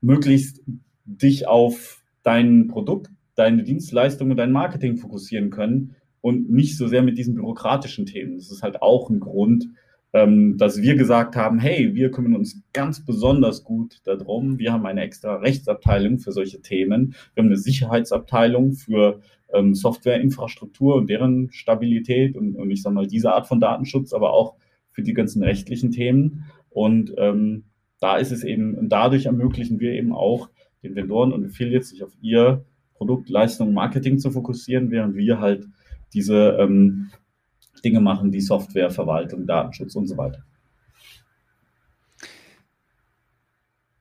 möglichst 0.00 0.62
dich 1.04 1.48
auf 1.48 2.02
dein 2.22 2.68
Produkt, 2.68 3.10
deine 3.34 3.64
Dienstleistung 3.64 4.30
und 4.30 4.36
dein 4.36 4.52
Marketing 4.52 4.96
fokussieren 4.96 5.50
können 5.50 5.96
und 6.20 6.50
nicht 6.50 6.76
so 6.76 6.86
sehr 6.86 7.02
mit 7.02 7.18
diesen 7.18 7.34
bürokratischen 7.34 8.06
Themen. 8.06 8.36
Das 8.36 8.50
ist 8.50 8.62
halt 8.62 8.80
auch 8.80 9.10
ein 9.10 9.20
Grund, 9.20 9.68
ähm, 10.14 10.56
dass 10.56 10.80
wir 10.80 10.94
gesagt 10.94 11.36
haben, 11.36 11.58
hey, 11.58 11.94
wir 11.94 12.10
kümmern 12.10 12.36
uns 12.36 12.62
ganz 12.72 13.04
besonders 13.04 13.64
gut 13.64 14.00
darum. 14.04 14.58
Wir 14.58 14.72
haben 14.72 14.86
eine 14.86 15.02
extra 15.02 15.36
Rechtsabteilung 15.36 16.20
für 16.20 16.32
solche 16.32 16.62
Themen. 16.62 17.14
Wir 17.34 17.42
haben 17.42 17.48
eine 17.48 17.58
Sicherheitsabteilung 17.58 18.72
für 18.72 19.20
ähm, 19.54 19.74
Softwareinfrastruktur 19.74 20.96
und 20.96 21.08
deren 21.08 21.50
Stabilität 21.52 22.36
und, 22.36 22.56
und 22.56 22.70
ich 22.70 22.82
sage 22.82 22.94
mal 22.94 23.06
diese 23.06 23.32
Art 23.32 23.46
von 23.46 23.60
Datenschutz, 23.60 24.12
aber 24.12 24.32
auch 24.32 24.56
für 24.90 25.02
die 25.02 25.14
ganzen 25.14 25.42
rechtlichen 25.42 25.90
Themen. 25.90 26.44
Und 26.70 27.14
ähm, 27.18 27.64
da 28.00 28.16
ist 28.16 28.32
es 28.32 28.44
eben, 28.44 28.74
und 28.74 28.88
dadurch 28.90 29.26
ermöglichen 29.26 29.80
wir 29.80 29.92
eben 29.92 30.12
auch 30.12 30.50
den 30.82 30.94
Vendoren 30.94 31.32
und 31.32 31.44
Affiliates, 31.44 31.90
sich 31.90 32.02
auf 32.02 32.12
ihr 32.20 32.64
Produkt, 32.94 33.28
Leistung, 33.28 33.72
Marketing 33.72 34.18
zu 34.18 34.30
fokussieren, 34.30 34.90
während 34.90 35.16
wir 35.16 35.40
halt 35.40 35.66
diese 36.12 36.56
ähm, 36.60 37.10
Dinge 37.84 38.00
machen, 38.00 38.30
die 38.30 38.40
Software, 38.40 38.90
Verwaltung, 38.90 39.46
Datenschutz 39.46 39.94
und 39.96 40.06
so 40.06 40.16
weiter. 40.16 40.44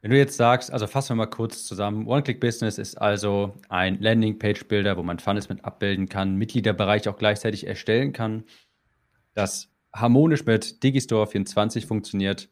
Wenn 0.03 0.11
du 0.11 0.17
jetzt 0.17 0.35
sagst, 0.35 0.69
also 0.69 0.85
fassen 0.85 1.11
wir 1.11 1.15
mal 1.15 1.27
kurz 1.27 1.63
zusammen, 1.63 2.07
One-Click-Business 2.07 2.77
ist 2.77 2.97
also 2.97 3.55
ein 3.69 4.01
Landing-Page-Builder, 4.01 4.97
wo 4.97 5.03
man 5.03 5.17
Funnels 5.17 5.47
mit 5.47 5.63
abbilden 5.63 6.09
kann, 6.09 6.35
Mitgliederbereich 6.35 7.07
auch 7.07 7.15
gleichzeitig 7.15 7.65
erstellen 7.65 8.11
kann, 8.11 8.43
das 9.33 9.71
harmonisch 9.95 10.45
mit 10.45 10.83
Digistore 10.83 11.27
24 11.27 11.85
funktioniert. 11.85 12.49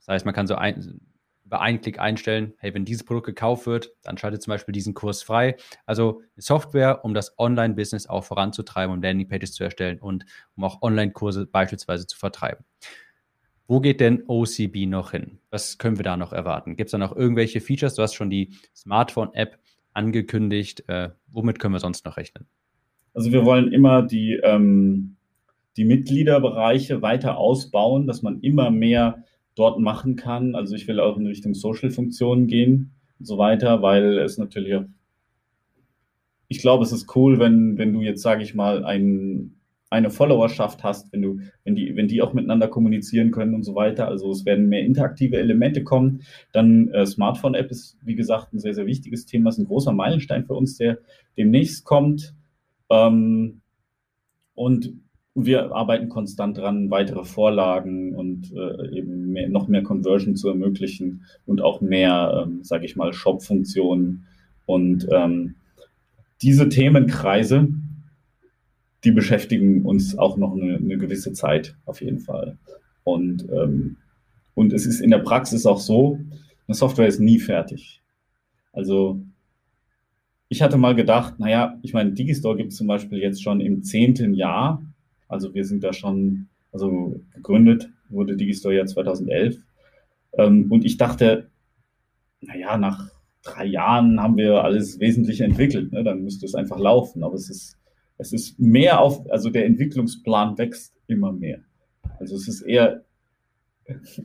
Das 0.00 0.08
heißt, 0.08 0.24
man 0.26 0.34
kann 0.34 0.46
so 0.46 0.56
ein, 0.56 1.00
über 1.42 1.62
einen 1.62 1.80
Klick 1.80 1.98
einstellen, 1.98 2.52
hey, 2.58 2.74
wenn 2.74 2.84
dieses 2.84 3.04
Produkt 3.04 3.24
gekauft 3.24 3.64
wird, 3.64 3.92
dann 4.02 4.18
schaltet 4.18 4.42
zum 4.42 4.50
Beispiel 4.50 4.72
diesen 4.72 4.92
Kurs 4.92 5.22
frei. 5.22 5.56
Also 5.86 6.20
Software, 6.36 7.02
um 7.02 7.14
das 7.14 7.38
Online-Business 7.38 8.08
auch 8.08 8.24
voranzutreiben, 8.24 8.94
um 8.94 9.00
Landing-Pages 9.00 9.54
zu 9.54 9.64
erstellen 9.64 10.00
und 10.00 10.26
um 10.54 10.64
auch 10.64 10.82
Online-Kurse 10.82 11.46
beispielsweise 11.46 12.06
zu 12.06 12.18
vertreiben. 12.18 12.62
Wo 13.70 13.78
geht 13.78 14.00
denn 14.00 14.24
OCB 14.26 14.88
noch 14.88 15.12
hin? 15.12 15.38
Was 15.50 15.78
können 15.78 15.96
wir 15.96 16.02
da 16.02 16.16
noch 16.16 16.32
erwarten? 16.32 16.74
Gibt 16.74 16.88
es 16.88 16.90
da 16.90 16.98
noch 16.98 17.14
irgendwelche 17.14 17.60
Features? 17.60 17.94
Du 17.94 18.02
hast 18.02 18.14
schon 18.14 18.28
die 18.28 18.48
Smartphone-App 18.74 19.60
angekündigt. 19.92 20.82
Äh, 20.88 21.10
womit 21.28 21.60
können 21.60 21.74
wir 21.74 21.78
sonst 21.78 22.04
noch 22.04 22.16
rechnen? 22.16 22.48
Also 23.14 23.30
wir 23.30 23.44
wollen 23.44 23.72
immer 23.72 24.02
die, 24.02 24.40
ähm, 24.42 25.14
die 25.76 25.84
Mitgliederbereiche 25.84 27.00
weiter 27.00 27.36
ausbauen, 27.36 28.08
dass 28.08 28.22
man 28.22 28.40
immer 28.40 28.72
mehr 28.72 29.22
dort 29.54 29.78
machen 29.78 30.16
kann. 30.16 30.56
Also 30.56 30.74
ich 30.74 30.88
will 30.88 30.98
auch 30.98 31.16
in 31.16 31.28
Richtung 31.28 31.54
Social-Funktionen 31.54 32.48
gehen 32.48 32.90
und 33.20 33.26
so 33.26 33.38
weiter, 33.38 33.82
weil 33.82 34.18
es 34.18 34.36
natürlich 34.36 34.74
auch, 34.74 34.84
ich 36.48 36.58
glaube, 36.58 36.82
es 36.82 36.90
ist 36.90 37.14
cool, 37.14 37.38
wenn, 37.38 37.78
wenn 37.78 37.92
du 37.92 38.00
jetzt, 38.00 38.22
sage 38.22 38.42
ich 38.42 38.52
mal, 38.52 38.84
ein, 38.84 39.59
eine 39.90 40.10
Followerschaft 40.10 40.84
hast, 40.84 41.12
wenn 41.12 41.20
du, 41.20 41.40
wenn 41.64 41.74
die, 41.74 41.96
wenn 41.96 42.06
die 42.06 42.22
auch 42.22 42.32
miteinander 42.32 42.68
kommunizieren 42.68 43.32
können 43.32 43.54
und 43.54 43.64
so 43.64 43.74
weiter. 43.74 44.06
Also 44.06 44.30
es 44.30 44.46
werden 44.46 44.68
mehr 44.68 44.84
interaktive 44.84 45.36
Elemente 45.36 45.82
kommen. 45.82 46.22
Dann 46.52 46.88
äh, 46.88 47.04
Smartphone-App 47.04 47.70
ist, 47.72 47.98
wie 48.04 48.14
gesagt, 48.14 48.52
ein 48.52 48.60
sehr, 48.60 48.74
sehr 48.74 48.86
wichtiges 48.86 49.26
Thema, 49.26 49.50
ist 49.50 49.58
ein 49.58 49.66
großer 49.66 49.92
Meilenstein 49.92 50.44
für 50.44 50.54
uns, 50.54 50.76
der 50.76 50.98
demnächst 51.36 51.84
kommt. 51.84 52.34
Ähm, 52.88 53.60
und 54.54 54.94
wir 55.34 55.72
arbeiten 55.72 56.08
konstant 56.08 56.58
dran, 56.58 56.90
weitere 56.90 57.24
Vorlagen 57.24 58.14
und 58.14 58.52
äh, 58.52 58.96
eben 58.96 59.32
mehr, 59.32 59.48
noch 59.48 59.66
mehr 59.66 59.82
Conversion 59.82 60.36
zu 60.36 60.48
ermöglichen 60.48 61.24
und 61.46 61.62
auch 61.62 61.80
mehr, 61.80 62.44
ähm, 62.44 62.62
sage 62.62 62.84
ich 62.84 62.94
mal, 62.94 63.12
Shop-Funktionen. 63.12 64.26
Und 64.66 65.08
ähm, 65.10 65.56
diese 66.42 66.68
Themenkreise, 66.68 67.68
die 69.04 69.12
beschäftigen 69.12 69.84
uns 69.84 70.16
auch 70.16 70.36
noch 70.36 70.54
eine, 70.54 70.76
eine 70.76 70.98
gewisse 70.98 71.32
Zeit 71.32 71.76
auf 71.86 72.00
jeden 72.00 72.20
Fall. 72.20 72.58
Und, 73.04 73.46
ähm, 73.50 73.96
und 74.54 74.72
es 74.72 74.86
ist 74.86 75.00
in 75.00 75.10
der 75.10 75.18
Praxis 75.18 75.66
auch 75.66 75.80
so, 75.80 76.18
eine 76.66 76.74
Software 76.74 77.08
ist 77.08 77.20
nie 77.20 77.38
fertig. 77.38 78.02
Also 78.72 79.20
ich 80.48 80.62
hatte 80.62 80.76
mal 80.76 80.94
gedacht, 80.94 81.38
naja, 81.38 81.78
ich 81.82 81.92
meine, 81.92 82.12
Digistore 82.12 82.56
gibt 82.56 82.72
es 82.72 82.78
zum 82.78 82.86
Beispiel 82.86 83.18
jetzt 83.18 83.42
schon 83.42 83.60
im 83.60 83.82
zehnten 83.82 84.34
Jahr 84.34 84.82
also 85.30 85.54
wir 85.54 85.64
sind 85.64 85.84
da 85.84 85.92
schon, 85.92 86.48
also 86.72 87.20
gegründet 87.32 87.88
wurde 88.08 88.36
Digistore 88.36 88.76
ja 88.76 88.84
2011. 88.84 89.56
Ähm, 90.32 90.66
und 90.70 90.84
ich 90.84 90.96
dachte, 90.96 91.50
naja, 92.40 92.76
nach 92.76 93.12
drei 93.44 93.64
Jahren 93.64 94.20
haben 94.20 94.36
wir 94.36 94.64
alles 94.64 94.98
Wesentliche 94.98 95.44
entwickelt. 95.44 95.92
Ne? 95.92 96.02
Dann 96.02 96.24
müsste 96.24 96.46
es 96.46 96.56
einfach 96.56 96.80
laufen. 96.80 97.22
Aber 97.22 97.34
es 97.34 97.48
ist, 97.48 97.78
es 98.20 98.32
ist 98.32 98.60
mehr 98.60 99.00
auf, 99.00 99.28
also 99.30 99.50
der 99.50 99.66
Entwicklungsplan 99.66 100.58
wächst 100.58 100.94
immer 101.06 101.32
mehr. 101.32 101.60
Also 102.18 102.36
es 102.36 102.48
ist 102.48 102.60
eher, 102.60 103.04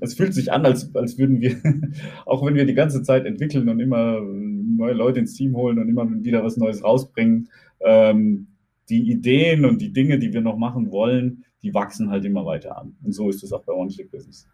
es 0.01 0.15
fühlt 0.15 0.33
sich 0.33 0.51
an, 0.51 0.65
als, 0.65 0.93
als 0.95 1.17
würden 1.17 1.39
wir, 1.39 1.55
auch 2.25 2.45
wenn 2.45 2.55
wir 2.55 2.65
die 2.65 2.73
ganze 2.73 3.03
Zeit 3.03 3.25
entwickeln 3.25 3.69
und 3.69 3.79
immer 3.79 4.19
neue 4.19 4.93
Leute 4.93 5.19
ins 5.19 5.33
Team 5.33 5.55
holen 5.55 5.79
und 5.79 5.87
immer 5.87 6.07
wieder 6.23 6.43
was 6.43 6.57
Neues 6.57 6.83
rausbringen, 6.83 7.49
ähm, 7.79 8.47
die 8.89 9.09
Ideen 9.09 9.65
und 9.65 9.81
die 9.81 9.93
Dinge, 9.93 10.19
die 10.19 10.33
wir 10.33 10.41
noch 10.41 10.57
machen 10.57 10.91
wollen, 10.91 11.45
die 11.63 11.73
wachsen 11.73 12.11
halt 12.11 12.25
immer 12.25 12.45
weiter 12.45 12.77
an. 12.77 12.95
Und 13.01 13.13
so 13.13 13.29
ist 13.29 13.43
es 13.43 13.53
auch 13.53 13.63
bei 13.63 13.73
One-Click-Business. 13.73 14.47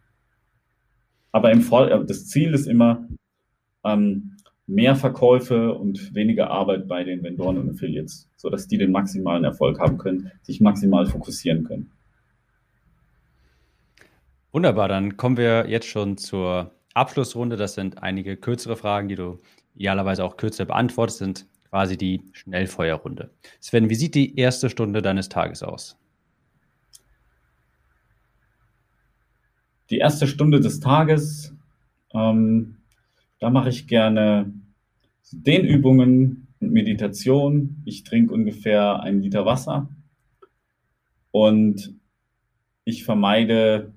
Aber 1.32 1.52
im 1.52 1.62
Fall, 1.62 1.92
äh, 1.92 2.06
das 2.06 2.28
Ziel 2.28 2.54
ist 2.54 2.68
immer 2.68 3.08
ähm, 3.84 4.38
mehr 4.72 4.96
Verkäufe 4.96 5.74
und 5.74 6.16
weniger 6.16 6.50
Arbeit 6.50 6.88
bei 6.88 7.04
den 7.04 7.22
Vendoren 7.24 7.58
und 7.58 7.70
Affiliates, 7.70 8.30
sodass 8.38 8.68
die 8.68 8.78
den 8.78 8.92
maximalen 8.92 9.44
Erfolg 9.44 9.80
haben 9.80 9.98
können, 9.98 10.32
sich 10.44 10.62
maximal 10.62 11.06
fokussieren 11.06 11.66
können. 11.66 11.92
Wunderbar, 14.54 14.88
dann 14.88 15.18
kommen 15.18 15.38
wir 15.38 15.68
jetzt 15.68 15.88
schon 15.88 16.18
zur 16.18 16.72
Abschlussrunde. 16.94 17.58
Das 17.58 17.74
sind 17.74 18.02
einige 18.02 18.38
kürzere 18.38 18.78
Fragen, 18.78 19.10
die 19.10 19.16
du 19.16 19.40
idealerweise 19.76 20.24
auch 20.24 20.38
kürzer 20.38 20.66
beantwortest, 20.66 21.20
sind 21.20 21.46
quasi 21.70 21.98
die 21.98 22.22
Schnellfeuerrunde. 22.32 23.32
Sven, 23.60 23.90
wie 23.90 23.96
sieht 23.96 24.16
die 24.16 24.38
erste 24.38 24.70
Stunde 24.70 25.02
deines 25.02 25.30
Tages 25.30 25.64
aus? 25.64 25.98
Die 29.90 29.98
erste 29.98 30.28
Stunde 30.28 30.62
des 30.62 30.80
Tages, 30.80 31.54
ähm, 32.14 32.78
da 33.40 33.50
mache 33.50 33.70
ich 33.70 33.88
gerne 33.88 34.54
Dehnübungen 35.32 36.48
und 36.60 36.72
Meditation. 36.72 37.82
Ich 37.86 38.04
trinke 38.04 38.34
ungefähr 38.34 39.02
ein 39.02 39.22
Liter 39.22 39.46
Wasser 39.46 39.90
und 41.32 41.96
ich 42.84 43.04
vermeide 43.04 43.94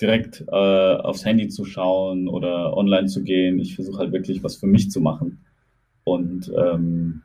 direkt 0.00 0.44
äh, 0.48 0.96
aufs 0.96 1.24
Handy 1.24 1.48
zu 1.48 1.64
schauen 1.64 2.28
oder 2.28 2.76
online 2.76 3.06
zu 3.06 3.22
gehen. 3.22 3.58
Ich 3.58 3.74
versuche 3.74 3.98
halt 3.98 4.12
wirklich 4.12 4.42
was 4.42 4.56
für 4.56 4.66
mich 4.66 4.90
zu 4.90 5.00
machen 5.00 5.44
und 6.04 6.52
ähm, 6.56 7.22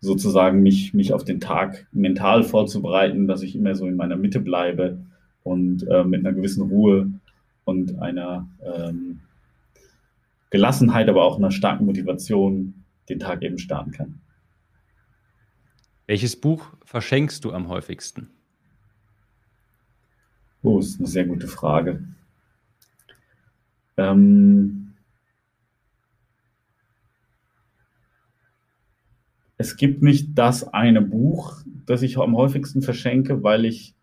sozusagen 0.00 0.62
mich, 0.62 0.94
mich 0.94 1.12
auf 1.12 1.24
den 1.24 1.40
Tag 1.40 1.86
mental 1.92 2.42
vorzubereiten, 2.42 3.28
dass 3.28 3.42
ich 3.42 3.54
immer 3.54 3.74
so 3.74 3.86
in 3.86 3.96
meiner 3.96 4.16
Mitte 4.16 4.40
bleibe 4.40 4.98
und 5.44 5.86
äh, 5.88 6.04
mit 6.04 6.26
einer 6.26 6.34
gewissen 6.34 6.68
Ruhe 6.68 7.10
und 7.64 8.00
einer 8.00 8.48
ähm, 8.64 9.20
Gelassenheit, 10.52 11.08
aber 11.08 11.24
auch 11.24 11.38
einer 11.38 11.50
starken 11.50 11.86
Motivation 11.86 12.84
den 13.08 13.18
Tag 13.18 13.42
eben 13.42 13.58
starten 13.58 13.90
kann. 13.90 14.20
Welches 16.06 16.38
Buch 16.38 16.74
verschenkst 16.84 17.42
du 17.42 17.52
am 17.52 17.68
häufigsten? 17.68 18.28
Oh, 20.62 20.78
ist 20.78 20.98
eine 20.98 21.08
sehr 21.08 21.24
gute 21.24 21.48
Frage. 21.48 22.04
Ähm, 23.96 24.92
es 29.56 29.76
gibt 29.78 30.02
nicht 30.02 30.36
das 30.36 30.68
eine 30.68 31.00
Buch, 31.00 31.62
das 31.86 32.02
ich 32.02 32.18
am 32.18 32.36
häufigsten 32.36 32.82
verschenke, 32.82 33.42
weil 33.42 33.64
ich, 33.64 33.94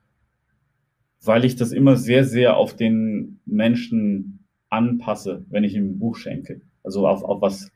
weil 1.21 1.45
ich 1.45 1.55
das 1.55 1.71
immer 1.71 1.95
sehr, 1.95 2.23
sehr 2.25 2.57
auf 2.57 2.75
den 2.75 3.39
Menschen 3.45 4.38
anpasse, 4.69 5.45
wenn 5.49 5.63
ich 5.63 5.75
ihm 5.75 5.91
ein 5.91 5.99
Buch 5.99 6.15
schenke. 6.15 6.61
Also 6.83 7.07
auf, 7.07 7.23
auf 7.23 7.41
was, 7.41 7.71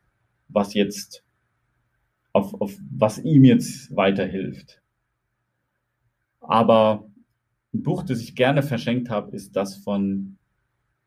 was 0.49 0.73
jetzt, 0.73 1.23
auf, 2.31 2.59
auf 2.61 2.77
was 2.91 3.19
ihm 3.19 3.43
jetzt 3.43 3.95
weiterhilft. 3.95 4.81
Aber 6.39 7.09
ein 7.73 7.83
Buch, 7.83 8.03
das 8.03 8.21
ich 8.21 8.35
gerne 8.35 8.63
verschenkt 8.63 9.09
habe, 9.09 9.35
ist 9.35 9.55
das 9.55 9.75
von 9.75 10.37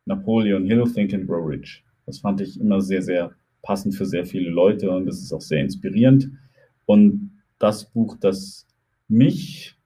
Napoleon 0.05 0.65
Hill, 0.65 0.85
Think 0.93 1.15
and 1.15 1.27
Grow 1.27 1.47
Rich. 1.47 1.85
Das 2.07 2.19
fand 2.21 2.41
ich 2.41 2.59
immer 2.59 2.81
sehr, 2.81 3.03
sehr 3.03 3.35
passend 3.63 3.95
für 3.95 4.07
sehr 4.07 4.25
viele 4.25 4.51
Leute 4.51 4.91
und 4.91 5.09
es 5.09 5.21
ist 5.21 5.33
auch 5.33 5.41
sehr 5.41 5.61
inspirierend. 5.61 6.31
Und 6.87 7.43
das 7.59 7.91
Buch, 7.91 8.17
das 8.21 8.67
mich 9.09 9.77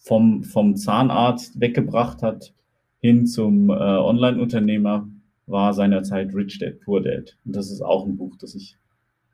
vom, 0.00 0.42
vom 0.42 0.76
Zahnarzt 0.76 1.60
weggebracht 1.60 2.22
hat, 2.22 2.54
hin 3.00 3.26
zum 3.26 3.70
äh, 3.70 3.72
Online-Unternehmer, 3.72 5.08
war 5.46 5.72
seinerzeit 5.72 6.34
Rich 6.34 6.58
Dad, 6.58 6.80
Poor 6.80 7.02
Dad. 7.02 7.36
Und 7.44 7.56
das 7.56 7.70
ist 7.70 7.80
auch 7.80 8.06
ein 8.06 8.16
Buch, 8.16 8.36
das 8.38 8.54
ich 8.54 8.76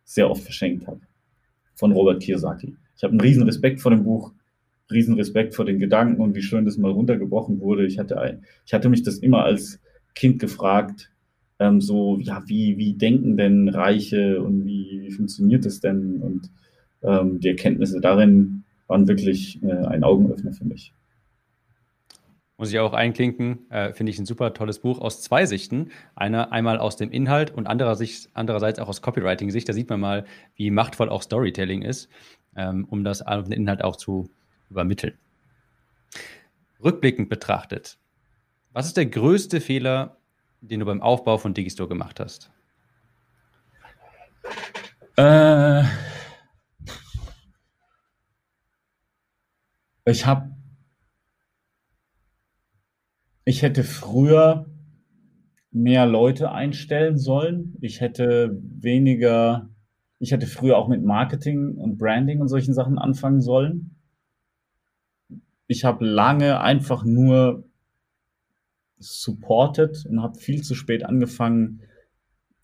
sehr 0.04 0.30
oft 0.30 0.42
verschenkt 0.42 0.86
habe. 0.86 1.00
Von 1.74 1.92
Robert 1.92 2.22
Kiyosaki. 2.22 2.76
Ich 2.96 3.02
habe 3.02 3.12
einen 3.12 3.20
riesen 3.20 3.42
Respekt 3.42 3.80
vor 3.80 3.90
dem 3.90 4.04
Buch, 4.04 4.32
riesen 4.90 5.14
Respekt 5.14 5.54
vor 5.54 5.64
den 5.64 5.78
Gedanken 5.78 6.20
und 6.20 6.34
wie 6.36 6.42
schön 6.42 6.64
das 6.64 6.78
mal 6.78 6.92
runtergebrochen 6.92 7.60
wurde. 7.60 7.86
Ich 7.86 7.98
hatte, 7.98 8.40
ich 8.64 8.72
hatte 8.72 8.88
mich 8.88 9.02
das 9.02 9.18
immer 9.18 9.44
als 9.44 9.80
Kind 10.14 10.38
gefragt, 10.38 11.10
ähm, 11.58 11.80
so, 11.80 12.18
ja, 12.20 12.42
wie, 12.46 12.76
wie 12.78 12.94
denken 12.94 13.36
denn 13.36 13.68
Reiche 13.68 14.42
und 14.42 14.64
wie, 14.64 15.02
wie 15.02 15.10
funktioniert 15.10 15.64
das 15.64 15.80
denn? 15.80 16.20
Und 16.20 16.50
ähm, 17.02 17.40
die 17.40 17.48
Erkenntnisse 17.48 18.00
darin 18.00 18.64
waren 18.86 19.08
wirklich 19.08 19.62
äh, 19.62 19.72
ein 19.72 20.04
Augenöffner 20.04 20.52
für 20.52 20.64
mich. 20.64 20.92
Muss 22.56 22.70
ich 22.70 22.78
auch 22.78 22.92
einklinken, 22.92 23.68
äh, 23.70 23.92
finde 23.92 24.10
ich 24.10 24.18
ein 24.18 24.26
super 24.26 24.54
tolles 24.54 24.78
Buch 24.78 25.00
aus 25.00 25.20
zwei 25.20 25.44
Sichten. 25.44 25.90
Einer 26.14 26.52
einmal 26.52 26.78
aus 26.78 26.96
dem 26.96 27.10
Inhalt 27.10 27.50
und 27.50 27.66
andererseits, 27.66 28.30
andererseits 28.32 28.78
auch 28.78 28.88
aus 28.88 29.02
Copywriting-Sicht. 29.02 29.68
Da 29.68 29.72
sieht 29.72 29.90
man 29.90 29.98
mal, 29.98 30.24
wie 30.54 30.70
machtvoll 30.70 31.08
auch 31.08 31.22
Storytelling 31.22 31.82
ist, 31.82 32.08
ähm, 32.56 32.86
um 32.88 33.02
das 33.02 33.18
den 33.18 33.52
Inhalt 33.52 33.82
auch 33.82 33.96
zu 33.96 34.30
übermitteln. 34.70 35.18
Rückblickend 36.82 37.28
betrachtet, 37.28 37.98
was 38.72 38.86
ist 38.86 38.96
der 38.96 39.06
größte 39.06 39.60
Fehler, 39.60 40.16
den 40.60 40.80
du 40.80 40.86
beim 40.86 41.00
Aufbau 41.02 41.38
von 41.38 41.54
Digistore 41.54 41.88
gemacht 41.88 42.20
hast? 42.20 42.50
Äh, 45.16 45.84
ich 50.06 50.26
habe, 50.26 50.50
ich 53.44 53.62
hätte 53.62 53.84
früher 53.84 54.66
mehr 55.70 56.06
Leute 56.06 56.52
einstellen 56.52 57.18
sollen. 57.18 57.76
Ich 57.80 58.00
hätte 58.00 58.58
weniger, 58.62 59.68
ich 60.18 60.32
hätte 60.32 60.46
früher 60.46 60.78
auch 60.78 60.88
mit 60.88 61.02
Marketing 61.02 61.74
und 61.74 61.98
Branding 61.98 62.40
und 62.40 62.48
solchen 62.48 62.74
Sachen 62.74 62.98
anfangen 62.98 63.40
sollen. 63.40 63.96
Ich 65.66 65.84
habe 65.84 66.06
lange 66.06 66.60
einfach 66.60 67.04
nur 67.04 67.68
supported 68.98 70.06
und 70.06 70.22
habe 70.22 70.38
viel 70.38 70.62
zu 70.62 70.74
spät 70.74 71.04
angefangen, 71.04 71.82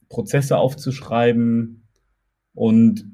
Prozesse 0.09 0.57
aufzuschreiben 0.57 1.89
und, 2.55 3.07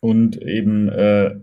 und 0.00 0.40
eben 0.42 0.88
äh, 0.88 1.40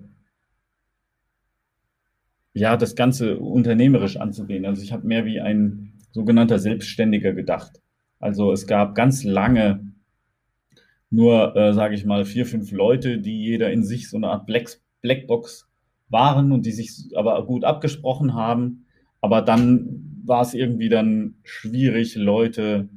ja, 2.55 2.77
das 2.77 2.95
Ganze 2.95 3.37
unternehmerisch 3.37 4.15
anzugehen. 4.15 4.65
Also 4.65 4.81
ich 4.81 4.93
habe 4.93 5.05
mehr 5.05 5.25
wie 5.25 5.41
ein 5.41 5.93
sogenannter 6.11 6.57
Selbstständiger 6.57 7.33
gedacht. 7.33 7.81
Also 8.19 8.53
es 8.53 8.65
gab 8.65 8.95
ganz 8.95 9.25
lange 9.25 9.91
nur, 11.09 11.55
äh, 11.55 11.73
sage 11.73 11.95
ich 11.95 12.05
mal, 12.05 12.23
vier, 12.23 12.45
fünf 12.45 12.71
Leute, 12.71 13.19
die 13.19 13.43
jeder 13.43 13.71
in 13.71 13.83
sich 13.83 14.09
so 14.09 14.15
eine 14.15 14.29
Art 14.29 14.45
Black, 14.45 14.79
Blackbox 15.01 15.67
waren 16.07 16.53
und 16.53 16.65
die 16.65 16.71
sich 16.71 17.11
aber 17.15 17.45
gut 17.45 17.65
abgesprochen 17.65 18.33
haben. 18.33 18.85
Aber 19.19 19.41
dann 19.41 20.21
war 20.23 20.41
es 20.41 20.53
irgendwie 20.53 20.89
dann 20.89 21.35
schwierig, 21.43 22.15
Leute 22.15 22.87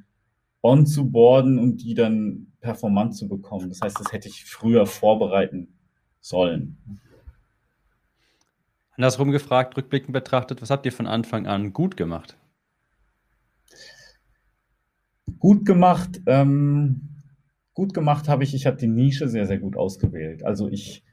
on 0.62 0.86
zu 0.86 1.10
boarden 1.10 1.58
und 1.58 1.82
die 1.82 1.94
dann 1.94 2.52
performant 2.60 3.16
zu 3.16 3.28
bekommen. 3.28 3.70
Das 3.70 3.80
heißt, 3.80 3.98
das 3.98 4.12
hätte 4.12 4.28
ich 4.28 4.44
früher 4.44 4.86
vorbereiten 4.86 5.74
sollen. 6.20 6.78
Andersrum 8.98 9.30
gefragt, 9.30 9.76
rückblickend 9.76 10.12
betrachtet, 10.12 10.60
was 10.60 10.70
habt 10.70 10.84
ihr 10.84 10.90
von 10.90 11.06
Anfang 11.06 11.46
an 11.46 11.72
gut 11.72 11.96
gemacht? 11.96 12.36
Gut 15.38 15.64
gemacht, 15.64 16.20
ähm, 16.26 17.22
gut 17.74 17.94
gemacht 17.94 18.28
habe 18.28 18.42
ich, 18.42 18.54
ich 18.54 18.66
habe 18.66 18.76
die 18.76 18.88
Nische 18.88 19.28
sehr, 19.28 19.46
sehr 19.46 19.58
gut 19.58 19.76
ausgewählt. 19.76 20.44
Also 20.44 20.68
ich 20.68 21.04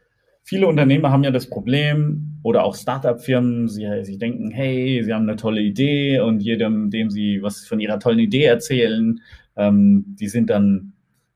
viele 0.42 0.66
Unternehmer 0.66 1.12
haben 1.12 1.24
ja 1.24 1.30
das 1.30 1.48
Problem 1.48 2.40
oder 2.42 2.64
auch 2.64 2.76
Startup-Firmen, 2.76 3.68
sie, 3.68 3.88
sie 4.02 4.18
denken, 4.18 4.50
hey, 4.50 5.04
sie 5.04 5.14
haben 5.14 5.30
eine 5.30 5.36
tolle 5.36 5.62
Idee 5.62 6.20
und 6.22 6.40
jedem, 6.40 6.90
dem 6.90 7.12
sie 7.12 7.44
was 7.44 7.68
von 7.68 7.80
ihrer 7.80 8.00
tollen 8.00 8.18
Idee 8.18 8.46
erzählen, 8.46 9.22
ähm, 9.56 10.06
die 10.08 10.28
sind 10.28 10.50
dann 10.50 10.94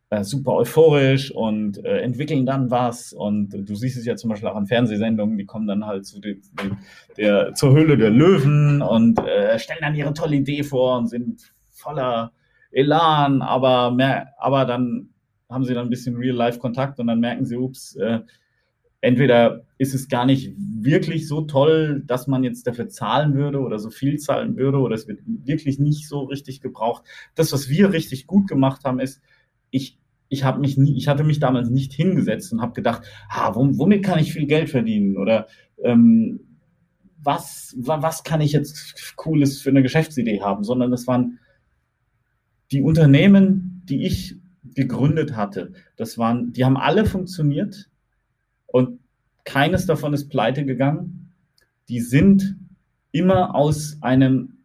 äh, 0.10 0.24
super 0.24 0.54
euphorisch 0.54 1.32
und 1.32 1.84
äh, 1.86 2.00
entwickeln 2.00 2.46
dann 2.46 2.72
was. 2.72 3.14
Und 3.14 3.50
du 3.52 3.76
siehst 3.76 3.98
es 3.98 4.06
ja 4.06 4.16
zum 4.16 4.30
Beispiel 4.30 4.50
auch 4.50 4.56
an 4.56 4.68
Fernsehsendungen, 4.68 5.38
die 5.38 5.46
kommen 5.46 5.68
dann 5.68 5.86
halt 5.86 6.06
zu 6.06 6.20
den, 6.20 6.42
der, 7.18 7.54
zur 7.54 7.74
Höhle 7.74 7.98
der 7.98 8.10
Löwen 8.10 8.82
und 8.82 9.20
äh, 9.20 9.60
stellen 9.60 9.82
dann 9.82 9.96
ihre 9.96 10.14
tolle 10.14 10.38
Idee 10.38 10.64
vor 10.64 10.98
und 10.98 11.08
sind 11.08 11.54
voller 11.70 12.32
Elan, 12.72 13.42
aber, 13.42 13.92
mehr, 13.92 14.34
aber 14.38 14.66
dann 14.66 15.10
haben 15.50 15.64
sie 15.64 15.74
dann 15.74 15.88
ein 15.88 15.90
bisschen 15.90 16.16
Real-Life-Kontakt 16.16 17.00
und 17.00 17.08
dann 17.08 17.20
merken 17.20 17.46
sie, 17.46 17.58
ups, 17.58 17.96
äh, 17.96 18.20
entweder 19.02 19.66
ist 19.78 19.94
es 19.94 20.10
gar 20.10 20.26
nicht 20.26 20.54
wirklich 20.58 21.28
so 21.28 21.42
toll, 21.42 22.04
dass 22.06 22.28
man 22.28 22.44
jetzt 22.44 22.68
dafür 22.68 22.90
zahlen 22.90 23.34
würde 23.34 23.60
oder 23.60 23.80
so 23.80 23.90
viel 23.90 24.18
zahlen 24.18 24.58
würde 24.58 24.80
oder 24.80 24.96
es 24.96 25.08
wird 25.08 25.22
wirklich 25.26 25.80
nicht 25.80 26.08
so 26.08 26.24
richtig 26.24 26.62
gebraucht. 26.62 27.04
Das, 27.36 27.52
was 27.54 27.70
wir 27.70 27.94
richtig 27.94 28.28
gut 28.28 28.48
gemacht 28.48 28.84
haben, 28.84 29.00
ist, 29.00 29.22
ich, 29.72 29.99
ich 30.30 30.44
habe 30.44 30.60
mich 30.60 30.78
nie, 30.78 30.96
ich 30.96 31.08
hatte 31.08 31.24
mich 31.24 31.40
damals 31.40 31.70
nicht 31.70 31.92
hingesetzt 31.94 32.54
und 32.54 32.62
habe 32.62 32.74
gedacht, 32.74 33.04
ah, 33.30 33.54
womit 33.56 34.04
kann 34.04 34.20
ich 34.20 34.32
viel 34.32 34.46
Geld 34.46 34.70
verdienen 34.70 35.18
oder 35.18 35.48
ähm, 35.84 36.40
was, 37.22 37.76
was 37.78 38.24
kann 38.24 38.40
ich 38.40 38.54
jetzt 38.54 39.16
Cooles 39.18 39.62
für 39.62 39.70
eine 39.70 39.84
Geschäftsidee 39.84 40.42
haben, 40.42 40.64
sondern 40.64 40.94
es 40.94 41.08
waren 41.08 41.40
die 42.72 42.82
Unternehmen, 42.82 43.82
die 43.86 44.06
ich 44.06 44.36
gegründet 44.64 45.36
hatte, 45.36 45.74
das 45.98 46.18
waren, 46.18 46.54
die 46.54 46.64
haben 46.64 46.78
alle 46.78 47.06
funktioniert 47.06 47.90
und 48.68 49.00
keines 49.44 49.88
davon 49.88 50.14
ist 50.14 50.30
pleite 50.30 50.64
gegangen. 50.64 51.34
Die 51.88 52.02
sind 52.02 52.56
immer 53.12 53.56
aus 53.56 53.98
einem 54.02 54.60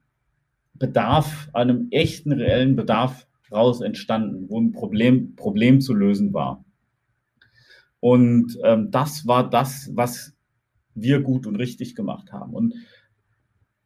Bedarf, 0.74 1.48
einem 1.54 1.88
echten, 1.90 2.32
reellen 2.32 2.76
Bedarf 2.76 3.26
raus 3.50 3.80
entstanden, 3.80 4.48
wo 4.48 4.60
ein 4.60 4.72
Problem, 4.72 5.36
Problem 5.36 5.80
zu 5.80 5.94
lösen 5.94 6.32
war. 6.32 6.64
Und 8.00 8.58
ähm, 8.64 8.90
das 8.90 9.26
war 9.26 9.48
das, 9.48 9.90
was 9.94 10.34
wir 10.94 11.20
gut 11.20 11.46
und 11.46 11.56
richtig 11.56 11.94
gemacht 11.94 12.32
haben. 12.32 12.54
Und, 12.54 12.74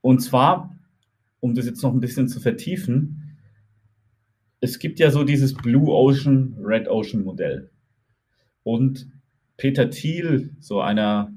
und 0.00 0.20
zwar, 0.20 0.76
um 1.40 1.54
das 1.54 1.66
jetzt 1.66 1.82
noch 1.82 1.92
ein 1.92 2.00
bisschen 2.00 2.28
zu 2.28 2.40
vertiefen, 2.40 3.38
es 4.60 4.78
gibt 4.78 4.98
ja 4.98 5.10
so 5.10 5.22
dieses 5.22 5.54
Blue 5.54 5.88
Ocean, 5.88 6.56
Red 6.60 6.88
Ocean 6.88 7.22
Modell. 7.22 7.70
Und 8.64 9.08
Peter 9.56 9.88
Thiel, 9.88 10.56
so 10.58 10.80
einer 10.80 11.32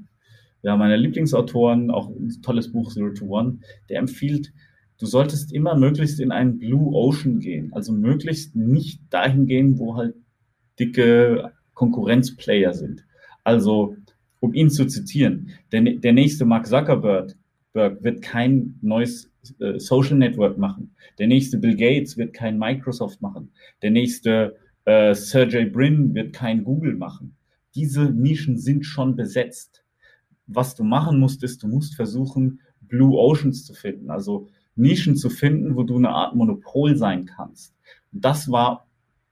ja, 0.64 0.78
meiner 0.78 0.98
Lieblingsautoren, 0.98 1.92
auch 1.92 2.10
ein 2.10 2.42
tolles 2.42 2.72
Buch 2.72 2.94
Zero 2.94 3.14
to 3.14 3.26
One, 3.26 3.60
der 3.90 4.00
empfiehlt, 4.00 4.54
du 5.02 5.06
solltest 5.06 5.52
immer 5.52 5.76
möglichst 5.76 6.20
in 6.20 6.32
einen 6.32 6.60
Blue 6.60 6.94
Ocean 6.94 7.40
gehen. 7.40 7.74
Also 7.74 7.92
möglichst 7.92 8.56
nicht 8.56 9.02
dahin 9.10 9.48
gehen, 9.48 9.80
wo 9.80 9.96
halt 9.96 10.16
dicke 10.80 11.52
Konkurrenzplayer 11.74 12.74
sind. 12.74 13.06
Also, 13.44 13.96
um 14.40 14.54
ihn 14.54 14.70
zu 14.70 14.86
zitieren, 14.86 15.50
der, 15.72 15.82
der 15.82 16.14
nächste 16.14 16.46
Mark 16.46 16.68
Zuckerberg 16.68 17.36
wird 17.74 18.22
kein 18.22 18.78
neues 18.82 19.32
äh, 19.60 19.80
Social 19.80 20.18
Network 20.18 20.58
machen. 20.58 20.96
Der 21.18 21.28
nächste 21.28 21.58
Bill 21.58 21.76
Gates 21.76 22.18
wird 22.18 22.34
kein 22.34 22.58
Microsoft 22.58 23.22
machen. 23.22 23.52
Der 23.82 23.92
nächste 23.92 24.58
äh, 24.86 25.14
Sergey 25.14 25.66
Brin 25.66 26.14
wird 26.14 26.34
kein 26.34 26.64
Google 26.64 26.96
machen 26.96 27.36
diese 27.76 28.06
Nischen 28.12 28.58
sind 28.58 28.86
schon 28.86 29.16
besetzt. 29.16 29.84
Was 30.48 30.76
du 30.76 30.84
machen 30.84 31.20
musst, 31.20 31.44
ist, 31.44 31.64
du 31.64 31.68
musst 31.68 31.96
versuchen, 31.96 32.62
Blue 32.82 33.18
Oceans 33.18 33.66
zu 33.66 33.74
finden, 33.74 34.10
also 34.10 34.50
Nischen 34.76 35.16
zu 35.16 35.30
finden, 35.30 35.76
wo 35.76 35.84
du 35.84 35.98
eine 35.98 36.10
Art 36.10 36.36
Monopol 36.36 36.96
sein 36.96 37.26
kannst. 37.26 37.76
Das 38.12 38.52
war 38.52 38.88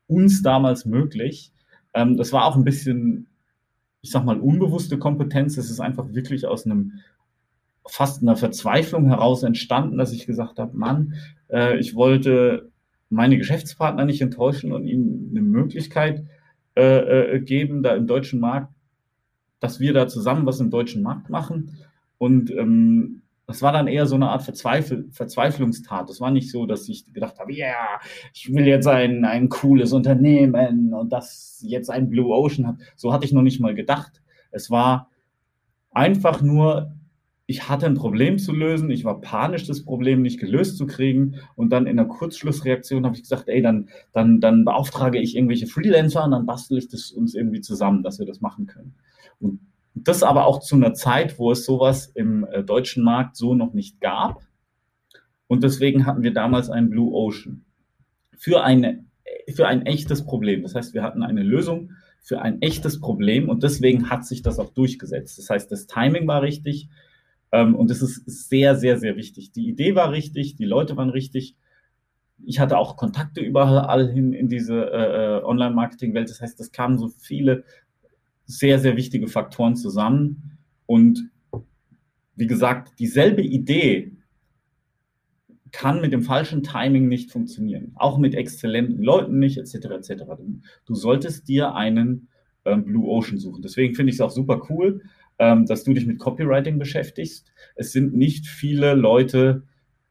uns 0.08 0.42
damals 0.42 0.86
möglich, 0.86 1.52
Ähm, 1.94 2.18
das 2.18 2.32
war 2.34 2.46
auch 2.46 2.56
ein 2.56 2.64
bisschen, 2.64 3.28
ich 4.02 4.12
sag 4.12 4.24
mal, 4.24 4.40
unbewusste 4.40 5.00
Kompetenz. 5.00 5.58
Es 5.58 5.72
ist 5.72 5.80
einfach 5.80 6.14
wirklich 6.14 6.46
aus 6.46 6.66
einem 6.66 7.00
fast 7.88 8.22
einer 8.22 8.36
Verzweiflung 8.36 9.08
heraus 9.08 9.44
entstanden, 9.44 9.98
dass 9.98 10.14
ich 10.14 10.28
gesagt 10.28 10.60
habe, 10.60 10.78
Mann, 10.78 11.16
äh, 11.50 11.80
ich 11.80 11.96
wollte 11.96 12.70
meine 13.10 13.38
Geschäftspartner 13.38 14.06
nicht 14.06 14.22
enttäuschen 14.22 14.72
und 14.72 14.86
ihnen 14.86 15.30
eine 15.32 15.42
Möglichkeit 15.42 16.26
äh, 16.76 17.36
äh, 17.36 17.40
geben, 17.42 17.82
da 17.82 17.96
im 17.96 18.06
deutschen 18.06 18.40
Markt, 18.40 18.72
dass 19.60 19.80
wir 19.80 19.94
da 19.94 20.08
zusammen 20.08 20.46
was 20.46 20.60
im 20.60 20.70
deutschen 20.70 21.02
Markt 21.02 21.30
machen. 21.30 21.78
Und 22.20 22.52
ähm, 22.52 23.24
das 23.50 23.64
war 23.64 23.72
dann 23.72 23.88
eher 23.88 24.06
so 24.06 24.14
eine 24.14 24.30
Art 24.30 24.44
Verzweifel 24.44 25.10
Verzweiflungstat. 25.10 26.08
Das 26.08 26.22
war 26.22 26.30
nicht 26.30 26.52
so, 26.52 26.68
dass 26.68 26.88
ich 26.88 27.12
gedacht 27.12 27.40
habe, 27.40 27.52
ja, 27.52 27.66
yeah, 27.66 28.00
ich 28.32 28.54
will 28.54 28.68
jetzt 28.68 28.88
ein, 28.88 29.26
ein 29.26 29.50
cooles 29.50 29.92
Unternehmen 29.92 30.94
und 30.94 31.12
das 31.12 31.60
jetzt 31.66 31.90
ein 31.90 32.12
Blue 32.12 32.32
Ocean 32.32 32.68
hat. 32.68 32.76
So 32.96 33.12
hatte 33.12 33.26
ich 33.26 33.34
noch 33.34 33.42
nicht 33.42 33.60
mal 33.60 33.74
gedacht. 33.74 34.22
Es 34.52 34.70
war 34.70 35.10
einfach 35.90 36.44
nur, 36.44 36.94
ich 37.48 37.68
hatte 37.68 37.88
ein 37.88 37.96
Problem 37.96 38.38
zu 38.38 38.54
lösen, 38.54 38.92
ich 38.92 39.04
war 39.04 39.20
panisch, 39.20 39.66
das 39.66 39.84
Problem 39.84 40.22
nicht 40.22 40.40
gelöst 40.40 40.78
zu 40.78 40.86
kriegen 40.86 41.38
und 41.56 41.72
dann 41.72 41.88
in 41.88 41.98
der 41.98 42.06
Kurzschlussreaktion 42.06 43.04
habe 43.04 43.16
ich 43.16 43.24
gesagt, 43.24 43.50
ey, 43.50 43.64
dann, 43.64 43.90
dann, 44.12 44.42
dann 44.42 44.64
beauftrage 44.64 45.18
ich 45.18 45.36
irgendwelche 45.36 45.66
Freelancer 45.66 46.24
und 46.24 46.30
dann 46.32 46.46
bastel 46.46 46.78
ich 46.78 46.88
das 46.88 47.10
uns 47.10 47.34
irgendwie 47.34 47.62
zusammen, 47.62 48.04
dass 48.04 48.20
wir 48.20 48.28
das 48.28 48.42
machen 48.42 48.68
können. 48.68 48.94
Und 49.40 49.60
das 49.94 50.24
aber 50.24 50.46
auch 50.46 50.60
zu 50.60 50.76
einer 50.76 50.94
Zeit, 50.94 51.40
wo 51.40 51.52
es 51.52 51.66
sowas 51.66 52.08
im 52.08 52.46
äh, 52.52 52.64
deutschen 52.64 53.04
Markt 53.04 53.36
so 53.36 53.54
noch 53.54 53.74
nicht 53.74 54.00
gab. 54.02 54.42
Und 55.48 55.64
deswegen 55.64 56.06
hatten 56.06 56.24
wir 56.24 56.34
damals 56.34 56.70
einen 56.70 56.90
Blue 56.90 57.12
Ocean 57.12 57.66
für, 58.38 58.64
eine, 58.64 59.06
für 59.54 59.68
ein 59.68 59.86
echtes 59.86 60.24
Problem. 60.24 60.62
Das 60.62 60.76
heißt, 60.76 60.94
wir 60.94 61.04
hatten 61.04 61.24
eine 61.24 61.44
Lösung 61.44 61.92
für 62.22 62.42
ein 62.42 62.62
echtes 62.62 63.00
Problem 63.00 63.50
und 63.50 63.64
deswegen 63.64 64.10
hat 64.10 64.26
sich 64.26 64.42
das 64.42 64.60
auch 64.60 64.70
durchgesetzt. 64.70 65.40
Das 65.40 65.50
heißt, 65.50 65.72
das 65.72 65.88
Timing 65.88 66.28
war 66.28 66.42
richtig, 66.42 66.90
ähm, 67.52 67.76
und 67.76 67.90
das 67.90 68.02
ist 68.02 68.50
sehr, 68.50 68.76
sehr, 68.76 68.98
sehr 68.98 69.16
wichtig. 69.16 69.52
Die 69.52 69.68
Idee 69.68 69.96
war 69.96 70.12
richtig, 70.12 70.56
die 70.56 70.66
Leute 70.66 70.98
waren 70.98 71.10
richtig. 71.10 71.56
Ich 72.46 72.60
hatte 72.60 72.78
auch 72.78 72.96
Kontakte 72.96 73.42
überall 73.42 74.12
hin 74.12 74.34
in 74.34 74.48
diese 74.48 74.92
äh, 74.92 75.40
äh, 75.40 75.44
Online-Marketing-Welt. 75.44 76.30
Das 76.30 76.42
heißt, 76.42 76.60
es 76.60 76.72
kamen 76.72 76.98
so 76.98 77.10
viele 77.10 77.64
sehr, 78.50 78.80
sehr 78.80 78.98
wichtige 78.98 79.28
Faktoren 79.28 79.76
zusammen. 79.76 80.58
Und 80.88 81.30
wie 82.36 82.48
gesagt, 82.48 83.00
dieselbe 83.00 83.44
Idee 83.44 84.12
kann 85.72 86.02
mit 86.02 86.14
dem 86.14 86.24
falschen 86.24 86.64
Timing 86.64 87.08
nicht 87.08 87.32
funktionieren. 87.32 87.92
Auch 87.94 88.18
mit 88.18 88.34
exzellenten 88.34 89.04
Leuten 89.04 89.38
nicht, 89.38 89.60
etc. 89.60 89.76
etc. 89.92 90.24
Du 90.86 90.96
solltest 90.96 91.48
dir 91.48 91.76
einen 91.76 92.28
ähm, 92.66 92.86
Blue 92.86 93.08
Ocean 93.08 93.38
suchen. 93.38 93.62
Deswegen 93.62 93.94
finde 93.94 94.10
ich 94.10 94.16
es 94.16 94.22
auch 94.22 94.32
super 94.32 94.64
cool, 94.70 95.04
ähm, 95.38 95.68
dass 95.68 95.84
du 95.84 95.94
dich 95.94 96.08
mit 96.08 96.18
Copywriting 96.18 96.80
beschäftigst. 96.80 97.52
Es 97.76 97.92
sind 97.92 98.16
nicht 98.16 98.48
viele 98.48 98.96
Leute 98.96 99.62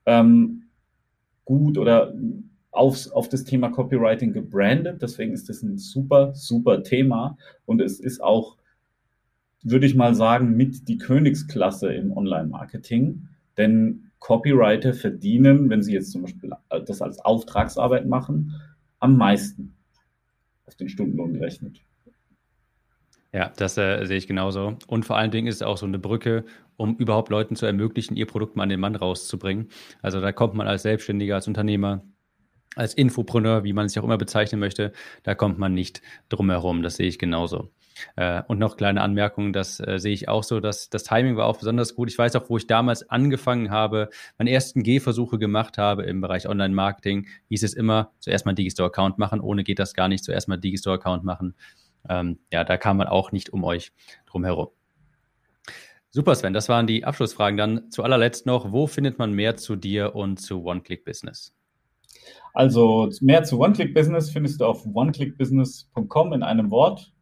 ähm, 0.06 0.62
gut 1.44 1.76
oder 1.76 2.14
aufs, 2.70 3.08
auf 3.08 3.28
das 3.28 3.44
Thema 3.44 3.70
Copywriting 3.70 4.32
gebrandet. 4.32 5.02
Deswegen 5.02 5.32
ist 5.32 5.48
das 5.48 5.62
ein 5.62 5.78
super, 5.78 6.34
super 6.34 6.82
Thema. 6.82 7.36
Und 7.64 7.80
es 7.80 8.00
ist 8.00 8.22
auch, 8.22 8.56
würde 9.62 9.86
ich 9.86 9.94
mal 9.94 10.14
sagen, 10.14 10.56
mit 10.56 10.88
die 10.88 10.98
Königsklasse 10.98 11.92
im 11.92 12.16
Online-Marketing. 12.16 13.28
Denn 13.56 14.10
Copywriter 14.18 14.94
verdienen, 14.94 15.70
wenn 15.70 15.82
sie 15.82 15.92
jetzt 15.92 16.12
zum 16.12 16.22
Beispiel 16.22 16.52
das 16.86 17.02
als 17.02 17.18
Auftragsarbeit 17.20 18.06
machen, 18.06 18.54
am 19.00 19.16
meisten 19.16 19.74
auf 20.66 20.74
den 20.74 20.88
Stundenlohn 20.88 21.34
gerechnet. 21.34 21.80
Ja, 23.32 23.52
das 23.56 23.76
äh, 23.76 24.04
sehe 24.06 24.16
ich 24.16 24.26
genauso. 24.26 24.76
Und 24.86 25.04
vor 25.04 25.16
allen 25.16 25.30
Dingen 25.30 25.48
ist 25.48 25.56
es 25.56 25.62
auch 25.62 25.76
so 25.76 25.86
eine 25.86 25.98
Brücke, 25.98 26.44
um 26.76 26.96
überhaupt 26.96 27.30
Leuten 27.30 27.56
zu 27.56 27.66
ermöglichen, 27.66 28.16
ihr 28.16 28.26
Produkt 28.26 28.56
mal 28.56 28.62
an 28.62 28.68
den 28.70 28.80
Mann 28.80 28.96
rauszubringen. 28.96 29.68
Also 30.00 30.20
da 30.20 30.32
kommt 30.32 30.54
man 30.54 30.66
als 30.66 30.82
Selbstständiger, 30.82 31.34
als 31.34 31.46
Unternehmer, 31.46 32.02
als 32.78 32.94
Infopreneur, 32.94 33.64
wie 33.64 33.72
man 33.72 33.86
es 33.86 33.98
auch 33.98 34.04
immer 34.04 34.18
bezeichnen 34.18 34.60
möchte, 34.60 34.92
da 35.22 35.34
kommt 35.34 35.58
man 35.58 35.74
nicht 35.74 36.02
drum 36.28 36.50
herum. 36.50 36.82
Das 36.82 36.96
sehe 36.96 37.08
ich 37.08 37.18
genauso. 37.18 37.70
Äh, 38.16 38.42
und 38.46 38.58
noch 38.58 38.76
kleine 38.76 39.00
Anmerkungen, 39.00 39.52
das 39.52 39.80
äh, 39.80 39.98
sehe 39.98 40.12
ich 40.12 40.28
auch 40.28 40.44
so, 40.44 40.60
dass 40.60 40.88
das 40.88 41.02
Timing 41.02 41.36
war 41.36 41.46
auch 41.46 41.58
besonders 41.58 41.94
gut. 41.96 42.10
Ich 42.10 42.18
weiß 42.18 42.36
auch, 42.36 42.48
wo 42.48 42.56
ich 42.56 42.66
damals 42.66 43.10
angefangen 43.10 43.70
habe, 43.70 44.08
meine 44.38 44.50
ersten 44.50 44.84
Gehversuche 44.84 45.38
gemacht 45.38 45.78
habe 45.78 46.04
im 46.04 46.20
Bereich 46.20 46.48
Online-Marketing, 46.48 47.26
hieß 47.48 47.64
es 47.64 47.74
immer, 47.74 48.12
zuerst 48.20 48.46
mal 48.46 48.54
Digistore-Account 48.54 49.18
machen, 49.18 49.40
ohne 49.40 49.64
geht 49.64 49.80
das 49.80 49.94
gar 49.94 50.08
nicht, 50.08 50.22
zuerst 50.22 50.48
mal 50.48 50.58
Digistore-Account 50.58 51.24
machen 51.24 51.54
ähm, 52.08 52.38
ja, 52.52 52.64
da 52.64 52.76
kam 52.76 52.96
man 52.96 53.06
auch 53.06 53.32
nicht 53.32 53.52
um 53.52 53.64
euch 53.64 53.92
drum 54.26 54.44
herum. 54.44 54.68
Super, 56.10 56.34
Sven, 56.34 56.54
das 56.54 56.68
waren 56.68 56.86
die 56.86 57.04
Abschlussfragen. 57.04 57.58
Dann 57.58 57.90
zu 57.90 58.02
allerletzt 58.02 58.46
noch, 58.46 58.72
wo 58.72 58.86
findet 58.86 59.18
man 59.18 59.32
mehr 59.32 59.56
zu 59.56 59.76
dir 59.76 60.14
und 60.14 60.38
zu 60.38 60.64
One-Click-Business? 60.64 61.54
Also 62.58 63.08
mehr 63.20 63.44
zu 63.44 63.60
One-Click-Business 63.60 64.30
findest 64.30 64.60
du 64.60 64.64
auf 64.64 64.84
oneclickbusiness.com 64.84 66.32
in 66.32 66.42
einem 66.42 66.72
Wort. 66.72 67.12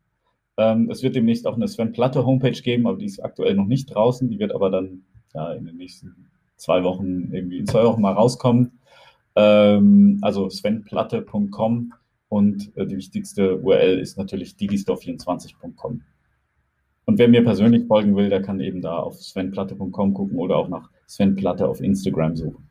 Ähm, 0.57 0.89
es 0.91 1.03
wird 1.03 1.15
demnächst 1.15 1.47
auch 1.47 1.57
eine 1.57 1.69
Sven 1.69 1.93
Platte 1.93 2.25
Homepage 2.25 2.59
geben, 2.59 2.87
aber 2.87 2.97
die 2.97 3.05
ist 3.05 3.23
aktuell 3.23 3.55
noch 3.55 3.67
nicht 3.67 3.95
draußen. 3.95 4.31
Die 4.31 4.39
wird 4.39 4.55
aber 4.55 4.71
dann 4.71 5.03
ja, 5.35 5.53
in 5.53 5.67
den 5.67 5.77
nächsten 5.77 6.31
zwei 6.57 6.83
Wochen, 6.85 7.35
irgendwie 7.35 7.59
in 7.59 7.67
zwei 7.67 7.85
Wochen 7.85 8.01
mal 8.01 8.15
rauskommen. 8.15 8.81
Ähm, 9.35 10.21
also 10.23 10.49
svenplatte.com 10.49 11.93
und 12.31 12.75
äh, 12.75 12.87
die 12.87 12.97
wichtigste 12.97 13.59
URL 13.59 13.99
ist 13.99 14.17
natürlich 14.17 14.55
digistore24.com. 14.55 16.01
Und 17.05 17.19
wer 17.19 17.29
mir 17.29 17.45
persönlich 17.45 17.87
folgen 17.87 18.17
will, 18.17 18.31
der 18.31 18.41
kann 18.41 18.61
eben 18.61 18.81
da 18.81 19.01
auf 19.01 19.21
svenplatte.com 19.23 20.15
gucken 20.15 20.39
oder 20.39 20.57
auch 20.57 20.69
nach 20.69 20.89
Sven 21.07 21.35
Platte 21.35 21.69
auf 21.69 21.83
Instagram 21.83 22.37
suchen. 22.37 22.66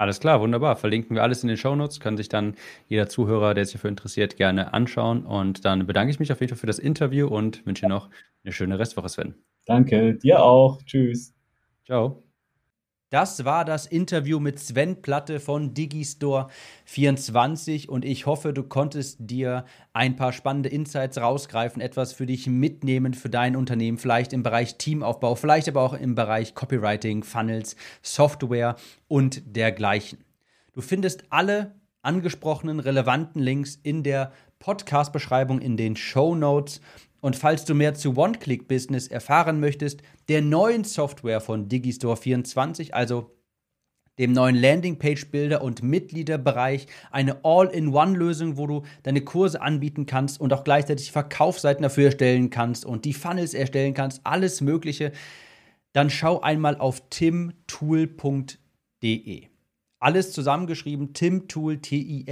Alles 0.00 0.18
klar, 0.18 0.40
wunderbar. 0.40 0.76
Verlinken 0.76 1.14
wir 1.14 1.22
alles 1.22 1.42
in 1.42 1.48
den 1.48 1.58
Shownotes, 1.58 2.00
kann 2.00 2.16
sich 2.16 2.30
dann 2.30 2.54
jeder 2.88 3.10
Zuhörer, 3.10 3.52
der 3.52 3.66
sich 3.66 3.74
dafür 3.74 3.90
interessiert, 3.90 4.38
gerne 4.38 4.72
anschauen. 4.72 5.26
Und 5.26 5.66
dann 5.66 5.86
bedanke 5.86 6.10
ich 6.10 6.18
mich 6.18 6.32
auf 6.32 6.40
jeden 6.40 6.48
Fall 6.48 6.58
für 6.58 6.66
das 6.66 6.78
Interview 6.78 7.28
und 7.28 7.66
wünsche 7.66 7.86
noch 7.86 8.08
eine 8.42 8.54
schöne 8.54 8.78
Restwoche, 8.78 9.10
Sven. 9.10 9.34
Danke, 9.66 10.14
dir 10.14 10.42
auch. 10.42 10.80
Tschüss. 10.84 11.34
Ciao. 11.84 12.29
Das 13.10 13.44
war 13.44 13.64
das 13.64 13.86
Interview 13.86 14.38
mit 14.38 14.60
Sven 14.60 15.02
Platte 15.02 15.40
von 15.40 15.74
Digistore24 15.74 17.88
und 17.88 18.04
ich 18.04 18.26
hoffe, 18.26 18.52
du 18.52 18.62
konntest 18.62 19.16
dir 19.18 19.64
ein 19.92 20.14
paar 20.14 20.32
spannende 20.32 20.68
Insights 20.68 21.18
rausgreifen, 21.18 21.82
etwas 21.82 22.12
für 22.12 22.26
dich 22.26 22.46
mitnehmen 22.46 23.14
für 23.14 23.28
dein 23.28 23.56
Unternehmen, 23.56 23.98
vielleicht 23.98 24.32
im 24.32 24.44
Bereich 24.44 24.78
Teamaufbau, 24.78 25.34
vielleicht 25.34 25.68
aber 25.68 25.82
auch 25.82 25.94
im 25.94 26.14
Bereich 26.14 26.54
Copywriting, 26.54 27.24
Funnels, 27.24 27.74
Software 28.00 28.76
und 29.08 29.56
dergleichen. 29.56 30.22
Du 30.72 30.80
findest 30.80 31.24
alle 31.30 31.74
angesprochenen 32.02 32.78
relevanten 32.78 33.42
Links 33.42 33.74
in 33.74 34.04
der 34.04 34.30
Podcast-Beschreibung 34.60 35.60
in 35.60 35.76
den 35.76 35.96
Show 35.96 36.36
Notes 36.36 36.80
und 37.20 37.36
falls 37.36 37.64
du 37.64 37.74
mehr 37.74 37.94
zu 37.94 38.16
One-Click-Business 38.16 39.08
erfahren 39.08 39.60
möchtest, 39.60 40.02
der 40.28 40.42
neuen 40.42 40.84
Software 40.84 41.40
von 41.40 41.68
Digistore24, 41.68 42.92
also 42.92 43.30
dem 44.18 44.32
neuen 44.32 44.56
Landingpage-Builder 44.56 45.62
und 45.62 45.82
Mitgliederbereich, 45.82 46.86
eine 47.10 47.44
All-in-One-Lösung, 47.44 48.56
wo 48.58 48.66
du 48.66 48.82
deine 49.02 49.22
Kurse 49.22 49.62
anbieten 49.62 50.04
kannst 50.06 50.40
und 50.40 50.52
auch 50.52 50.64
gleichzeitig 50.64 51.10
Verkaufsseiten 51.10 51.82
dafür 51.82 52.06
erstellen 52.06 52.50
kannst 52.50 52.84
und 52.84 53.04
die 53.04 53.14
Funnels 53.14 53.54
erstellen 53.54 53.94
kannst, 53.94 54.20
alles 54.24 54.60
Mögliche, 54.60 55.12
dann 55.92 56.10
schau 56.10 56.40
einmal 56.40 56.76
auf 56.76 57.08
timtool.de. 57.08 58.58
Alles 60.02 60.32
zusammengeschrieben, 60.32 61.12
timtool, 61.12 61.76
T-I-M-T-O-O-L.de. 61.76 62.28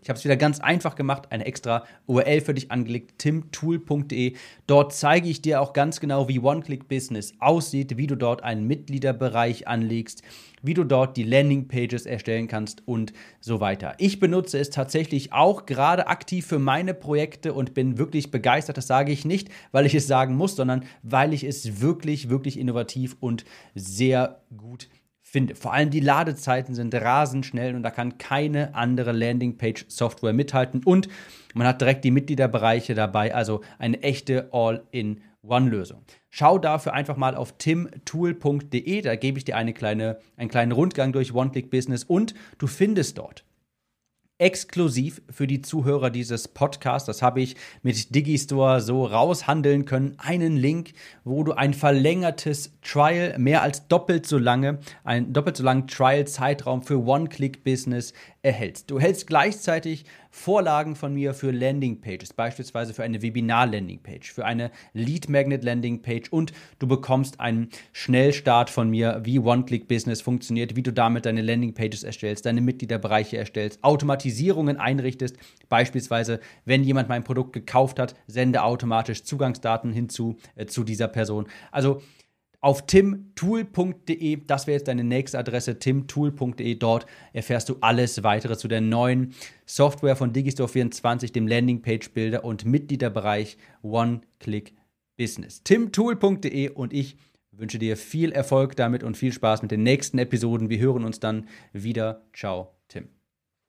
Ich 0.00 0.08
habe 0.08 0.18
es 0.18 0.24
wieder 0.24 0.38
ganz 0.38 0.58
einfach 0.58 0.94
gemacht, 0.94 1.30
eine 1.30 1.44
extra 1.44 1.84
URL 2.06 2.40
für 2.40 2.54
dich 2.54 2.70
angelegt, 2.70 3.18
timtool.de. 3.18 4.36
Dort 4.66 4.94
zeige 4.94 5.28
ich 5.28 5.42
dir 5.42 5.60
auch 5.60 5.74
ganz 5.74 6.00
genau, 6.00 6.28
wie 6.28 6.40
One-Click-Business 6.40 7.34
aussieht, 7.40 7.98
wie 7.98 8.06
du 8.06 8.16
dort 8.16 8.42
einen 8.42 8.66
Mitgliederbereich 8.66 9.68
anlegst, 9.68 10.22
wie 10.62 10.72
du 10.72 10.84
dort 10.84 11.18
die 11.18 11.24
Landing-Pages 11.24 12.06
erstellen 12.06 12.48
kannst 12.48 12.88
und 12.88 13.12
so 13.42 13.60
weiter. 13.60 13.96
Ich 13.98 14.18
benutze 14.18 14.58
es 14.58 14.70
tatsächlich 14.70 15.34
auch 15.34 15.66
gerade 15.66 16.06
aktiv 16.06 16.46
für 16.46 16.58
meine 16.58 16.94
Projekte 16.94 17.52
und 17.52 17.74
bin 17.74 17.98
wirklich 17.98 18.30
begeistert. 18.30 18.78
Das 18.78 18.86
sage 18.86 19.12
ich 19.12 19.26
nicht, 19.26 19.50
weil 19.72 19.84
ich 19.84 19.94
es 19.94 20.06
sagen 20.06 20.36
muss, 20.36 20.56
sondern 20.56 20.86
weil 21.02 21.34
ich 21.34 21.44
es 21.44 21.82
wirklich, 21.82 22.30
wirklich 22.30 22.58
innovativ 22.58 23.18
und 23.20 23.44
sehr 23.74 24.40
gut 24.56 24.84
finde 24.84 24.99
finde. 25.30 25.54
Vor 25.54 25.72
allem 25.72 25.90
die 25.90 26.00
Ladezeiten 26.00 26.74
sind 26.74 26.94
rasend 26.94 27.46
schnell 27.46 27.74
und 27.74 27.82
da 27.82 27.90
kann 27.90 28.18
keine 28.18 28.74
andere 28.74 29.12
Landingpage-Software 29.12 30.32
mithalten. 30.32 30.82
Und 30.84 31.08
man 31.54 31.66
hat 31.66 31.80
direkt 31.80 32.04
die 32.04 32.10
Mitgliederbereiche 32.10 32.94
dabei, 32.94 33.34
also 33.34 33.60
eine 33.78 34.02
echte 34.02 34.48
All-in-One-Lösung. 34.52 36.02
Schau 36.30 36.58
dafür 36.58 36.94
einfach 36.94 37.16
mal 37.16 37.34
auf 37.34 37.56
timtool.de, 37.58 39.02
da 39.02 39.16
gebe 39.16 39.38
ich 39.38 39.44
dir 39.44 39.56
eine 39.56 39.72
kleine, 39.72 40.18
einen 40.36 40.50
kleinen 40.50 40.72
Rundgang 40.72 41.12
durch 41.12 41.34
One-Click-Business 41.34 42.04
und 42.04 42.34
du 42.58 42.66
findest 42.66 43.18
dort 43.18 43.44
exklusiv 44.40 45.20
für 45.30 45.46
die 45.46 45.60
Zuhörer 45.60 46.10
dieses 46.10 46.48
Podcasts. 46.48 47.06
Das 47.06 47.20
habe 47.20 47.40
ich 47.42 47.56
mit 47.82 48.14
Digistore 48.14 48.80
so 48.80 49.04
raushandeln 49.04 49.84
können. 49.84 50.14
Einen 50.18 50.56
Link, 50.56 50.94
wo 51.24 51.44
du 51.44 51.52
ein 51.52 51.74
verlängertes 51.74 52.72
Trial, 52.82 53.38
mehr 53.38 53.62
als 53.62 53.86
doppelt 53.88 54.26
so 54.26 54.38
lange, 54.38 54.78
einen 55.04 55.32
doppelt 55.32 55.58
so 55.58 55.62
langen 55.62 55.86
Trial-Zeitraum 55.86 56.82
für 56.82 57.04
One-Click-Business 57.04 58.14
erhältst. 58.42 58.90
Du 58.90 58.98
hältst 58.98 59.26
gleichzeitig 59.26 60.06
Vorlagen 60.30 60.94
von 60.94 61.12
mir 61.12 61.34
für 61.34 61.50
Landingpages, 61.50 62.32
beispielsweise 62.32 62.94
für 62.94 63.02
eine 63.02 63.20
Webinar-Landingpage, 63.20 64.32
für 64.32 64.44
eine 64.44 64.70
Lead-Magnet-Landingpage 64.94 66.30
und 66.30 66.52
du 66.78 66.86
bekommst 66.86 67.40
einen 67.40 67.68
Schnellstart 67.92 68.70
von 68.70 68.88
mir, 68.88 69.20
wie 69.24 69.40
One-Click-Business 69.40 70.22
funktioniert, 70.22 70.76
wie 70.76 70.82
du 70.82 70.92
damit 70.92 71.26
deine 71.26 71.42
Landingpages 71.42 72.04
erstellst, 72.04 72.46
deine 72.46 72.60
Mitgliederbereiche 72.60 73.36
erstellst, 73.36 73.82
Automatisierungen 73.82 74.76
einrichtest, 74.76 75.36
beispielsweise, 75.68 76.40
wenn 76.64 76.84
jemand 76.84 77.08
mein 77.08 77.24
Produkt 77.24 77.52
gekauft 77.52 77.98
hat, 77.98 78.14
sende 78.26 78.62
automatisch 78.62 79.24
Zugangsdaten 79.24 79.92
hinzu 79.92 80.36
äh, 80.54 80.66
zu 80.66 80.84
dieser 80.84 81.08
Person. 81.08 81.48
Also 81.72 82.02
auf 82.60 82.86
timtool.de. 82.86 84.38
Das 84.46 84.66
wäre 84.66 84.76
jetzt 84.76 84.88
deine 84.88 85.04
nächste 85.04 85.38
Adresse, 85.38 85.78
timtool.de. 85.78 86.74
Dort 86.74 87.06
erfährst 87.32 87.68
du 87.68 87.76
alles 87.80 88.22
weitere 88.22 88.56
zu 88.56 88.68
der 88.68 88.80
neuen 88.80 89.34
Software 89.66 90.16
von 90.16 90.32
Digistore24, 90.32 91.32
dem 91.32 91.48
Landingpage-Builder 91.48 92.44
und 92.44 92.64
Mitgliederbereich 92.64 93.56
One-Click 93.82 94.74
Business. 95.16 95.62
timtool.de 95.62 96.70
und 96.70 96.92
ich 96.92 97.16
wünsche 97.52 97.78
dir 97.78 97.96
viel 97.96 98.32
Erfolg 98.32 98.74
damit 98.76 99.02
und 99.02 99.16
viel 99.16 99.32
Spaß 99.32 99.62
mit 99.62 99.70
den 99.70 99.82
nächsten 99.82 100.18
Episoden. 100.18 100.70
Wir 100.70 100.78
hören 100.78 101.04
uns 101.04 101.20
dann 101.20 101.46
wieder. 101.72 102.22
Ciao. 102.32 102.79